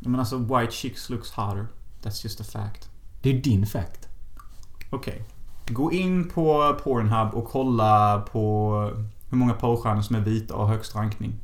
Men 0.00 0.20
alltså 0.20 0.38
white 0.38 0.72
chicks 0.72 1.10
looks 1.10 1.30
hotter. 1.30 1.66
That's 2.02 2.24
just 2.24 2.40
a 2.40 2.44
fact. 2.44 2.90
Det 3.22 3.30
är 3.30 3.42
din 3.42 3.66
fact. 3.66 4.08
Okej. 4.90 5.24
Gå 5.68 5.92
in 5.92 6.28
på 6.28 6.78
Pornhub 6.84 7.34
och 7.34 7.44
kolla 7.44 8.20
på 8.20 8.74
hur 9.28 9.38
många 9.38 9.54
porrstjärnor 9.54 10.02
som 10.02 10.16
är 10.16 10.20
vita 10.20 10.54
och 10.54 10.66
har 10.66 10.74
högst 10.74 10.94
rankning. 10.94 11.34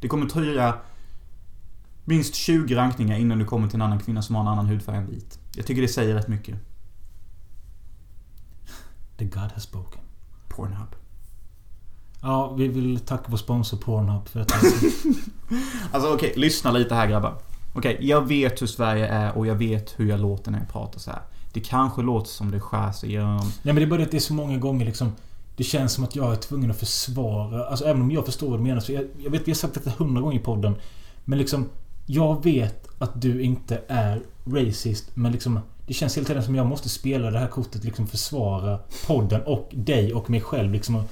Det 0.00 0.08
kommer 0.08 0.26
dröja 0.26 0.78
minst 2.04 2.34
20 2.34 2.74
rankningar 2.76 3.18
innan 3.18 3.38
du 3.38 3.44
kommer 3.44 3.68
till 3.68 3.76
en 3.76 3.82
annan 3.82 3.98
kvinna 3.98 4.22
som 4.22 4.34
har 4.34 4.42
en 4.42 4.48
annan 4.48 4.66
hudfärg 4.66 4.96
än 4.96 5.06
vit. 5.10 5.38
Jag 5.56 5.66
tycker 5.66 5.82
det 5.82 5.88
säger 5.88 6.14
rätt 6.14 6.28
mycket. 6.28 6.58
The 9.18 9.24
God 9.24 9.52
has 9.52 9.62
spoken. 9.62 10.00
Pornhub. 10.56 10.94
Ja, 12.22 12.52
vi 12.52 12.68
vill 12.68 13.00
tacka 13.00 13.24
vår 13.26 13.36
sponsor 13.36 13.76
Pornhub 13.76 14.28
för 14.28 14.40
att 14.40 14.52
Alltså 15.92 16.14
okej, 16.14 16.32
lyssna 16.36 16.70
lite 16.70 16.94
här 16.94 17.06
grabbar. 17.06 17.34
Okej, 17.74 17.98
jag 18.00 18.28
vet 18.28 18.62
hur 18.62 18.66
Sverige 18.66 19.06
är 19.06 19.38
och 19.38 19.46
jag 19.46 19.54
vet 19.54 19.94
hur 19.96 20.08
jag 20.08 20.20
låter 20.20 20.50
när 20.50 20.58
jag 20.58 20.68
pratar 20.68 20.98
så 20.98 21.10
här. 21.10 21.20
Det 21.52 21.60
kanske 21.60 22.02
låter 22.02 22.30
som 22.30 22.50
det 22.50 22.60
skär 22.60 22.92
sig 22.92 23.08
igenom. 23.08 23.52
Nej 23.62 23.74
men 23.74 23.76
det 23.76 23.82
är 23.82 23.86
bara 23.86 23.98
det 23.98 24.04
att 24.04 24.10
det 24.10 24.16
är 24.16 24.20
så 24.20 24.34
många 24.34 24.58
gånger 24.58 24.86
liksom... 24.86 25.12
Det 25.56 25.64
känns 25.64 25.92
som 25.92 26.04
att 26.04 26.16
jag 26.16 26.32
är 26.32 26.36
tvungen 26.36 26.70
att 26.70 26.76
försvara... 26.76 27.64
Alltså 27.64 27.84
även 27.84 28.02
om 28.02 28.10
jag 28.10 28.26
förstår 28.26 28.50
vad 28.50 28.58
du 28.58 28.62
menar. 28.62 28.80
Så 28.80 28.92
jag, 28.92 29.04
jag 29.18 29.30
vet, 29.30 29.48
vi 29.48 29.50
har 29.50 29.56
sagt 29.56 29.74
detta 29.74 29.90
hundra 29.90 30.22
gånger 30.22 30.36
i 30.36 30.42
podden. 30.42 30.74
Men 31.24 31.38
liksom... 31.38 31.68
Jag 32.06 32.44
vet 32.44 32.88
att 32.98 33.22
du 33.22 33.42
inte 33.42 33.80
är 33.88 34.22
racist. 34.46 35.16
Men 35.16 35.32
liksom... 35.32 35.60
Det 35.86 35.94
känns 35.94 36.16
hela 36.16 36.26
tiden 36.26 36.42
som 36.42 36.54
jag 36.54 36.66
måste 36.66 36.88
spela 36.88 37.30
det 37.30 37.38
här 37.38 37.48
kortet. 37.48 37.84
Liksom 37.84 38.06
försvara 38.06 38.78
podden 39.06 39.42
och 39.42 39.70
dig 39.74 40.14
och 40.14 40.30
mig 40.30 40.40
själv. 40.40 40.72
Liksom. 40.72 41.02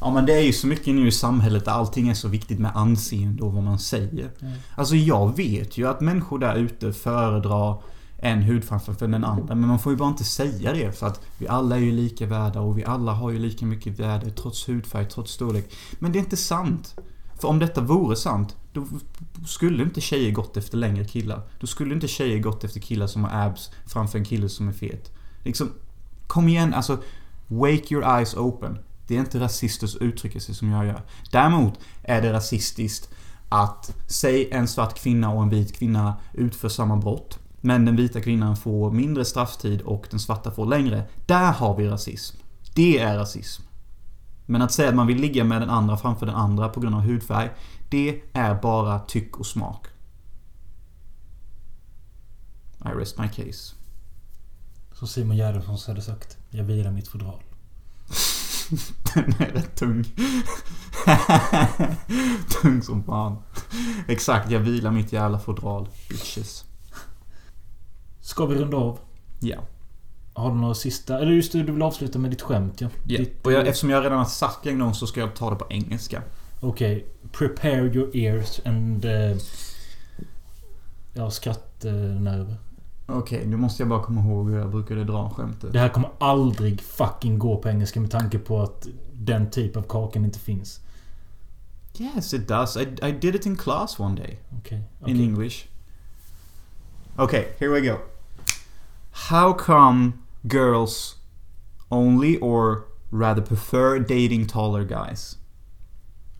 Ja 0.00 0.10
men 0.10 0.26
det 0.26 0.32
är 0.32 0.42
ju 0.42 0.52
så 0.52 0.66
mycket 0.66 0.94
nu 0.94 1.08
i 1.08 1.12
samhället 1.12 1.64
där 1.64 1.72
allting 1.72 2.08
är 2.08 2.14
så 2.14 2.28
viktigt 2.28 2.58
med 2.58 2.70
anseende 2.74 3.42
och 3.42 3.52
vad 3.52 3.62
man 3.62 3.78
säger. 3.78 4.30
Mm. 4.40 4.54
Alltså 4.76 4.96
jag 4.96 5.36
vet 5.36 5.78
ju 5.78 5.88
att 5.88 6.00
människor 6.00 6.38
där 6.38 6.54
ute 6.54 6.92
föredrar 6.92 7.82
en 8.18 8.42
hudfärg 8.42 8.80
för 8.80 9.08
den 9.08 9.24
andra. 9.24 9.54
Men 9.54 9.68
man 9.68 9.78
får 9.78 9.92
ju 9.92 9.98
bara 9.98 10.08
inte 10.08 10.24
säga 10.24 10.72
det 10.72 10.98
för 10.98 11.06
att 11.06 11.20
vi 11.38 11.48
alla 11.48 11.76
är 11.76 11.80
ju 11.80 11.92
lika 11.92 12.26
värda 12.26 12.60
och 12.60 12.78
vi 12.78 12.84
alla 12.84 13.12
har 13.12 13.30
ju 13.30 13.38
lika 13.38 13.66
mycket 13.66 13.98
värde 13.98 14.30
trots 14.30 14.68
hudfärg, 14.68 15.08
trots 15.08 15.32
storlek. 15.32 15.72
Men 15.98 16.12
det 16.12 16.18
är 16.18 16.20
inte 16.20 16.36
sant. 16.36 16.94
För 17.40 17.48
om 17.48 17.58
detta 17.58 17.80
vore 17.80 18.16
sant, 18.16 18.56
då 18.80 19.46
skulle 19.46 19.82
inte 19.82 20.00
tjejer 20.00 20.30
gått 20.30 20.56
efter 20.56 20.76
längre 20.76 21.04
killar. 21.04 21.42
Då 21.60 21.66
skulle 21.66 21.94
inte 21.94 22.08
tjejer 22.08 22.38
gått 22.38 22.64
efter 22.64 22.80
killar 22.80 23.06
som 23.06 23.24
har 23.24 23.46
abs 23.46 23.70
framför 23.86 24.18
en 24.18 24.24
kille 24.24 24.48
som 24.48 24.68
är 24.68 24.72
fet. 24.72 25.12
Liksom, 25.44 25.70
kom 26.26 26.48
igen, 26.48 26.74
alltså. 26.74 26.98
Wake 27.46 27.94
your 27.94 28.16
eyes 28.16 28.34
open. 28.34 28.78
Det 29.06 29.16
är 29.16 29.20
inte 29.20 29.40
rasistiskt 29.40 29.96
att 29.96 30.02
uttrycka 30.02 30.40
sig 30.40 30.54
som 30.54 30.70
jag 30.70 30.86
gör. 30.86 31.02
Däremot 31.32 31.74
är 32.02 32.22
det 32.22 32.32
rasistiskt 32.32 33.08
att, 33.48 33.96
säg 34.06 34.48
en 34.50 34.68
svart 34.68 34.98
kvinna 34.98 35.30
och 35.30 35.42
en 35.42 35.48
vit 35.48 35.76
kvinna 35.76 36.16
utför 36.34 36.68
samma 36.68 36.96
brott. 36.96 37.38
Men 37.60 37.84
den 37.84 37.96
vita 37.96 38.20
kvinnan 38.20 38.56
får 38.56 38.90
mindre 38.90 39.24
strafftid 39.24 39.80
och 39.80 40.06
den 40.10 40.20
svarta 40.20 40.50
får 40.50 40.66
längre. 40.66 41.04
Där 41.26 41.52
har 41.52 41.76
vi 41.76 41.88
rasism. 41.88 42.36
Det 42.74 42.98
är 42.98 43.16
rasism. 43.16 43.62
Men 44.46 44.62
att 44.62 44.72
säga 44.72 44.88
att 44.88 44.94
man 44.94 45.06
vill 45.06 45.20
ligga 45.20 45.44
med 45.44 45.62
den 45.62 45.70
andra 45.70 45.96
framför 45.96 46.26
den 46.26 46.34
andra 46.34 46.68
på 46.68 46.80
grund 46.80 46.94
av 46.94 47.00
hudfärg. 47.00 47.50
Det 47.88 48.20
är 48.32 48.54
bara 48.54 48.98
tyck 48.98 49.36
och 49.36 49.46
smak. 49.46 49.86
I 52.84 52.88
rest 52.88 53.18
my 53.18 53.28
case. 53.28 53.74
Som 54.92 55.08
Simon 55.08 55.36
Gärdenfors 55.36 55.86
hade 55.86 56.02
sagt. 56.02 56.36
Jag 56.50 56.64
vilar 56.64 56.90
mitt 56.90 57.08
fodral. 57.08 57.42
Den 59.14 59.24
är 59.24 59.52
rätt 59.52 59.76
tung. 59.76 60.04
tung 62.62 62.82
som 62.82 63.04
fan. 63.04 63.36
Exakt, 64.08 64.50
jag 64.50 64.60
vilar 64.60 64.90
mitt 64.90 65.12
jävla 65.12 65.38
fodral. 65.38 65.88
Bitches. 66.08 66.64
Ska 68.20 68.46
vi 68.46 68.54
runda 68.54 68.76
av? 68.76 68.98
Ja. 69.40 69.58
Har 70.34 70.50
du 70.50 70.56
några 70.56 70.74
sista... 70.74 71.18
Eller 71.18 71.32
just 71.32 71.52
det, 71.52 71.62
du 71.62 71.72
vill 71.72 71.82
avsluta 71.82 72.18
med 72.18 72.30
ditt 72.30 72.42
skämt 72.42 72.80
ja. 72.80 72.88
Ja. 73.06 73.18
Ditt, 73.18 73.46
Och 73.46 73.52
jag, 73.52 73.66
eftersom 73.66 73.90
jag 73.90 74.04
redan 74.04 74.18
har 74.18 74.24
sagt 74.24 74.58
det 74.62 74.70
en 74.70 74.78
gång 74.78 74.94
så 74.94 75.06
ska 75.06 75.20
jag 75.20 75.36
ta 75.36 75.50
det 75.50 75.56
på 75.56 75.66
engelska. 75.70 76.22
Okej. 76.60 77.06
Prepare 77.32 77.86
your 77.94 78.16
ears 78.16 78.60
and... 78.64 79.04
eh, 79.04 79.36
ja, 81.14 81.30
skrattnerver. 81.30 82.56
Okej, 83.06 83.46
nu 83.46 83.56
måste 83.56 83.82
jag 83.82 83.88
bara 83.88 84.02
komma 84.02 84.20
ihåg 84.20 84.50
hur 84.50 84.58
jag 84.58 84.70
brukade 84.70 85.04
dra 85.04 85.30
skämtet. 85.30 85.72
Det 85.72 85.78
här 85.78 85.88
kommer 85.88 86.10
aldrig 86.18 86.80
fucking 86.80 87.38
gå 87.38 87.56
på 87.56 87.68
engelska 87.68 88.00
med 88.00 88.10
tanke 88.10 88.38
på 88.38 88.62
att 88.62 88.86
den 89.12 89.50
typ 89.50 89.76
av 89.76 89.82
kakan 89.82 90.24
inte 90.24 90.38
finns. 90.38 90.80
Yes, 91.98 92.34
it 92.34 92.48
does. 92.48 92.76
I, 92.76 92.80
I 93.02 93.12
did 93.12 93.34
it 93.34 93.46
in 93.46 93.56
class 93.56 94.00
one 94.00 94.14
day. 94.14 94.38
Okej. 94.58 94.78
In 94.78 94.84
okej. 95.00 95.24
English. 95.24 95.66
Okay, 97.16 97.44
here 97.58 97.70
we 97.70 97.80
go. 97.80 97.96
How 99.10 99.52
come 99.52 100.12
girls 100.42 101.16
only 101.88 102.38
or 102.40 102.82
rather 103.10 103.42
prefer 103.42 103.98
dating 103.98 104.46
taller 104.46 104.84
guys? 104.84 105.37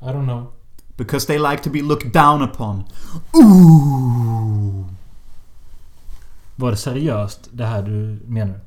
I 0.02 0.04
don't 0.04 0.24
know. 0.26 0.52
Because 0.96 1.26
they 1.26 1.38
like 1.38 1.62
to 1.62 1.70
be 1.70 1.82
looked 1.82 2.12
down 2.12 2.42
upon. 2.42 2.84
Ooh! 3.34 4.86
Var 6.56 6.70
det 6.70 6.76
seriöst 6.76 7.48
det 7.52 7.64
här 7.66 7.82
du 7.82 8.20
menar? 8.26 8.60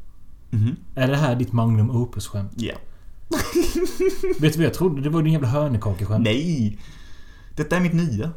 Mhm. 0.49 0.75
Är 0.95 1.07
det 1.07 1.17
här 1.17 1.36
ditt 1.36 1.53
Magnum 1.53 1.89
Opus-skämt? 1.91 2.51
Ja. 2.55 2.73
Vet 4.39 4.53
du 4.53 4.59
vad 4.59 4.65
jag 4.65 4.73
trodde? 4.73 5.01
Det 5.01 5.09
var 5.09 5.21
din 5.21 5.34
jävla 5.34 5.47
hörnekakeskämt. 5.47 6.23
Nej! 6.23 6.79
Detta 7.55 7.75
är 7.77 7.79
mitt 7.82 7.93
nya. 7.93 8.32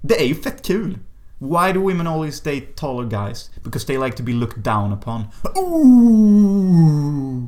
Det 0.00 0.20
är 0.22 0.26
ju 0.26 0.34
fett 0.34 0.64
kul! 0.64 0.98
Why 1.38 1.72
do 1.72 1.80
women 1.80 2.06
always 2.06 2.40
date 2.40 2.66
taller 2.76 3.08
guys? 3.08 3.50
Because 3.64 3.86
they 3.86 3.98
like 3.98 4.16
to 4.16 4.22
be 4.22 4.32
looked 4.32 4.62
down 4.64 4.92
upon. 4.92 5.24
Ooh! 5.58 7.44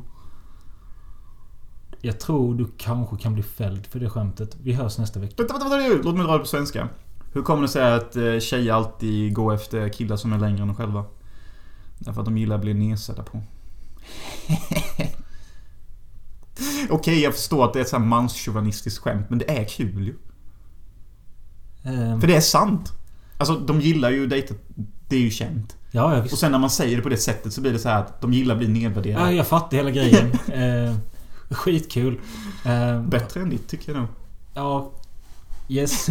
Jag 2.00 2.20
tror 2.20 2.54
du 2.54 2.66
kanske 2.78 3.16
kan 3.16 3.34
bli 3.34 3.42
fälld 3.42 3.86
för 3.86 4.00
det 4.00 4.10
skämtet. 4.10 4.56
Vi 4.62 4.72
hörs 4.72 4.98
nästa 4.98 5.20
vecka. 5.20 5.34
Vänta, 5.38 5.54
vänta, 5.54 5.68
vänta, 5.78 6.02
låt 6.04 6.16
mig 6.16 6.26
dra 6.26 6.32
det 6.32 6.38
på 6.38 6.46
svenska. 6.46 6.88
Hur 7.32 7.42
kommer 7.42 7.62
det 7.62 7.68
sig 7.68 7.94
att 7.94 8.16
eh, 8.16 8.38
tjejer 8.38 8.72
alltid 8.72 9.34
går 9.34 9.54
efter 9.54 9.88
killar 9.88 10.16
som 10.16 10.32
är 10.32 10.38
längre 10.38 10.62
än 10.62 10.68
de 10.68 10.76
själva? 10.76 11.04
Därför 11.98 12.20
att 12.20 12.24
de 12.24 12.38
gillar 12.38 12.56
att 12.56 12.62
bli 12.62 12.74
nedsedda 12.74 13.22
på. 13.22 13.40
Okej, 16.90 17.20
jag 17.22 17.34
förstår 17.34 17.64
att 17.64 17.72
det 17.72 17.78
är 17.78 17.80
ett 17.80 17.88
sånt 17.88 18.02
här 18.02 18.08
manschauvinistiskt 18.08 18.98
skämt, 18.98 19.30
men 19.30 19.38
det 19.38 19.58
är 19.58 19.64
kul 19.64 20.06
ju. 20.06 20.14
Ehm, 21.82 22.20
För 22.20 22.28
det 22.28 22.36
är 22.36 22.40
sant. 22.40 22.92
Alltså, 23.38 23.58
de 23.58 23.80
gillar 23.80 24.10
ju 24.10 24.26
dejta. 24.26 24.54
Det 25.08 25.16
är 25.16 25.20
ju 25.20 25.30
känt. 25.30 25.76
Ja, 25.90 26.14
ja 26.14 26.20
visst. 26.22 26.32
Och 26.32 26.38
sen 26.38 26.52
när 26.52 26.58
man 26.58 26.70
säger 26.70 26.96
det 26.96 27.02
på 27.02 27.08
det 27.08 27.16
sättet 27.16 27.52
så 27.52 27.60
blir 27.60 27.72
det 27.72 27.78
så 27.78 27.88
här 27.88 27.98
att 28.00 28.20
de 28.20 28.32
gillar 28.32 28.54
att 28.54 28.58
bli 28.58 28.68
nedvärderade. 28.68 29.24
Ja, 29.24 29.32
jag 29.32 29.46
fattar 29.46 29.76
hela 29.76 29.90
grejen. 29.90 30.32
Skitkul. 31.50 32.20
Eh, 32.64 33.02
Bättre 33.02 33.40
än 33.40 33.50
ditt 33.50 33.68
tycker 33.68 33.92
jag 33.92 33.98
nog. 34.00 34.08
Ja. 34.54 34.90
Yes. 35.68 36.08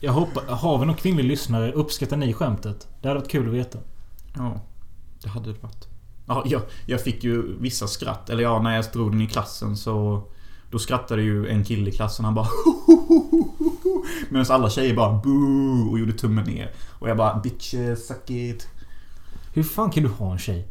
Jag 0.00 0.12
hoppas... 0.12 0.44
Har 0.48 0.78
vi 0.78 0.86
någon 0.86 0.96
kvinnlig 0.96 1.24
lyssnare? 1.24 1.72
Uppskattar 1.72 2.16
ni 2.16 2.32
skämtet? 2.32 2.88
Det 3.00 3.08
hade 3.08 3.20
varit 3.20 3.30
kul 3.30 3.48
att 3.48 3.54
veta. 3.54 3.78
Ja, 4.34 4.60
det 5.22 5.28
hade 5.28 5.52
det 5.52 5.62
varit. 5.62 5.88
Ja, 6.26 6.42
jag, 6.46 6.62
jag 6.86 7.00
fick 7.00 7.24
ju 7.24 7.56
vissa 7.60 7.86
skratt. 7.86 8.30
Eller 8.30 8.42
ja, 8.42 8.62
när 8.62 8.76
jag 8.76 8.84
drog 8.92 9.12
den 9.12 9.20
i 9.20 9.26
klassen 9.26 9.76
så... 9.76 10.22
Då 10.70 10.78
skrattade 10.78 11.22
ju 11.22 11.48
en 11.48 11.64
kille 11.64 11.90
i 11.90 11.92
klassen. 11.92 12.24
Han 12.24 12.34
bara 12.34 12.48
Medan 14.28 14.46
alla 14.48 14.70
tjejer 14.70 14.96
bara 14.96 15.12
boo 15.12 15.90
och 15.90 15.98
gjorde 15.98 16.12
tummen 16.12 16.44
ner. 16.44 16.72
Och 16.98 17.08
jag 17.08 17.16
bara 17.16 17.40
bitches, 17.40 18.06
suck 18.06 18.30
it. 18.30 18.68
Hur 19.54 19.62
fan 19.62 19.90
kan 19.90 20.02
du 20.02 20.08
ha 20.08 20.32
en 20.32 20.38
tjej? 20.38 20.68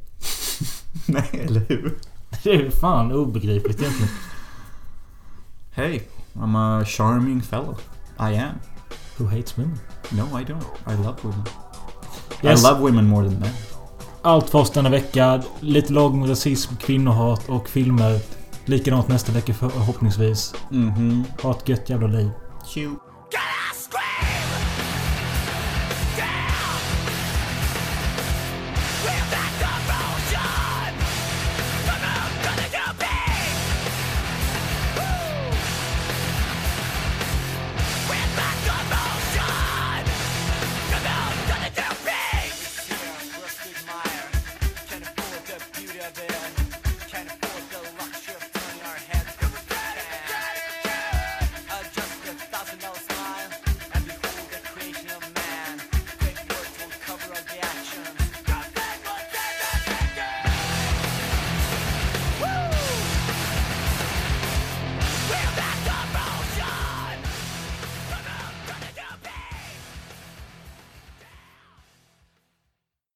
Nej, 1.06 1.30
eller 1.34 1.66
hur? 1.70 1.98
Det 2.44 2.56
är 2.56 2.70
fan 2.70 3.12
obegripligt 3.12 3.82
egentligen. 3.82 4.12
Hey, 5.72 6.02
I'm 6.34 6.58
a 6.58 6.86
charming 6.86 7.42
fellow. 7.42 7.78
I 8.20 8.36
am. 8.38 8.56
Who 9.18 9.26
hates 9.26 9.58
women? 9.58 9.80
No, 10.12 10.40
I 10.40 10.44
don't. 10.44 10.64
I 10.88 10.96
love 10.96 11.16
women. 11.24 11.44
Yes. 12.44 12.64
I 12.64 12.68
love 12.68 12.82
women 12.82 13.08
more 13.08 13.30
than 13.30 13.40
men. 13.40 13.50
Allt 14.22 14.50
för 14.50 14.60
oss 14.60 14.72
denna 14.72 14.90
vecka. 14.90 15.44
Lite 15.60 15.94
lagom 15.94 16.28
rasism, 16.28 16.76
kvinnohat 16.76 17.50
och 17.50 17.70
filmer. 17.70 18.20
Likadant 18.66 19.08
nästa 19.08 19.32
vecka 19.32 19.54
förhoppningsvis. 19.54 20.54
Mhm. 20.70 21.24
Ha 21.42 21.52
ett 21.52 21.70
gött 21.70 21.90
jävla 21.90 22.08
liv. 22.08 22.30
Tjo. 22.66 22.96